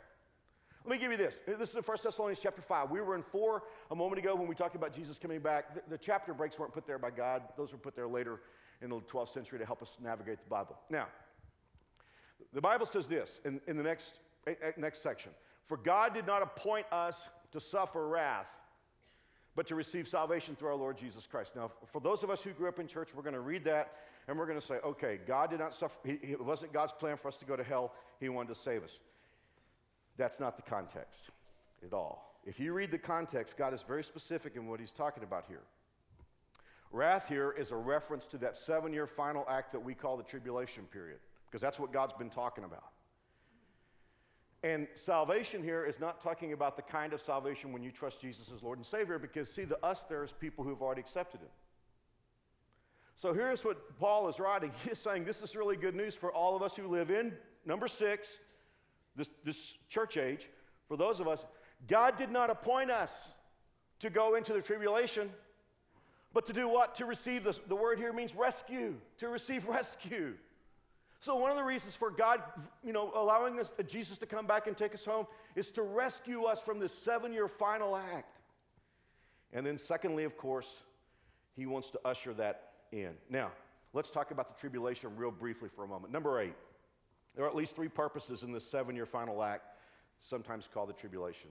Let 0.84 0.92
me 0.92 0.98
give 0.98 1.10
you 1.10 1.16
this. 1.16 1.36
This 1.46 1.70
is 1.70 1.76
in 1.76 1.82
1 1.82 1.98
Thessalonians 2.04 2.38
chapter 2.42 2.60
5. 2.60 2.90
We 2.90 3.00
were 3.00 3.16
in 3.16 3.22
4 3.22 3.62
a 3.90 3.94
moment 3.96 4.22
ago 4.22 4.36
when 4.36 4.46
we 4.46 4.54
talked 4.54 4.76
about 4.76 4.94
Jesus 4.94 5.18
coming 5.18 5.40
back. 5.40 5.74
The, 5.74 5.96
the, 5.96 5.98
chapter 5.98 6.34
breaks 6.34 6.58
weren't 6.58 6.74
put 6.74 6.86
there 6.86 6.98
by 6.98 7.10
God, 7.10 7.42
those 7.56 7.72
were 7.72 7.78
put 7.78 7.96
there 7.96 8.06
later 8.06 8.40
in 8.82 8.90
the 8.90 8.96
12th 8.96 9.32
century 9.32 9.58
to 9.58 9.64
help 9.64 9.82
us 9.82 9.96
navigate 10.00 10.38
the 10.44 10.50
Bible. 10.50 10.76
Now, 10.90 11.06
the 12.52 12.60
Bible 12.60 12.86
says 12.86 13.08
this 13.08 13.40
in, 13.44 13.60
in 13.66 13.76
the 13.76 13.82
next, 13.82 14.14
next 14.76 15.02
section 15.02 15.32
For 15.64 15.76
God 15.76 16.14
did 16.14 16.26
not 16.26 16.42
appoint 16.42 16.86
us 16.92 17.16
to 17.52 17.60
suffer 17.60 18.06
wrath, 18.06 18.48
but 19.54 19.66
to 19.68 19.74
receive 19.74 20.06
salvation 20.06 20.54
through 20.54 20.68
our 20.68 20.76
Lord 20.76 20.98
Jesus 20.98 21.26
Christ. 21.26 21.56
Now, 21.56 21.70
for 21.92 22.00
those 22.00 22.22
of 22.22 22.30
us 22.30 22.42
who 22.42 22.50
grew 22.52 22.68
up 22.68 22.78
in 22.78 22.86
church, 22.86 23.10
we're 23.14 23.22
going 23.22 23.34
to 23.34 23.40
read 23.40 23.64
that 23.64 23.92
and 24.28 24.36
we're 24.36 24.46
going 24.46 24.60
to 24.60 24.66
say, 24.66 24.74
okay, 24.84 25.20
God 25.26 25.50
did 25.50 25.60
not 25.60 25.74
suffer, 25.74 25.96
it 26.04 26.44
wasn't 26.44 26.72
God's 26.72 26.92
plan 26.92 27.16
for 27.16 27.28
us 27.28 27.36
to 27.36 27.44
go 27.44 27.56
to 27.56 27.62
hell, 27.62 27.92
He 28.20 28.28
wanted 28.28 28.54
to 28.54 28.60
save 28.60 28.82
us. 28.82 28.98
That's 30.16 30.40
not 30.40 30.56
the 30.56 30.62
context 30.62 31.30
at 31.84 31.92
all. 31.92 32.40
If 32.44 32.60
you 32.60 32.72
read 32.72 32.90
the 32.90 32.98
context, 32.98 33.56
God 33.56 33.74
is 33.74 33.82
very 33.82 34.04
specific 34.04 34.56
in 34.56 34.68
what 34.68 34.78
he's 34.80 34.92
talking 34.92 35.22
about 35.22 35.44
here. 35.48 35.62
Wrath 36.92 37.26
here 37.28 37.54
is 37.58 37.72
a 37.72 37.76
reference 37.76 38.24
to 38.26 38.38
that 38.38 38.56
seven 38.56 38.92
year 38.92 39.06
final 39.06 39.44
act 39.48 39.72
that 39.72 39.80
we 39.80 39.94
call 39.94 40.16
the 40.16 40.22
tribulation 40.22 40.84
period, 40.84 41.18
because 41.46 41.60
that's 41.60 41.78
what 41.78 41.92
God's 41.92 42.14
been 42.14 42.30
talking 42.30 42.64
about. 42.64 42.84
And 44.66 44.88
salvation 44.94 45.62
here 45.62 45.84
is 45.84 46.00
not 46.00 46.20
talking 46.20 46.52
about 46.52 46.74
the 46.74 46.82
kind 46.82 47.12
of 47.12 47.20
salvation 47.20 47.72
when 47.72 47.84
you 47.84 47.92
trust 47.92 48.20
Jesus 48.20 48.48
as 48.52 48.64
Lord 48.64 48.78
and 48.78 48.86
Savior, 48.86 49.16
because 49.16 49.48
see, 49.48 49.62
the 49.62 49.78
us 49.86 50.00
there 50.08 50.24
is 50.24 50.32
people 50.32 50.64
who've 50.64 50.82
already 50.82 51.02
accepted 51.02 51.40
Him. 51.40 51.48
So 53.14 53.32
here's 53.32 53.64
what 53.64 53.96
Paul 54.00 54.28
is 54.28 54.40
writing. 54.40 54.72
He's 54.84 54.98
saying 54.98 55.22
this 55.24 55.40
is 55.40 55.54
really 55.54 55.76
good 55.76 55.94
news 55.94 56.16
for 56.16 56.32
all 56.32 56.56
of 56.56 56.64
us 56.64 56.74
who 56.74 56.88
live 56.88 57.12
in, 57.12 57.32
number 57.64 57.86
six, 57.86 58.26
this, 59.14 59.28
this 59.44 59.74
church 59.88 60.16
age, 60.16 60.48
for 60.88 60.96
those 60.96 61.20
of 61.20 61.28
us, 61.28 61.44
God 61.86 62.16
did 62.16 62.32
not 62.32 62.50
appoint 62.50 62.90
us 62.90 63.12
to 64.00 64.10
go 64.10 64.34
into 64.34 64.52
the 64.52 64.60
tribulation, 64.60 65.30
but 66.32 66.44
to 66.46 66.52
do 66.52 66.66
what? 66.66 66.96
To 66.96 67.04
receive. 67.04 67.46
The 67.68 67.76
word 67.76 67.98
here 67.98 68.12
means 68.12 68.34
rescue, 68.34 68.96
to 69.18 69.28
receive 69.28 69.68
rescue. 69.68 70.34
So 71.20 71.34
one 71.36 71.50
of 71.50 71.56
the 71.56 71.64
reasons 71.64 71.94
for 71.94 72.10
God, 72.10 72.42
you 72.84 72.92
know, 72.92 73.10
allowing 73.14 73.58
us, 73.58 73.70
Jesus 73.86 74.18
to 74.18 74.26
come 74.26 74.46
back 74.46 74.66
and 74.66 74.76
take 74.76 74.94
us 74.94 75.04
home 75.04 75.26
is 75.54 75.70
to 75.72 75.82
rescue 75.82 76.44
us 76.44 76.60
from 76.60 76.78
this 76.78 76.94
seven-year 77.04 77.48
final 77.48 77.96
act. 77.96 78.38
And 79.52 79.66
then 79.66 79.78
secondly, 79.78 80.24
of 80.24 80.36
course, 80.36 80.68
he 81.56 81.66
wants 81.66 81.90
to 81.90 82.00
usher 82.04 82.34
that 82.34 82.72
in. 82.92 83.12
Now, 83.30 83.50
let's 83.92 84.10
talk 84.10 84.30
about 84.30 84.54
the 84.54 84.60
tribulation 84.60 85.16
real 85.16 85.30
briefly 85.30 85.68
for 85.74 85.84
a 85.84 85.88
moment. 85.88 86.12
Number 86.12 86.40
eight, 86.40 86.54
there 87.34 87.44
are 87.44 87.48
at 87.48 87.56
least 87.56 87.74
three 87.74 87.88
purposes 87.88 88.42
in 88.42 88.52
this 88.52 88.68
seven 88.68 88.94
year 88.94 89.06
final 89.06 89.42
act, 89.42 89.64
sometimes 90.20 90.68
called 90.72 90.90
the 90.90 90.94
tribulation. 90.94 91.50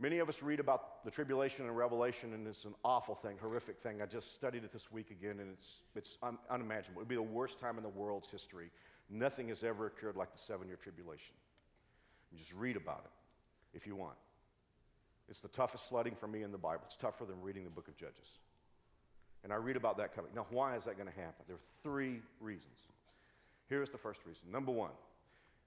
Many 0.00 0.18
of 0.18 0.28
us 0.28 0.42
read 0.42 0.58
about 0.58 1.04
the 1.04 1.10
tribulation 1.10 1.66
in 1.66 1.70
Revelation, 1.70 2.32
and 2.32 2.48
it's 2.48 2.64
an 2.64 2.74
awful 2.84 3.14
thing, 3.14 3.36
horrific 3.40 3.78
thing. 3.80 4.02
I 4.02 4.06
just 4.06 4.34
studied 4.34 4.64
it 4.64 4.72
this 4.72 4.90
week 4.90 5.10
again, 5.10 5.38
and 5.38 5.50
it's, 5.52 5.82
it's 5.94 6.18
un- 6.20 6.38
unimaginable. 6.50 7.00
It 7.00 7.04
would 7.04 7.08
be 7.08 7.14
the 7.14 7.22
worst 7.22 7.60
time 7.60 7.76
in 7.76 7.84
the 7.84 7.88
world's 7.88 8.28
history. 8.28 8.70
Nothing 9.10 9.48
has 9.48 9.62
ever 9.62 9.86
occurred 9.86 10.16
like 10.16 10.32
the 10.32 10.40
seven 10.46 10.68
year 10.68 10.78
tribulation. 10.82 11.34
Just 12.36 12.52
read 12.54 12.76
about 12.76 13.02
it 13.04 13.76
if 13.76 13.86
you 13.86 13.94
want. 13.94 14.16
It's 15.28 15.40
the 15.40 15.48
toughest 15.48 15.88
sledding 15.88 16.14
for 16.14 16.26
me 16.26 16.42
in 16.42 16.52
the 16.52 16.58
Bible. 16.58 16.82
It's 16.86 16.96
tougher 16.96 17.24
than 17.24 17.40
reading 17.40 17.64
the 17.64 17.70
book 17.70 17.88
of 17.88 17.96
Judges. 17.96 18.38
And 19.42 19.52
I 19.52 19.56
read 19.56 19.76
about 19.76 19.98
that 19.98 20.14
coming. 20.14 20.30
Now, 20.34 20.46
why 20.50 20.76
is 20.76 20.84
that 20.84 20.96
going 20.96 21.08
to 21.08 21.14
happen? 21.14 21.44
There 21.46 21.56
are 21.56 21.68
three 21.82 22.20
reasons. 22.40 22.78
Here's 23.68 23.90
the 23.90 23.98
first 23.98 24.20
reason. 24.26 24.42
Number 24.50 24.72
one, 24.72 24.90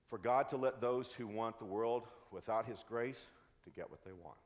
for 0.07 0.17
God 0.17 0.49
to 0.49 0.57
let 0.57 0.81
those 0.81 1.09
who 1.17 1.27
want 1.27 1.59
the 1.59 1.65
world 1.65 2.03
without 2.31 2.65
his 2.65 2.77
grace 2.87 3.19
to 3.63 3.69
get 3.69 3.89
what 3.89 4.03
they 4.03 4.11
want. 4.11 4.37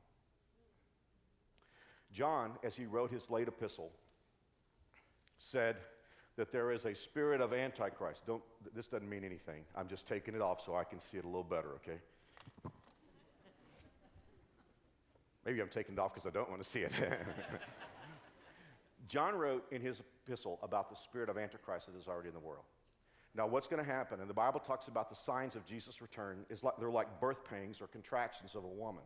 John, 2.13 2.51
as 2.63 2.75
he 2.75 2.85
wrote 2.85 3.11
his 3.11 3.29
late 3.29 3.47
epistle, 3.47 3.91
said 5.39 5.77
that 6.37 6.51
there 6.51 6.71
is 6.71 6.85
a 6.85 6.95
spirit 6.95 7.41
of 7.41 7.53
antichrist. 7.53 8.25
Don't, 8.25 8.41
this 8.73 8.87
doesn't 8.87 9.09
mean 9.09 9.23
anything. 9.23 9.63
I'm 9.75 9.87
just 9.87 10.07
taking 10.07 10.33
it 10.33 10.41
off 10.41 10.63
so 10.65 10.75
I 10.75 10.83
can 10.83 10.99
see 10.99 11.17
it 11.17 11.23
a 11.23 11.27
little 11.27 11.43
better, 11.43 11.69
okay? 11.75 11.99
Maybe 15.45 15.61
I'm 15.61 15.69
taking 15.69 15.95
it 15.95 15.99
off 15.99 16.13
because 16.13 16.27
I 16.27 16.31
don't 16.31 16.49
want 16.49 16.63
to 16.63 16.69
see 16.69 16.79
it. 16.79 16.93
John 19.07 19.35
wrote 19.35 19.65
in 19.71 19.81
his 19.81 20.01
epistle 20.25 20.59
about 20.63 20.89
the 20.89 20.95
spirit 20.95 21.29
of 21.29 21.37
antichrist 21.37 21.87
that 21.87 21.99
is 21.99 22.07
already 22.07 22.29
in 22.29 22.33
the 22.33 22.39
world. 22.39 22.63
Now, 23.35 23.47
what's 23.47 23.67
going 23.67 23.83
to 23.83 23.89
happen? 23.89 24.19
And 24.19 24.29
the 24.29 24.33
Bible 24.33 24.59
talks 24.59 24.87
about 24.87 25.09
the 25.09 25.15
signs 25.15 25.55
of 25.55 25.65
Jesus' 25.65 26.01
return 26.01 26.45
is 26.49 26.63
like 26.63 26.75
they're 26.79 26.91
like 26.91 27.19
birth 27.19 27.43
pangs 27.43 27.81
or 27.81 27.87
contractions 27.87 28.55
of 28.55 28.63
a 28.63 28.67
woman. 28.67 29.03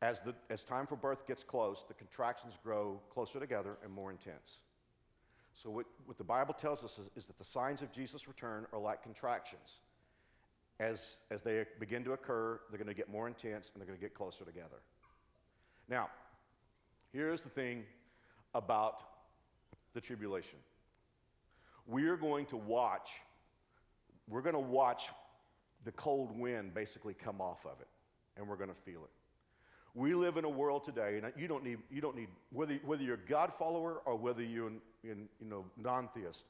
As, 0.00 0.20
the, 0.20 0.34
as 0.48 0.62
time 0.62 0.86
for 0.86 0.94
birth 0.94 1.26
gets 1.26 1.42
close, 1.42 1.84
the 1.88 1.94
contractions 1.94 2.56
grow 2.62 3.00
closer 3.12 3.40
together 3.40 3.78
and 3.82 3.92
more 3.92 4.10
intense. 4.10 4.58
So, 5.62 5.70
what, 5.70 5.86
what 6.06 6.18
the 6.18 6.24
Bible 6.24 6.54
tells 6.54 6.84
us 6.84 6.92
is, 6.92 7.06
is 7.16 7.26
that 7.26 7.38
the 7.38 7.44
signs 7.44 7.82
of 7.82 7.90
Jesus' 7.90 8.28
return 8.28 8.66
are 8.72 8.78
like 8.78 9.02
contractions. 9.02 9.80
As, 10.78 11.00
as 11.32 11.42
they 11.42 11.64
begin 11.80 12.04
to 12.04 12.12
occur, 12.12 12.60
they're 12.70 12.78
going 12.78 12.86
to 12.86 12.94
get 12.94 13.10
more 13.10 13.26
intense 13.26 13.70
and 13.72 13.80
they're 13.80 13.86
going 13.86 13.98
to 13.98 14.04
get 14.04 14.14
closer 14.14 14.44
together. 14.44 14.76
Now, 15.88 16.08
here's 17.12 17.40
the 17.40 17.48
thing 17.48 17.84
about 18.54 19.02
the 19.94 20.00
tribulation 20.00 20.58
we're 21.86 22.16
going 22.16 22.46
to 22.46 22.56
watch, 22.56 23.08
we're 24.28 24.42
going 24.42 24.54
to 24.54 24.60
watch 24.60 25.04
the 25.84 25.92
cold 25.92 26.38
wind 26.38 26.74
basically 26.74 27.14
come 27.14 27.40
off 27.40 27.64
of 27.64 27.80
it, 27.80 27.88
and 28.36 28.46
we're 28.46 28.56
going 28.56 28.68
to 28.68 28.76
feel 28.84 29.02
it. 29.02 29.10
We 29.94 30.14
live 30.14 30.36
in 30.36 30.44
a 30.44 30.50
world 30.50 30.84
today, 30.84 31.18
and 31.20 31.32
you 31.36 31.48
don't 31.48 31.64
need, 31.64 31.78
you 31.90 32.00
don't 32.00 32.14
need 32.14 32.28
whether, 32.52 32.74
whether 32.84 33.02
you're 33.02 33.14
a 33.14 33.28
God 33.28 33.52
follower 33.52 34.02
or 34.04 34.16
whether 34.16 34.42
you're 34.42 34.68
in, 34.68 34.80
in, 35.08 35.28
you 35.40 35.48
know, 35.48 35.64
non 35.76 36.08
theist, 36.14 36.44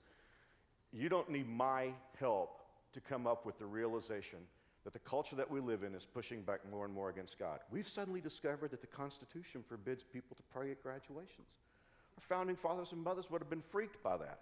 you 0.92 1.08
don't 1.08 1.30
need 1.30 1.48
my 1.48 1.90
help 2.18 2.60
to 2.92 3.00
come 3.00 3.26
up 3.26 3.44
with 3.44 3.58
the 3.58 3.66
realization 3.66 4.38
that 4.84 4.92
the 4.92 4.98
culture 5.00 5.36
that 5.36 5.50
we 5.50 5.60
live 5.60 5.82
in 5.82 5.94
is 5.94 6.06
pushing 6.06 6.42
back 6.42 6.60
more 6.70 6.84
and 6.84 6.94
more 6.94 7.10
against 7.10 7.38
God. 7.38 7.60
We've 7.70 7.88
suddenly 7.88 8.20
discovered 8.20 8.70
that 8.70 8.80
the 8.80 8.86
Constitution 8.86 9.62
forbids 9.68 10.02
people 10.02 10.36
to 10.36 10.42
pray 10.52 10.70
at 10.70 10.82
graduations. 10.82 11.48
Our 12.16 12.22
founding 12.22 12.56
fathers 12.56 12.92
and 12.92 13.02
mothers 13.02 13.26
would 13.30 13.42
have 13.42 13.50
been 13.50 13.60
freaked 13.60 14.02
by 14.02 14.16
that 14.16 14.40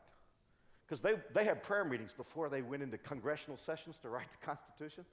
because 0.86 1.00
they, 1.00 1.14
they 1.34 1.44
had 1.44 1.62
prayer 1.62 1.84
meetings 1.84 2.12
before 2.12 2.48
they 2.48 2.62
went 2.62 2.82
into 2.82 2.96
congressional 2.98 3.56
sessions 3.56 3.98
to 4.02 4.08
write 4.08 4.30
the 4.30 4.46
Constitution. 4.46 5.04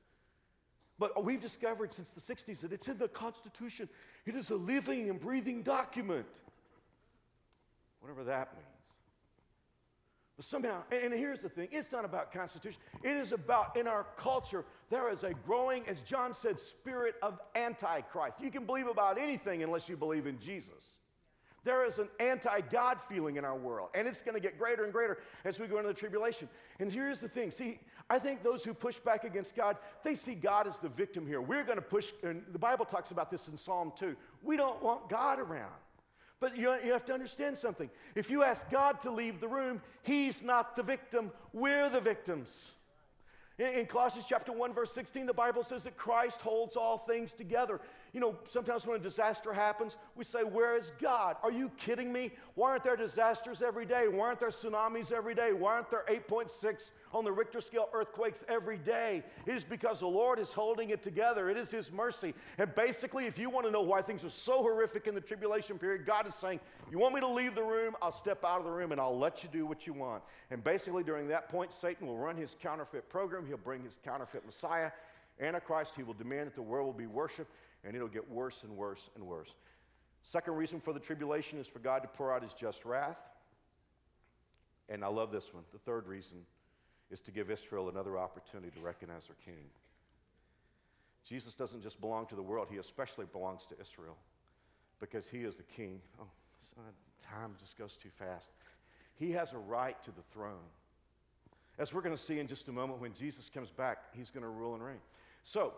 But 0.99 1.23
we've 1.23 1.41
discovered 1.41 1.93
since 1.93 2.09
the 2.09 2.21
60s 2.21 2.59
that 2.61 2.71
it's 2.71 2.87
in 2.87 2.97
the 2.99 3.07
Constitution. 3.07 3.89
It 4.25 4.35
is 4.35 4.51
a 4.51 4.55
living 4.55 5.09
and 5.09 5.19
breathing 5.19 5.63
document. 5.63 6.27
Whatever 8.01 8.23
that 8.25 8.53
means. 8.53 8.72
But 10.35 10.45
somehow, 10.45 10.81
and 10.91 11.13
here's 11.13 11.41
the 11.41 11.49
thing 11.49 11.67
it's 11.71 11.91
not 11.91 12.05
about 12.05 12.31
Constitution. 12.31 12.79
It 13.03 13.15
is 13.15 13.31
about, 13.31 13.77
in 13.77 13.87
our 13.87 14.07
culture, 14.17 14.65
there 14.89 15.11
is 15.11 15.23
a 15.23 15.33
growing, 15.33 15.87
as 15.87 16.01
John 16.01 16.33
said, 16.33 16.59
spirit 16.59 17.15
of 17.21 17.39
Antichrist. 17.55 18.41
You 18.41 18.49
can 18.49 18.65
believe 18.65 18.87
about 18.87 19.19
anything 19.19 19.61
unless 19.61 19.87
you 19.87 19.95
believe 19.95 20.25
in 20.25 20.39
Jesus. 20.39 20.83
There 21.63 21.85
is 21.85 21.97
an 21.97 22.09
anti 22.19 22.61
God 22.61 22.97
feeling 23.07 23.37
in 23.37 23.45
our 23.45 23.55
world, 23.55 23.89
and 23.93 24.07
it's 24.07 24.21
going 24.21 24.33
to 24.33 24.41
get 24.41 24.57
greater 24.57 24.83
and 24.83 24.91
greater 24.91 25.19
as 25.45 25.59
we 25.59 25.67
go 25.67 25.77
into 25.77 25.87
the 25.87 25.93
tribulation. 25.93 26.49
And 26.79 26.91
here's 26.91 27.19
the 27.19 27.29
thing 27.29 27.51
see, 27.51 27.79
I 28.09 28.19
think 28.19 28.43
those 28.43 28.63
who 28.63 28.73
push 28.73 28.97
back 28.99 29.23
against 29.23 29.55
God, 29.55 29.77
they 30.03 30.15
see 30.15 30.35
God 30.35 30.67
as 30.67 30.79
the 30.79 30.89
victim 30.89 31.25
here. 31.25 31.41
We're 31.41 31.63
going 31.63 31.77
to 31.77 31.81
push, 31.81 32.07
and 32.21 32.43
the 32.51 32.59
Bible 32.59 32.85
talks 32.85 33.11
about 33.11 33.31
this 33.31 33.47
in 33.47 33.55
Psalm 33.55 33.93
2. 33.97 34.15
We 34.41 34.57
don't 34.57 34.81
want 34.83 35.09
God 35.09 35.39
around. 35.39 35.71
But 36.43 36.57
you, 36.57 36.75
you 36.83 36.91
have 36.91 37.05
to 37.05 37.13
understand 37.13 37.57
something. 37.57 37.89
If 38.15 38.29
you 38.29 38.43
ask 38.43 38.69
God 38.69 38.99
to 39.03 39.11
leave 39.11 39.39
the 39.39 39.47
room, 39.47 39.81
He's 40.01 40.43
not 40.43 40.75
the 40.75 40.83
victim, 40.83 41.31
we're 41.53 41.89
the 41.89 42.01
victims. 42.01 42.51
In, 43.57 43.67
in 43.67 43.85
Colossians 43.85 44.25
chapter 44.27 44.51
1, 44.51 44.73
verse 44.73 44.91
16, 44.91 45.25
the 45.25 45.33
Bible 45.33 45.63
says 45.63 45.85
that 45.85 45.95
Christ 45.95 46.41
holds 46.41 46.75
all 46.75 46.97
things 46.97 47.31
together. 47.31 47.79
You 48.13 48.19
know, 48.19 48.35
sometimes 48.51 48.85
when 48.85 48.99
a 48.99 49.03
disaster 49.03 49.51
happens, 49.51 49.97
we 50.15 50.23
say, 50.23 50.43
Where 50.43 50.77
is 50.77 50.91
God? 51.01 51.35
Are 51.41 51.51
you 51.51 51.71
kidding 51.77 52.13
me? 52.13 52.31
Why 52.53 52.69
aren't 52.69 52.83
there 52.83 52.95
disasters 52.95 53.63
every 53.63 53.87
day? 53.87 54.07
Why 54.07 54.27
aren't 54.27 54.39
there 54.39 54.51
tsunamis 54.51 55.11
every 55.11 55.33
day? 55.33 55.51
Why 55.51 55.73
aren't 55.73 55.89
there 55.89 56.05
8.6 56.07 56.91
on 57.11 57.23
the 57.23 57.31
Richter 57.31 57.59
scale 57.59 57.89
earthquakes 57.91 58.43
every 58.47 58.77
day? 58.77 59.23
It 59.47 59.55
is 59.55 59.63
because 59.63 59.99
the 59.99 60.07
Lord 60.07 60.37
is 60.37 60.49
holding 60.49 60.91
it 60.91 61.01
together. 61.01 61.49
It 61.49 61.57
is 61.57 61.71
His 61.71 61.91
mercy. 61.91 62.35
And 62.59 62.73
basically, 62.75 63.25
if 63.25 63.39
you 63.39 63.49
want 63.49 63.65
to 63.65 63.71
know 63.71 63.81
why 63.81 64.03
things 64.03 64.23
are 64.23 64.29
so 64.29 64.61
horrific 64.61 65.07
in 65.07 65.15
the 65.15 65.21
tribulation 65.21 65.79
period, 65.79 66.05
God 66.05 66.27
is 66.27 66.35
saying, 66.35 66.59
You 66.91 66.99
want 66.99 67.15
me 67.15 67.21
to 67.21 67.27
leave 67.27 67.55
the 67.55 67.63
room? 67.63 67.95
I'll 67.99 68.11
step 68.11 68.45
out 68.45 68.59
of 68.59 68.65
the 68.65 68.71
room 68.71 68.91
and 68.91 69.01
I'll 69.01 69.17
let 69.17 69.41
you 69.41 69.49
do 69.51 69.65
what 69.65 69.87
you 69.87 69.93
want. 69.93 70.21
And 70.51 70.63
basically, 70.63 71.03
during 71.03 71.29
that 71.29 71.49
point, 71.49 71.71
Satan 71.81 72.05
will 72.05 72.17
run 72.17 72.37
his 72.37 72.55
counterfeit 72.61 73.09
program. 73.09 73.47
He'll 73.47 73.57
bring 73.57 73.81
his 73.81 73.97
counterfeit 74.05 74.45
Messiah, 74.45 74.91
Antichrist. 75.41 75.93
He 75.95 76.03
will 76.03 76.13
demand 76.13 76.47
that 76.47 76.55
the 76.55 76.61
world 76.61 76.85
will 76.85 76.93
be 76.93 77.07
worshiped, 77.07 77.51
and 77.83 77.95
it'll 77.95 78.07
get 78.07 78.29
worse 78.29 78.59
and 78.63 78.75
worse 78.75 79.09
and 79.15 79.25
worse. 79.25 79.49
Second 80.23 80.55
reason 80.55 80.79
for 80.79 80.93
the 80.93 80.99
tribulation 80.99 81.59
is 81.59 81.67
for 81.67 81.79
God 81.79 82.01
to 82.03 82.07
pour 82.07 82.33
out 82.33 82.43
his 82.43 82.53
just 82.53 82.85
wrath. 82.85 83.17
And 84.89 85.03
I 85.03 85.07
love 85.07 85.31
this 85.31 85.53
one. 85.53 85.63
The 85.71 85.79
third 85.79 86.07
reason 86.07 86.37
is 87.11 87.19
to 87.21 87.31
give 87.31 87.51
Israel 87.51 87.89
another 87.89 88.17
opportunity 88.17 88.71
to 88.71 88.79
recognize 88.79 89.25
their 89.25 89.35
king. 89.45 89.65
Jesus 91.25 91.53
doesn't 91.53 91.81
just 91.81 92.01
belong 92.01 92.25
to 92.27 92.35
the 92.35 92.41
world, 92.41 92.67
he 92.69 92.77
especially 92.77 93.25
belongs 93.31 93.61
to 93.69 93.75
Israel 93.79 94.17
because 94.99 95.25
he 95.27 95.39
is 95.39 95.55
the 95.55 95.63
king. 95.63 96.01
Oh, 96.21 96.27
time 97.21 97.55
just 97.59 97.77
goes 97.77 97.95
too 97.95 98.09
fast. 98.17 98.47
He 99.15 99.31
has 99.31 99.53
a 99.53 99.57
right 99.57 100.01
to 100.03 100.11
the 100.11 100.21
throne. 100.33 100.67
As 101.77 101.93
we're 101.93 102.01
going 102.01 102.15
to 102.15 102.21
see 102.21 102.39
in 102.39 102.47
just 102.47 102.67
a 102.67 102.71
moment, 102.71 102.99
when 102.99 103.13
Jesus 103.13 103.49
comes 103.51 103.69
back, 103.69 104.03
he's 104.13 104.29
going 104.29 104.43
to 104.43 104.49
rule 104.49 104.75
and 104.75 104.83
reign. 104.83 105.01
So, 105.43 105.73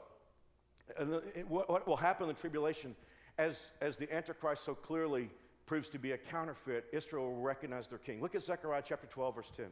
what 1.48 1.88
will 1.88 1.98
happen 1.98 2.30
in 2.30 2.36
the 2.36 2.40
tribulation, 2.40 2.96
as, 3.38 3.58
as 3.82 3.98
the 3.98 4.14
Antichrist 4.14 4.66
so 4.66 4.76
clearly 4.76 5.30
proves 5.66 5.90
to 5.90 6.00
be 6.00 6.12
a 6.12 6.18
counterfeit, 6.18 6.86
Israel 6.94 7.32
will 7.32 7.42
recognize 7.42 7.88
their 7.88 7.98
king. 7.98 8.22
Look 8.22 8.36
at 8.36 8.44
Zechariah 8.44 8.84
chapter 8.86 9.08
12, 9.08 9.36
verse 9.36 9.52
10. 9.56 9.66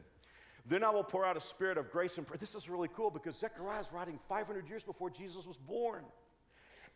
Then 0.66 0.82
I 0.82 0.90
will 0.90 1.04
pour 1.04 1.24
out 1.24 1.36
a 1.36 1.40
spirit 1.40 1.76
of 1.76 1.90
grace 1.90 2.16
and 2.16 2.26
prayer. 2.26 2.38
This 2.38 2.54
is 2.54 2.68
really 2.68 2.88
cool 2.94 3.10
because 3.10 3.36
Zechariah 3.36 3.80
is 3.80 3.86
writing 3.92 4.18
500 4.28 4.68
years 4.68 4.82
before 4.82 5.10
Jesus 5.10 5.46
was 5.46 5.56
born. 5.56 6.04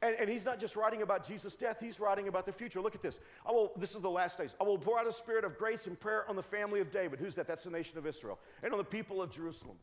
And, 0.00 0.14
and, 0.14 0.30
he's 0.30 0.44
not 0.44 0.60
just 0.60 0.76
writing 0.76 1.02
about 1.02 1.26
Jesus' 1.26 1.54
death, 1.54 1.78
he's 1.80 1.98
writing 1.98 2.28
about 2.28 2.46
the 2.46 2.52
future. 2.52 2.80
Look 2.80 2.94
at 2.94 3.02
this. 3.02 3.18
I 3.44 3.50
will, 3.50 3.72
this 3.76 3.96
is 3.96 4.00
the 4.00 4.08
last 4.08 4.38
days. 4.38 4.54
I 4.60 4.64
will 4.64 4.78
pour 4.78 4.98
out 4.98 5.08
a 5.08 5.12
spirit 5.12 5.44
of 5.44 5.58
grace 5.58 5.88
and 5.88 5.98
prayer 5.98 6.24
on 6.28 6.36
the 6.36 6.42
family 6.42 6.80
of 6.80 6.92
David. 6.92 7.18
Who's 7.18 7.34
that? 7.34 7.48
That's 7.48 7.62
the 7.62 7.70
nation 7.70 7.98
of 7.98 8.06
Israel. 8.06 8.38
And 8.62 8.72
on 8.72 8.78
the 8.78 8.84
people 8.84 9.20
of 9.20 9.32
Jerusalem. 9.32 9.76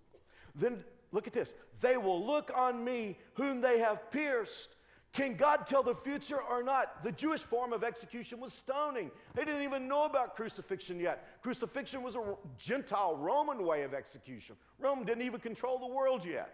Then 0.56 0.86
look 1.16 1.28
at 1.28 1.34
this. 1.34 1.51
They 1.82 1.97
will 1.97 2.24
look 2.24 2.51
on 2.53 2.84
me 2.84 3.18
whom 3.34 3.61
they 3.61 3.80
have 3.80 4.11
pierced. 4.11 4.76
Can 5.13 5.36
God 5.36 5.66
tell 5.66 5.82
the 5.82 5.95
future 5.95 6.39
or 6.41 6.61
not? 6.61 7.01
The 7.03 7.11
Jewish 7.13 7.41
form 7.41 7.72
of 7.72 7.86
execution 7.86 8.41
was 8.41 8.51
stoning. 8.51 9.09
They 9.34 9.45
didn't 9.45 9.63
even 9.63 9.88
know 9.88 10.03
about 10.03 10.36
crucifixion 10.36 10.99
yet. 10.99 11.41
Crucifixion 11.41 12.03
was 12.03 12.16
a 12.16 12.36
Gentile 12.59 13.16
Roman 13.16 13.66
way 13.66 13.84
of 13.84 13.93
execution. 13.93 14.57
Rome 14.78 15.05
didn't 15.05 15.24
even 15.24 15.39
control 15.39 15.80
the 15.80 15.88
world 15.88 16.26
yet. 16.26 16.53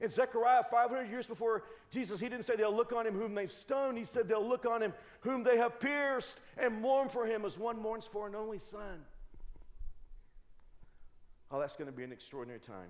In 0.00 0.08
Zechariah, 0.08 0.62
500 0.70 1.10
years 1.10 1.26
before 1.26 1.64
Jesus, 1.90 2.18
he 2.18 2.28
didn't 2.30 2.46
say 2.46 2.56
they'll 2.56 2.74
look 2.74 2.92
on 2.92 3.06
him 3.06 3.14
whom 3.14 3.34
they've 3.34 3.52
stoned. 3.52 3.98
He 3.98 4.04
said 4.06 4.28
they'll 4.28 4.46
look 4.46 4.64
on 4.64 4.82
him 4.82 4.94
whom 5.20 5.42
they 5.42 5.58
have 5.58 5.78
pierced 5.78 6.40
and 6.56 6.80
mourn 6.80 7.10
for 7.10 7.26
him 7.26 7.44
as 7.44 7.58
one 7.58 7.78
mourns 7.80 8.06
for 8.10 8.26
an 8.26 8.34
only 8.34 8.58
son. 8.58 9.04
Oh, 11.50 11.60
that's 11.60 11.76
going 11.76 11.90
to 11.90 11.96
be 11.96 12.02
an 12.02 12.12
extraordinary 12.12 12.60
time. 12.60 12.88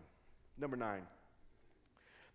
Number 0.59 0.77
nine. 0.77 1.03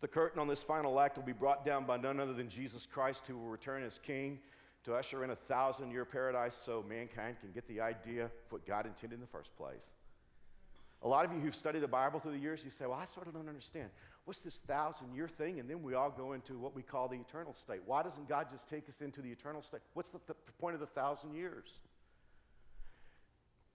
The 0.01 0.07
curtain 0.07 0.39
on 0.39 0.47
this 0.47 0.59
final 0.59 0.99
act 0.99 1.17
will 1.17 1.23
be 1.23 1.31
brought 1.31 1.65
down 1.65 1.85
by 1.85 1.97
none 1.97 2.19
other 2.19 2.33
than 2.33 2.49
Jesus 2.49 2.87
Christ, 2.91 3.21
who 3.27 3.37
will 3.37 3.49
return 3.49 3.83
as 3.83 3.99
king 4.03 4.39
to 4.83 4.95
usher 4.95 5.23
in 5.23 5.29
a 5.29 5.35
thousand 5.35 5.91
year 5.91 6.05
paradise 6.05 6.57
so 6.65 6.83
mankind 6.87 7.37
can 7.39 7.51
get 7.51 7.67
the 7.67 7.79
idea 7.79 8.25
of 8.25 8.31
what 8.49 8.65
God 8.65 8.87
intended 8.87 9.15
in 9.15 9.21
the 9.21 9.27
first 9.27 9.55
place. 9.55 9.83
A 11.03 11.07
lot 11.07 11.25
of 11.25 11.31
you 11.31 11.39
who've 11.39 11.55
studied 11.55 11.81
the 11.81 11.87
Bible 11.87 12.19
through 12.19 12.33
the 12.33 12.39
years, 12.39 12.61
you 12.63 12.71
say, 12.71 12.85
Well, 12.85 12.99
I 12.99 13.05
sort 13.13 13.27
of 13.27 13.33
don't 13.33 13.47
understand. 13.47 13.89
What's 14.25 14.39
this 14.39 14.55
thousand 14.67 15.15
year 15.15 15.27
thing? 15.27 15.59
And 15.59 15.69
then 15.69 15.81
we 15.81 15.95
all 15.95 16.11
go 16.11 16.33
into 16.33 16.57
what 16.59 16.75
we 16.75 16.83
call 16.83 17.07
the 17.07 17.19
eternal 17.19 17.55
state. 17.55 17.81
Why 17.85 18.03
doesn't 18.03 18.29
God 18.29 18.47
just 18.51 18.67
take 18.67 18.87
us 18.87 19.01
into 19.01 19.21
the 19.21 19.29
eternal 19.29 19.63
state? 19.63 19.81
What's 19.93 20.09
the 20.09 20.19
th- 20.19 20.37
point 20.59 20.75
of 20.75 20.79
the 20.79 20.85
thousand 20.85 21.33
years? 21.33 21.65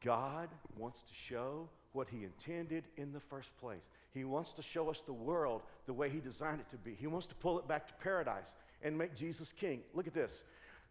God 0.04 0.48
wants 0.76 1.00
to 1.00 1.14
show 1.28 1.68
what 1.96 2.08
He 2.08 2.24
intended 2.24 2.84
in 2.96 3.12
the 3.12 3.20
first 3.20 3.50
place. 3.58 3.82
He 4.12 4.24
wants 4.24 4.52
to 4.52 4.62
show 4.62 4.90
us 4.90 5.02
the 5.04 5.12
world 5.12 5.62
the 5.86 5.92
way 5.92 6.08
He 6.08 6.20
designed 6.20 6.60
it 6.60 6.70
to 6.70 6.76
be. 6.76 6.94
He 6.94 7.06
wants 7.06 7.26
to 7.26 7.34
pull 7.34 7.58
it 7.58 7.66
back 7.66 7.88
to 7.88 7.94
paradise 7.94 8.52
and 8.82 8.96
make 8.96 9.16
Jesus 9.16 9.52
king. 9.58 9.80
Look 9.94 10.06
at 10.06 10.14
this. 10.14 10.44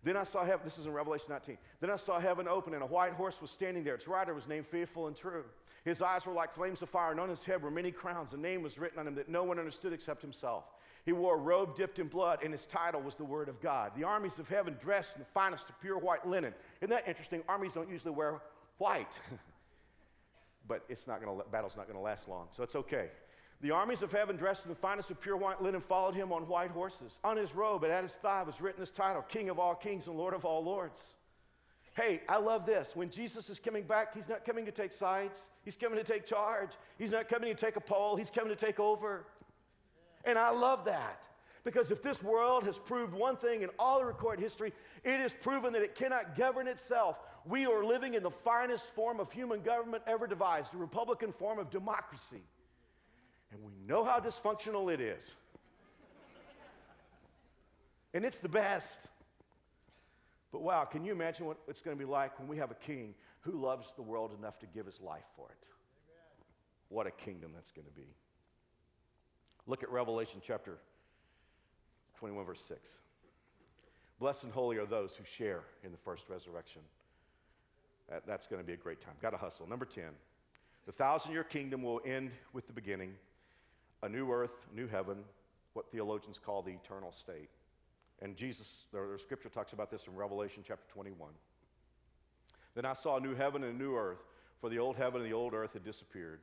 Then 0.03 0.17
I 0.17 0.23
saw 0.23 0.43
heaven, 0.43 0.61
this 0.63 0.77
is 0.77 0.85
in 0.85 0.93
Revelation 0.93 1.27
19. 1.29 1.57
Then 1.79 1.89
I 1.89 1.95
saw 1.95 2.19
heaven 2.19 2.47
open, 2.47 2.73
and 2.73 2.83
a 2.83 2.87
white 2.87 3.13
horse 3.13 3.41
was 3.41 3.49
standing 3.49 3.83
there. 3.83 3.95
Its 3.95 4.07
rider 4.07 4.33
was 4.33 4.47
named 4.47 4.67
Faithful 4.67 5.07
and 5.07 5.15
True. 5.15 5.45
His 5.83 6.01
eyes 6.01 6.25
were 6.25 6.33
like 6.33 6.53
flames 6.53 6.81
of 6.81 6.89
fire, 6.89 7.11
and 7.11 7.19
on 7.19 7.29
his 7.29 7.43
head 7.43 7.61
were 7.61 7.71
many 7.71 7.91
crowns. 7.91 8.33
A 8.33 8.37
name 8.37 8.61
was 8.61 8.77
written 8.77 8.99
on 8.99 9.07
him 9.07 9.15
that 9.15 9.29
no 9.29 9.43
one 9.43 9.57
understood 9.57 9.93
except 9.93 10.21
himself. 10.21 10.65
He 11.05 11.11
wore 11.11 11.35
a 11.35 11.39
robe 11.39 11.75
dipped 11.75 11.99
in 11.99 12.07
blood, 12.07 12.39
and 12.43 12.51
his 12.51 12.65
title 12.65 13.01
was 13.01 13.15
the 13.15 13.23
Word 13.23 13.49
of 13.49 13.61
God. 13.61 13.91
The 13.95 14.03
armies 14.03 14.39
of 14.39 14.49
heaven 14.49 14.77
dressed 14.81 15.15
in 15.15 15.19
the 15.19 15.27
finest 15.33 15.69
of 15.69 15.79
pure 15.79 15.97
white 15.97 16.27
linen. 16.27 16.53
Isn't 16.81 16.89
that 16.89 17.07
interesting? 17.07 17.43
Armies 17.47 17.73
don't 17.73 17.89
usually 17.89 18.13
wear 18.13 18.41
white. 18.77 19.17
but 20.67 20.83
it's 20.89 21.07
not 21.07 21.21
gonna, 21.23 21.43
battle's 21.51 21.75
not 21.75 21.87
going 21.87 21.97
to 21.97 22.03
last 22.03 22.27
long, 22.27 22.47
so 22.55 22.63
it's 22.63 22.75
okay. 22.75 23.09
The 23.61 23.71
armies 23.71 24.01
of 24.01 24.11
heaven, 24.11 24.35
dressed 24.35 24.65
in 24.65 24.69
the 24.69 24.75
finest 24.75 25.09
of 25.09 25.19
pure 25.21 25.37
white 25.37 25.61
linen, 25.61 25.81
followed 25.81 26.13
him 26.13 26.31
on 26.31 26.47
white 26.47 26.71
horses. 26.71 27.17
On 27.23 27.37
his 27.37 27.55
robe 27.55 27.83
and 27.83 27.91
at 27.91 28.03
his 28.03 28.11
thigh 28.11 28.43
was 28.43 28.59
written 28.59 28.81
his 28.81 28.91
title 28.91 29.21
King 29.21 29.49
of 29.49 29.59
all 29.59 29.75
kings 29.75 30.07
and 30.07 30.17
Lord 30.17 30.33
of 30.33 30.45
all 30.45 30.63
lords. 30.63 30.99
Hey, 31.95 32.21
I 32.27 32.37
love 32.37 32.65
this. 32.65 32.91
When 32.93 33.09
Jesus 33.09 33.49
is 33.49 33.57
coming 33.57 33.83
back, 33.83 34.13
he's 34.13 34.27
not 34.27 34.43
coming 34.43 34.65
to 34.65 34.71
take 34.71 34.91
sides, 34.91 35.39
he's 35.63 35.77
coming 35.77 35.97
to 35.97 36.03
take 36.03 36.25
charge. 36.25 36.71
He's 36.97 37.11
not 37.11 37.29
coming 37.29 37.55
to 37.55 37.59
take 37.59 37.77
a 37.77 37.81
poll, 37.81 38.17
he's 38.17 38.29
coming 38.29 38.49
to 38.49 38.65
take 38.65 38.79
over. 38.79 39.25
And 40.25 40.37
I 40.37 40.49
love 40.49 40.85
that. 40.85 41.23
Because 41.63 41.89
if 41.89 42.03
this 42.03 42.21
world 42.21 42.63
has 42.65 42.77
proved 42.77 43.13
one 43.13 43.37
thing 43.37 43.63
in 43.63 43.69
all 43.79 43.99
the 43.99 44.05
recorded 44.05 44.43
history, 44.43 44.73
it 45.03 45.19
has 45.19 45.33
proven 45.33 45.73
that 45.73 45.81
it 45.81 45.95
cannot 45.95 46.35
govern 46.35 46.67
itself. 46.67 47.19
We 47.47 47.67
are 47.67 47.83
living 47.83 48.15
in 48.15 48.23
the 48.23 48.31
finest 48.31 48.85
form 48.95 49.19
of 49.19 49.31
human 49.31 49.61
government 49.61 50.03
ever 50.07 50.25
devised, 50.25 50.73
the 50.73 50.77
Republican 50.77 51.31
form 51.31 51.59
of 51.59 51.69
democracy. 51.69 52.43
And 53.51 53.61
we 53.63 53.73
know 53.87 54.03
how 54.03 54.19
dysfunctional 54.19 54.91
it 54.91 54.99
is. 54.99 55.23
and 58.13 58.25
it's 58.25 58.39
the 58.39 58.49
best. 58.49 58.99
But 60.51 60.63
wow, 60.63 60.85
can 60.85 61.05
you 61.05 61.11
imagine 61.11 61.45
what 61.45 61.57
it's 61.67 61.81
going 61.81 61.95
to 61.95 62.03
be 62.03 62.09
like 62.09 62.39
when 62.39 62.47
we 62.47 62.57
have 62.57 62.71
a 62.71 62.75
king 62.75 63.13
who 63.41 63.51
loves 63.51 63.93
the 63.95 64.01
world 64.01 64.31
enough 64.37 64.57
to 64.59 64.65
give 64.65 64.87
his 64.87 64.99
life 64.99 65.25
for 65.35 65.47
it? 65.49 65.67
Amen. 65.67 66.45
What 66.89 67.05
a 67.05 67.11
kingdom 67.11 67.51
that's 67.53 67.71
going 67.71 67.85
to 67.85 67.93
be. 67.93 68.07
Look 69.67 69.83
at 69.83 69.91
Revelation 69.91 70.41
chapter 70.45 70.77
21, 72.17 72.45
verse 72.45 72.63
6. 72.67 72.89
Blessed 74.19 74.43
and 74.43 74.51
holy 74.51 74.77
are 74.77 74.85
those 74.85 75.13
who 75.15 75.23
share 75.25 75.61
in 75.83 75.91
the 75.91 75.97
first 75.97 76.23
resurrection. 76.29 76.81
That, 78.09 78.25
that's 78.27 78.45
going 78.45 78.61
to 78.61 78.65
be 78.65 78.73
a 78.73 78.77
great 78.77 79.01
time. 79.01 79.15
Got 79.21 79.31
to 79.31 79.37
hustle. 79.37 79.67
Number 79.67 79.85
10. 79.85 80.03
The 80.85 80.91
thousand 80.91 81.31
year 81.31 81.43
kingdom 81.43 81.81
will 81.81 82.01
end 82.05 82.31
with 82.53 82.67
the 82.67 82.73
beginning 82.73 83.15
a 84.03 84.09
new 84.09 84.31
earth, 84.31 84.67
new 84.73 84.87
heaven, 84.87 85.17
what 85.73 85.91
theologians 85.91 86.39
call 86.43 86.61
the 86.61 86.71
eternal 86.71 87.11
state. 87.11 87.49
And 88.21 88.35
Jesus, 88.35 88.67
the 88.93 89.17
scripture 89.19 89.49
talks 89.49 89.73
about 89.73 89.89
this 89.89 90.05
in 90.07 90.15
Revelation 90.15 90.63
chapter 90.65 90.85
21. 90.93 91.31
Then 92.75 92.85
I 92.85 92.93
saw 92.93 93.17
a 93.17 93.19
new 93.19 93.33
heaven 93.33 93.63
and 93.63 93.73
a 93.73 93.77
new 93.77 93.95
earth, 93.95 94.23
for 94.61 94.69
the 94.69 94.79
old 94.79 94.95
heaven 94.95 95.21
and 95.21 95.29
the 95.29 95.35
old 95.35 95.53
earth 95.53 95.73
had 95.73 95.83
disappeared. 95.83 96.39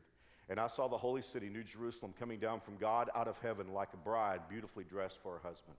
And 0.49 0.59
I 0.59 0.67
saw 0.67 0.89
the 0.89 0.99
holy 0.99 1.23
city, 1.23 1.49
New 1.49 1.63
Jerusalem, 1.63 2.13
coming 2.19 2.39
down 2.39 2.61
from 2.61 2.77
God 2.77 3.11
out 3.15 3.29
of 3.29 3.39
heaven 3.39 3.73
like 3.73 3.89
a 3.95 3.97
bride 3.97 4.41
beautifully 4.51 4.85
dressed 4.85 5.19
for 5.23 5.35
her 5.35 5.49
husband. 5.49 5.77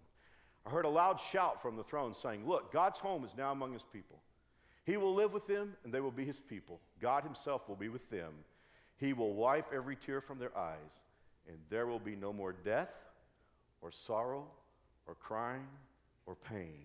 I 0.65 0.69
heard 0.69 0.85
a 0.85 0.89
loud 0.89 1.19
shout 1.19 1.61
from 1.61 1.75
the 1.75 1.83
throne 1.83 2.13
saying, 2.13 2.47
Look, 2.47 2.71
God's 2.71 2.97
home 2.97 3.25
is 3.25 3.31
now 3.37 3.51
among 3.51 3.73
his 3.73 3.83
people. 3.91 4.19
He 4.85 4.97
will 4.97 5.13
live 5.13 5.31
with 5.31 5.47
them, 5.47 5.75
and 5.83 5.93
they 5.93 6.01
will 6.01 6.11
be 6.11 6.25
his 6.25 6.39
people. 6.39 6.79
God 7.01 7.23
himself 7.23 7.69
will 7.69 7.75
be 7.75 7.89
with 7.89 8.09
them. 8.09 8.33
He 8.97 9.13
will 9.13 9.33
wipe 9.33 9.71
every 9.73 9.95
tear 9.95 10.21
from 10.21 10.39
their 10.39 10.55
eyes, 10.57 10.77
and 11.47 11.57
there 11.69 11.87
will 11.87 11.99
be 11.99 12.15
no 12.15 12.33
more 12.33 12.53
death, 12.53 12.89
or 13.81 13.91
sorrow, 13.91 14.45
or 15.07 15.15
crying, 15.15 15.67
or 16.25 16.35
pain. 16.35 16.79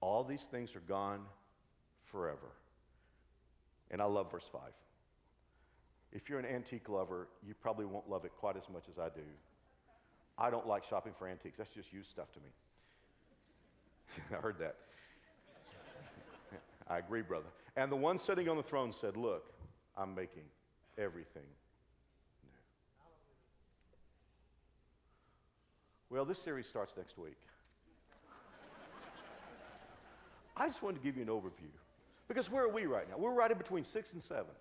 All 0.00 0.24
these 0.24 0.42
things 0.50 0.74
are 0.76 0.80
gone 0.80 1.20
forever. 2.10 2.52
And 3.90 4.00
I 4.02 4.04
love 4.04 4.30
verse 4.30 4.48
5. 4.52 4.60
If 6.12 6.28
you're 6.28 6.38
an 6.38 6.46
antique 6.46 6.88
lover, 6.88 7.28
you 7.46 7.54
probably 7.54 7.86
won't 7.86 8.08
love 8.08 8.24
it 8.24 8.32
quite 8.38 8.56
as 8.56 8.68
much 8.72 8.84
as 8.90 8.98
I 8.98 9.08
do. 9.08 9.24
I 10.38 10.50
don't 10.50 10.66
like 10.66 10.84
shopping 10.84 11.12
for 11.16 11.28
antiques. 11.28 11.58
That's 11.58 11.70
just 11.70 11.92
used 11.92 12.10
stuff 12.10 12.32
to 12.32 12.40
me. 12.40 12.48
I 14.36 14.40
heard 14.40 14.58
that. 14.60 14.76
I 16.88 16.98
agree, 16.98 17.22
brother. 17.22 17.46
And 17.76 17.90
the 17.90 17.96
one 17.96 18.18
sitting 18.18 18.48
on 18.48 18.56
the 18.56 18.62
throne 18.62 18.92
said, 18.92 19.16
Look, 19.16 19.44
I'm 19.96 20.14
making 20.14 20.44
everything 20.98 21.42
new. 22.42 22.50
Well, 26.10 26.24
this 26.24 26.38
series 26.38 26.66
starts 26.66 26.92
next 26.96 27.18
week. 27.18 27.38
I 30.56 30.66
just 30.66 30.82
wanted 30.82 30.98
to 30.98 31.04
give 31.04 31.16
you 31.16 31.22
an 31.22 31.28
overview. 31.28 31.70
Because 32.28 32.50
where 32.50 32.64
are 32.64 32.72
we 32.72 32.86
right 32.86 33.08
now? 33.08 33.16
We're 33.18 33.34
right 33.34 33.50
in 33.50 33.58
between 33.58 33.84
six 33.84 34.12
and 34.12 34.22
seven. 34.22 34.54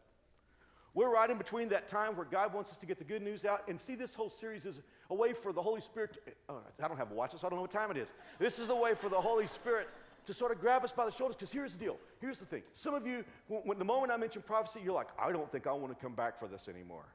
We're 0.95 1.11
right 1.11 1.30
in 1.30 1.38
between 1.38 1.69
that 1.69 1.88
time 1.88 2.15
where 2.15 2.26
God 2.26 2.53
wants 2.53 2.69
us 2.69 2.78
to 2.78 2.86
get 2.86 2.99
the 2.99 3.03
good 3.03 3.24
news 3.24 3.45
out. 3.45 3.63
And 3.67 3.82
see, 3.82 3.95
this 3.95 4.13
whole 4.13 4.30
series 4.30 4.63
is 4.63 4.80
a 5.09 5.15
way 5.15 5.34
for 5.34 5.51
the 5.51 5.61
Holy 5.61 5.82
Spirit. 5.82 6.13
To, 6.13 6.19
oh, 6.49 6.59
I 6.82 6.88
don't 6.88 6.97
have 6.97 7.09
a 7.09 7.15
watch, 7.15 7.32
so 7.32 7.39
I 7.43 7.49
don't 7.49 7.57
know 7.57 7.63
what 7.63 7.71
time 7.71 7.89
it 7.89 7.97
is. 7.97 8.09
This 8.38 8.59
is 8.59 8.69
a 8.69 8.76
way 8.76 8.93
for 8.93 9.09
the 9.09 9.19
Holy 9.19 9.47
Spirit 9.47 9.89
to 10.26 10.34
sort 10.34 10.51
of 10.51 10.59
grab 10.59 10.84
us 10.84 10.91
by 10.91 11.05
the 11.05 11.11
shoulders. 11.11 11.36
Because 11.36 11.51
here's 11.51 11.74
the 11.74 11.80
deal. 11.80 11.97
Here's 12.19 12.38
the 12.38 12.45
thing. 12.45 12.63
Some 12.74 12.93
of 12.93 13.05
you, 13.05 13.24
when, 13.47 13.78
the 13.78 13.86
moment 13.86 14.11
I 14.11 14.17
mention 14.17 14.41
prophecy, 14.41 14.82
you're 14.84 14.93
like, 14.93 15.09
I 15.19 15.32
don't 15.32 15.51
think 15.51 15.67
I 15.67 15.71
want 15.74 15.97
to 15.97 16.01
come 16.01 16.13
back 16.13 16.38
for 16.39 16.47
this 16.47 16.67
anymore. 16.67 17.05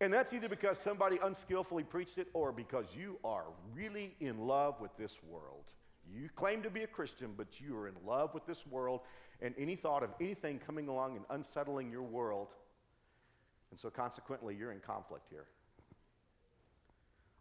And 0.00 0.12
that's 0.12 0.32
either 0.32 0.48
because 0.48 0.78
somebody 0.78 1.18
unskillfully 1.22 1.84
preached 1.84 2.18
it 2.18 2.28
or 2.34 2.52
because 2.52 2.86
you 2.96 3.18
are 3.24 3.44
really 3.74 4.14
in 4.20 4.46
love 4.46 4.80
with 4.80 4.96
this 4.98 5.14
world. 5.28 5.64
You 6.12 6.28
claim 6.34 6.62
to 6.62 6.70
be 6.70 6.82
a 6.82 6.86
Christian, 6.86 7.32
but 7.36 7.46
you 7.60 7.76
are 7.76 7.88
in 7.88 7.94
love 8.04 8.34
with 8.34 8.44
this 8.44 8.66
world, 8.66 9.00
and 9.40 9.54
any 9.56 9.74
thought 9.74 10.02
of 10.02 10.10
anything 10.20 10.58
coming 10.58 10.88
along 10.88 11.16
and 11.16 11.24
unsettling 11.30 11.90
your 11.90 12.02
world 12.02 12.48
and 13.74 13.80
so, 13.80 13.90
consequently, 13.90 14.54
you're 14.54 14.70
in 14.70 14.78
conflict 14.78 15.26
here. 15.28 15.46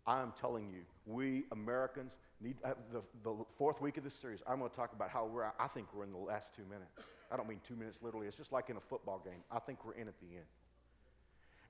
I 0.08 0.20
am 0.20 0.34
telling 0.42 0.68
you, 0.68 0.80
we 1.06 1.44
Americans 1.52 2.16
need 2.44 2.58
uh, 2.64 2.74
the, 2.92 3.02
the 3.24 3.36
fourth 3.58 3.82
week 3.82 3.98
of 3.98 4.04
this 4.04 4.14
series. 4.14 4.40
I'm 4.48 4.60
going 4.60 4.70
to 4.70 4.76
talk 4.76 4.94
about 4.94 5.10
how 5.10 5.26
we're, 5.26 5.46
I 5.60 5.68
think 5.68 5.88
we're 5.94 6.04
in 6.04 6.12
the 6.12 6.18
last 6.18 6.54
two 6.56 6.64
minutes. 6.64 6.92
I 7.32 7.38
don't 7.38 7.48
mean 7.48 7.62
two 7.68 7.76
minutes 7.76 7.98
literally, 8.02 8.28
it's 8.28 8.38
just 8.38 8.52
like 8.52 8.70
in 8.70 8.78
a 8.78 8.82
football 8.82 9.22
game. 9.24 9.42
I 9.52 9.60
think 9.60 9.86
we're 9.86 9.94
in 9.94 10.08
at 10.08 10.20
the 10.20 10.28
end. 10.28 10.46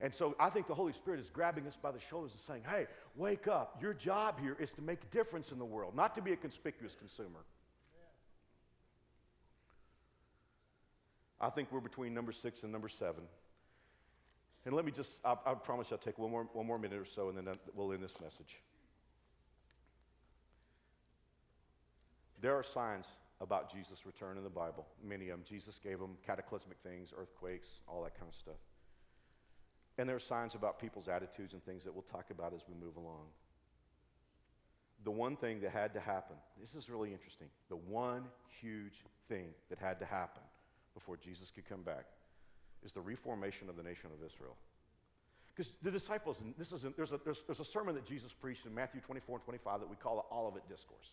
And 0.00 0.12
so 0.12 0.34
I 0.38 0.50
think 0.50 0.66
the 0.66 0.74
Holy 0.74 0.92
Spirit 0.92 1.20
is 1.20 1.30
grabbing 1.30 1.66
us 1.66 1.78
by 1.80 1.92
the 1.92 2.00
shoulders 2.00 2.32
and 2.32 2.40
saying, 2.40 2.62
hey, 2.68 2.86
wake 3.16 3.46
up. 3.46 3.78
Your 3.80 3.94
job 3.94 4.40
here 4.40 4.56
is 4.58 4.70
to 4.72 4.82
make 4.82 5.04
a 5.04 5.06
difference 5.06 5.52
in 5.52 5.58
the 5.58 5.64
world, 5.64 5.94
not 5.94 6.14
to 6.16 6.22
be 6.22 6.32
a 6.32 6.36
conspicuous 6.36 6.94
consumer. 6.94 7.40
I 11.40 11.50
think 11.50 11.70
we're 11.70 11.80
between 11.80 12.12
number 12.12 12.32
six 12.32 12.62
and 12.62 12.72
number 12.72 12.88
seven. 12.88 13.22
And 14.66 14.74
let 14.74 14.84
me 14.84 14.92
just, 14.92 15.10
I, 15.24 15.36
I 15.46 15.54
promise 15.54 15.88
I'll 15.92 15.98
take 15.98 16.18
one 16.18 16.30
more, 16.30 16.48
one 16.52 16.66
more 16.66 16.78
minute 16.78 16.98
or 16.98 17.04
so 17.04 17.28
and 17.28 17.38
then 17.38 17.54
we'll 17.74 17.92
end 17.92 18.02
this 18.02 18.14
message. 18.20 18.60
There 22.44 22.54
are 22.54 22.62
signs 22.62 23.06
about 23.40 23.72
Jesus' 23.72 24.04
return 24.04 24.36
in 24.36 24.44
the 24.44 24.50
Bible, 24.50 24.84
many 25.02 25.30
of 25.30 25.38
them. 25.38 25.46
Jesus 25.48 25.80
gave 25.82 25.98
them 25.98 26.18
cataclysmic 26.26 26.76
things, 26.82 27.08
earthquakes, 27.18 27.68
all 27.88 28.02
that 28.02 28.14
kind 28.18 28.28
of 28.28 28.34
stuff. 28.34 28.60
And 29.96 30.06
there 30.06 30.16
are 30.16 30.20
signs 30.20 30.54
about 30.54 30.78
people's 30.78 31.08
attitudes 31.08 31.54
and 31.54 31.64
things 31.64 31.84
that 31.84 31.94
we'll 31.94 32.02
talk 32.02 32.26
about 32.28 32.52
as 32.52 32.60
we 32.68 32.74
move 32.74 32.98
along. 32.98 33.28
The 35.04 35.10
one 35.10 35.36
thing 35.36 35.62
that 35.62 35.70
had 35.70 35.94
to 35.94 36.00
happen, 36.00 36.36
this 36.60 36.74
is 36.74 36.90
really 36.90 37.12
interesting. 37.12 37.46
The 37.70 37.76
one 37.76 38.24
huge 38.60 39.00
thing 39.26 39.46
that 39.70 39.78
had 39.78 39.98
to 40.00 40.04
happen 40.04 40.42
before 40.92 41.16
Jesus 41.16 41.50
could 41.50 41.66
come 41.66 41.80
back 41.80 42.04
is 42.84 42.92
the 42.92 43.00
reformation 43.00 43.70
of 43.70 43.76
the 43.78 43.82
nation 43.82 44.10
of 44.12 44.22
Israel. 44.22 44.56
Because 45.56 45.72
the 45.82 45.90
disciples, 45.90 46.40
And 46.40 46.52
this 46.58 46.72
is 46.72 46.84
there's, 46.94 47.12
a, 47.12 47.20
there's, 47.24 47.42
there's 47.46 47.60
a 47.60 47.64
sermon 47.64 47.94
that 47.94 48.04
Jesus 48.04 48.34
preached 48.34 48.66
in 48.66 48.74
Matthew 48.74 49.00
24 49.00 49.36
and 49.36 49.44
25 49.44 49.80
that 49.80 49.88
we 49.88 49.96
call 49.96 50.16
the 50.16 50.36
Olivet 50.36 50.68
Discourse. 50.68 51.12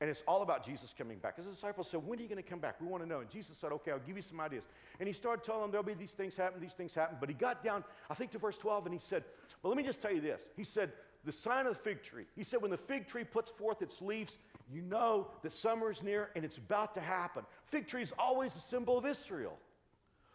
And 0.00 0.08
it's 0.08 0.22
all 0.28 0.42
about 0.42 0.64
Jesus 0.64 0.94
coming 0.96 1.18
back. 1.18 1.36
His 1.36 1.46
disciples 1.46 1.88
said, 1.90 2.06
When 2.06 2.18
are 2.18 2.22
you 2.22 2.28
going 2.28 2.42
to 2.42 2.48
come 2.48 2.60
back? 2.60 2.80
We 2.80 2.86
want 2.86 3.02
to 3.02 3.08
know. 3.08 3.20
And 3.20 3.28
Jesus 3.28 3.56
said, 3.60 3.72
Okay, 3.72 3.90
I'll 3.90 3.98
give 3.98 4.16
you 4.16 4.22
some 4.22 4.40
ideas. 4.40 4.64
And 5.00 5.08
he 5.08 5.12
started 5.12 5.44
telling 5.44 5.62
them 5.62 5.70
there'll 5.72 5.84
be 5.84 5.94
these 5.94 6.12
things 6.12 6.36
happen, 6.36 6.60
these 6.60 6.72
things 6.72 6.94
happen. 6.94 7.16
But 7.18 7.28
he 7.28 7.34
got 7.34 7.64
down, 7.64 7.82
I 8.08 8.14
think, 8.14 8.30
to 8.32 8.38
verse 8.38 8.56
12, 8.56 8.86
and 8.86 8.94
he 8.94 9.00
said, 9.00 9.24
Well, 9.62 9.72
let 9.72 9.76
me 9.76 9.82
just 9.82 10.00
tell 10.00 10.12
you 10.12 10.20
this. 10.20 10.40
He 10.56 10.62
said, 10.62 10.92
The 11.24 11.32
sign 11.32 11.66
of 11.66 11.74
the 11.74 11.80
fig 11.80 12.04
tree. 12.04 12.26
He 12.36 12.44
said, 12.44 12.62
When 12.62 12.70
the 12.70 12.76
fig 12.76 13.08
tree 13.08 13.24
puts 13.24 13.50
forth 13.50 13.82
its 13.82 14.00
leaves, 14.00 14.36
you 14.72 14.82
know 14.82 15.28
that 15.42 15.52
summer 15.52 15.90
is 15.90 16.00
near 16.02 16.30
and 16.36 16.44
it's 16.44 16.58
about 16.58 16.94
to 16.94 17.00
happen. 17.00 17.44
Fig 17.64 17.88
tree 17.88 18.02
is 18.02 18.12
always 18.18 18.54
a 18.54 18.60
symbol 18.60 18.98
of 18.98 19.04
Israel. 19.04 19.58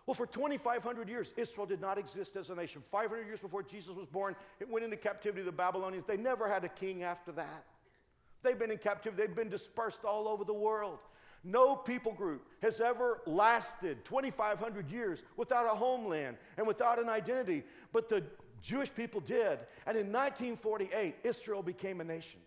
Well, 0.06 0.16
for 0.16 0.26
2,500 0.26 1.08
years, 1.08 1.32
Israel 1.38 1.66
did 1.66 1.80
not 1.80 1.98
exist 1.98 2.36
as 2.36 2.50
a 2.50 2.56
nation. 2.56 2.82
500 2.92 3.26
years 3.26 3.40
before 3.40 3.64
Jesus 3.64 3.92
was 3.96 4.06
born, 4.08 4.36
it 4.60 4.70
went 4.70 4.84
into 4.84 4.98
captivity 4.98 5.42
to 5.42 5.46
the 5.46 5.54
Babylonians. 5.54 6.04
They 6.06 6.18
never 6.18 6.50
had 6.50 6.66
a 6.66 6.70
king 6.70 7.04
after 7.04 7.32
that. 7.32 7.64
They've 8.44 8.60
been 8.60 8.72
in 8.72 8.78
captivity, 8.78 9.26
they've 9.26 9.36
been 9.36 9.50
dispersed 9.50 10.04
all 10.04 10.28
over 10.28 10.44
the 10.44 10.54
world. 10.54 11.00
No 11.44 11.76
people 11.76 12.14
group 12.14 12.48
has 12.62 12.80
ever 12.80 13.22
lasted 13.26 14.06
2,500 14.06 14.90
years 14.90 15.20
without 15.36 15.66
a 15.66 15.76
homeland 15.76 16.38
and 16.58 16.66
without 16.66 17.00
an 17.00 17.10
identity, 17.10 17.64
but 17.92 18.08
the 18.08 18.24
Jewish 18.62 18.94
people 18.94 19.20
did. 19.20 19.60
And 19.86 19.98
in 19.98 20.12
1948, 20.12 21.16
Israel 21.24 21.62
became 21.62 22.00
a 22.00 22.04
nation. 22.04 22.40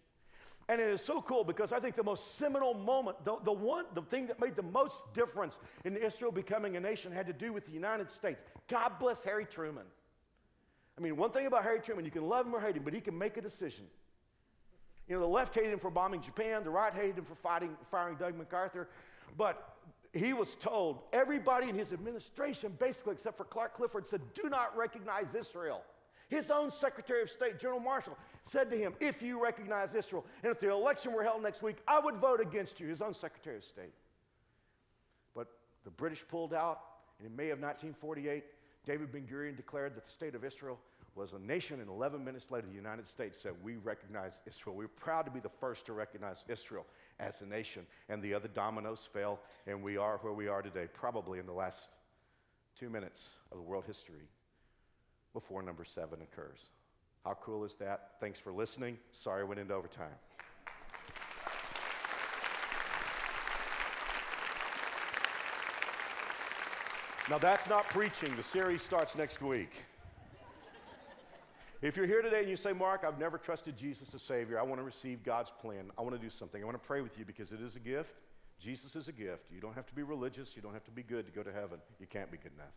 And 0.68 0.80
it 0.80 0.88
is 0.88 1.00
so 1.00 1.22
cool 1.22 1.44
because 1.44 1.72
I 1.72 1.78
think 1.78 1.94
the 1.94 2.02
most 2.02 2.38
seminal 2.38 2.74
moment, 2.74 3.24
the, 3.24 3.36
the 3.44 3.52
one, 3.52 3.84
the 3.94 4.02
thing 4.02 4.26
that 4.26 4.40
made 4.40 4.56
the 4.56 4.62
most 4.62 4.96
difference 5.14 5.58
in 5.84 5.96
Israel 5.96 6.32
becoming 6.32 6.76
a 6.76 6.80
nation 6.80 7.12
had 7.12 7.26
to 7.26 7.32
do 7.32 7.52
with 7.52 7.66
the 7.66 7.72
United 7.72 8.10
States. 8.10 8.42
God 8.66 8.92
bless 8.98 9.22
Harry 9.22 9.44
Truman. 9.44 9.84
I 10.98 11.02
mean, 11.02 11.16
one 11.16 11.30
thing 11.30 11.46
about 11.46 11.62
Harry 11.62 11.80
Truman, 11.80 12.04
you 12.04 12.10
can 12.10 12.26
love 12.26 12.46
him 12.46 12.54
or 12.54 12.60
hate 12.60 12.76
him, 12.76 12.82
but 12.82 12.94
he 12.94 13.00
can 13.00 13.16
make 13.16 13.36
a 13.36 13.42
decision. 13.42 13.84
You 15.08 15.14
know, 15.16 15.20
the 15.20 15.28
left 15.28 15.54
hated 15.54 15.72
him 15.72 15.78
for 15.78 15.90
bombing 15.90 16.20
Japan, 16.20 16.64
the 16.64 16.70
right 16.70 16.92
hated 16.92 17.18
him 17.18 17.24
for 17.24 17.34
fighting, 17.34 17.76
firing 17.90 18.16
Doug 18.16 18.36
MacArthur, 18.36 18.88
but 19.36 19.76
he 20.12 20.32
was 20.32 20.54
told, 20.56 21.00
everybody 21.12 21.68
in 21.68 21.74
his 21.74 21.92
administration, 21.92 22.74
basically, 22.78 23.12
except 23.12 23.36
for 23.36 23.44
Clark 23.44 23.76
Clifford, 23.76 24.06
said, 24.06 24.20
do 24.34 24.48
not 24.48 24.76
recognize 24.76 25.34
Israel. 25.34 25.82
His 26.28 26.50
own 26.50 26.70
Secretary 26.70 27.22
of 27.22 27.30
State, 27.30 27.60
General 27.60 27.78
Marshall, 27.78 28.18
said 28.42 28.70
to 28.70 28.76
him, 28.76 28.94
If 28.98 29.22
you 29.22 29.40
recognize 29.40 29.94
Israel, 29.94 30.24
and 30.42 30.50
if 30.50 30.58
the 30.58 30.72
election 30.72 31.12
were 31.12 31.22
held 31.22 31.42
next 31.42 31.62
week, 31.62 31.76
I 31.86 32.00
would 32.00 32.16
vote 32.16 32.40
against 32.40 32.80
you, 32.80 32.88
his 32.88 33.00
own 33.00 33.14
Secretary 33.14 33.56
of 33.58 33.64
State. 33.64 33.92
But 35.36 35.46
the 35.84 35.90
British 35.90 36.24
pulled 36.26 36.52
out, 36.52 36.80
and 37.18 37.28
in 37.28 37.36
May 37.36 37.50
of 37.50 37.60
1948, 37.60 38.42
David 38.86 39.12
Ben 39.12 39.26
Gurion 39.30 39.56
declared 39.56 39.96
that 39.96 40.06
the 40.06 40.12
state 40.12 40.34
of 40.34 40.44
Israel 40.44 40.78
was 41.16 41.32
a 41.32 41.38
nation, 41.38 41.80
and 41.80 41.88
11 41.88 42.22
minutes 42.22 42.46
later, 42.50 42.66
the 42.68 42.74
United 42.74 43.06
States 43.06 43.38
said, 43.42 43.52
We 43.62 43.76
recognize 43.76 44.32
Israel. 44.46 44.76
We're 44.76 44.88
proud 44.88 45.24
to 45.24 45.30
be 45.30 45.40
the 45.40 45.48
first 45.48 45.86
to 45.86 45.92
recognize 45.92 46.44
Israel 46.46 46.86
as 47.18 47.40
a 47.40 47.46
nation. 47.46 47.86
And 48.08 48.22
the 48.22 48.34
other 48.34 48.48
dominoes 48.48 49.08
fell, 49.12 49.40
and 49.66 49.82
we 49.82 49.96
are 49.96 50.18
where 50.18 50.34
we 50.34 50.46
are 50.46 50.62
today, 50.62 50.86
probably 50.92 51.38
in 51.38 51.46
the 51.46 51.52
last 51.52 51.80
two 52.78 52.90
minutes 52.90 53.20
of 53.50 53.60
world 53.60 53.84
history 53.86 54.28
before 55.32 55.62
number 55.62 55.84
seven 55.84 56.20
occurs. 56.22 56.60
How 57.24 57.36
cool 57.42 57.64
is 57.64 57.74
that? 57.80 58.10
Thanks 58.20 58.38
for 58.38 58.52
listening. 58.52 58.98
Sorry 59.12 59.40
I 59.40 59.44
went 59.44 59.58
into 59.58 59.74
overtime. 59.74 60.14
Now, 67.28 67.38
that's 67.38 67.68
not 67.68 67.86
preaching. 67.86 68.32
The 68.36 68.44
series 68.44 68.80
starts 68.82 69.16
next 69.16 69.42
week. 69.42 69.72
If 71.82 71.96
you're 71.96 72.06
here 72.06 72.22
today 72.22 72.40
and 72.40 72.48
you 72.48 72.56
say, 72.56 72.72
Mark, 72.72 73.02
I've 73.06 73.18
never 73.18 73.36
trusted 73.36 73.76
Jesus 73.76 74.14
as 74.14 74.22
Savior, 74.22 74.60
I 74.60 74.62
want 74.62 74.78
to 74.78 74.84
receive 74.84 75.24
God's 75.24 75.50
plan, 75.60 75.90
I 75.98 76.02
want 76.02 76.14
to 76.14 76.22
do 76.22 76.30
something, 76.30 76.62
I 76.62 76.64
want 76.64 76.80
to 76.80 76.86
pray 76.86 77.00
with 77.00 77.18
you 77.18 77.24
because 77.24 77.50
it 77.50 77.60
is 77.60 77.74
a 77.74 77.80
gift. 77.80 78.14
Jesus 78.58 78.96
is 78.96 79.08
a 79.08 79.12
gift. 79.12 79.50
You 79.52 79.60
don't 79.60 79.74
have 79.74 79.86
to 79.86 79.94
be 79.94 80.02
religious, 80.02 80.54
you 80.54 80.62
don't 80.62 80.72
have 80.72 80.84
to 80.84 80.90
be 80.90 81.02
good 81.02 81.26
to 81.26 81.32
go 81.32 81.42
to 81.42 81.52
heaven. 81.52 81.78
You 82.00 82.06
can't 82.06 82.30
be 82.30 82.38
good 82.38 82.52
enough. 82.54 82.72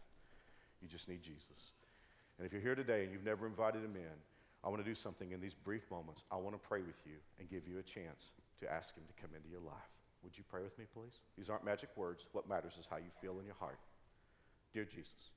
You 0.81 0.87
just 0.89 1.07
need 1.07 1.21
Jesus. 1.21 1.77
And 2.37 2.45
if 2.45 2.51
you're 2.51 2.61
here 2.61 2.75
today 2.75 3.03
and 3.03 3.13
you've 3.13 3.23
never 3.23 3.45
invited 3.45 3.83
him 3.83 3.95
in, 3.95 4.17
I 4.63 4.69
want 4.69 4.83
to 4.83 4.89
do 4.89 4.95
something 4.95 5.31
in 5.31 5.39
these 5.39 5.53
brief 5.53 5.89
moments. 5.91 6.23
I 6.31 6.37
want 6.37 6.55
to 6.55 6.67
pray 6.67 6.81
with 6.81 6.99
you 7.05 7.15
and 7.39 7.49
give 7.49 7.67
you 7.67 7.77
a 7.77 7.83
chance 7.83 8.33
to 8.61 8.71
ask 8.71 8.95
him 8.95 9.03
to 9.07 9.21
come 9.21 9.29
into 9.35 9.49
your 9.49 9.61
life. 9.61 9.93
Would 10.23 10.37
you 10.37 10.43
pray 10.49 10.63
with 10.63 10.77
me, 10.77 10.85
please? 10.91 11.21
These 11.37 11.49
aren't 11.49 11.63
magic 11.63 11.89
words. 11.95 12.25
What 12.33 12.49
matters 12.49 12.73
is 12.79 12.87
how 12.89 12.97
you 12.97 13.11
feel 13.21 13.39
in 13.39 13.45
your 13.45 13.55
heart. 13.55 13.79
Dear 14.73 14.85
Jesus, 14.85 15.31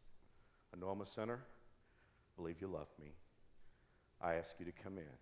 I 0.75 0.79
know 0.79 0.89
I'm 0.89 1.01
a 1.01 1.07
sinner. 1.07 1.41
I 1.41 2.33
believe 2.37 2.57
you 2.61 2.69
love 2.69 2.89
me. 3.01 3.13
I 4.21 4.35
ask 4.35 4.51
you 4.59 4.67
to 4.67 4.73
come 4.73 4.99
in 4.99 5.17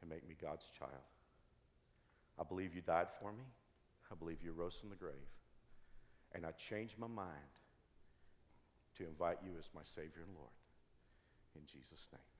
and 0.00 0.10
make 0.10 0.26
me 0.26 0.34
God's 0.40 0.64
child. 0.78 1.04
I 2.38 2.44
believe 2.44 2.74
you 2.74 2.82
died 2.82 3.08
for 3.20 3.32
me. 3.32 3.44
I 4.10 4.14
believe 4.14 4.38
you 4.42 4.52
rose 4.52 4.74
from 4.80 4.90
the 4.90 4.96
grave. 4.96 5.14
And 6.34 6.44
I 6.44 6.50
changed 6.68 6.94
my 6.98 7.06
mind 7.06 7.52
to 8.98 9.06
invite 9.06 9.38
you 9.44 9.52
as 9.58 9.68
my 9.74 9.82
Savior 9.94 10.24
and 10.26 10.34
Lord. 10.34 10.52
In 11.54 11.62
Jesus' 11.66 12.08
name. 12.12 12.35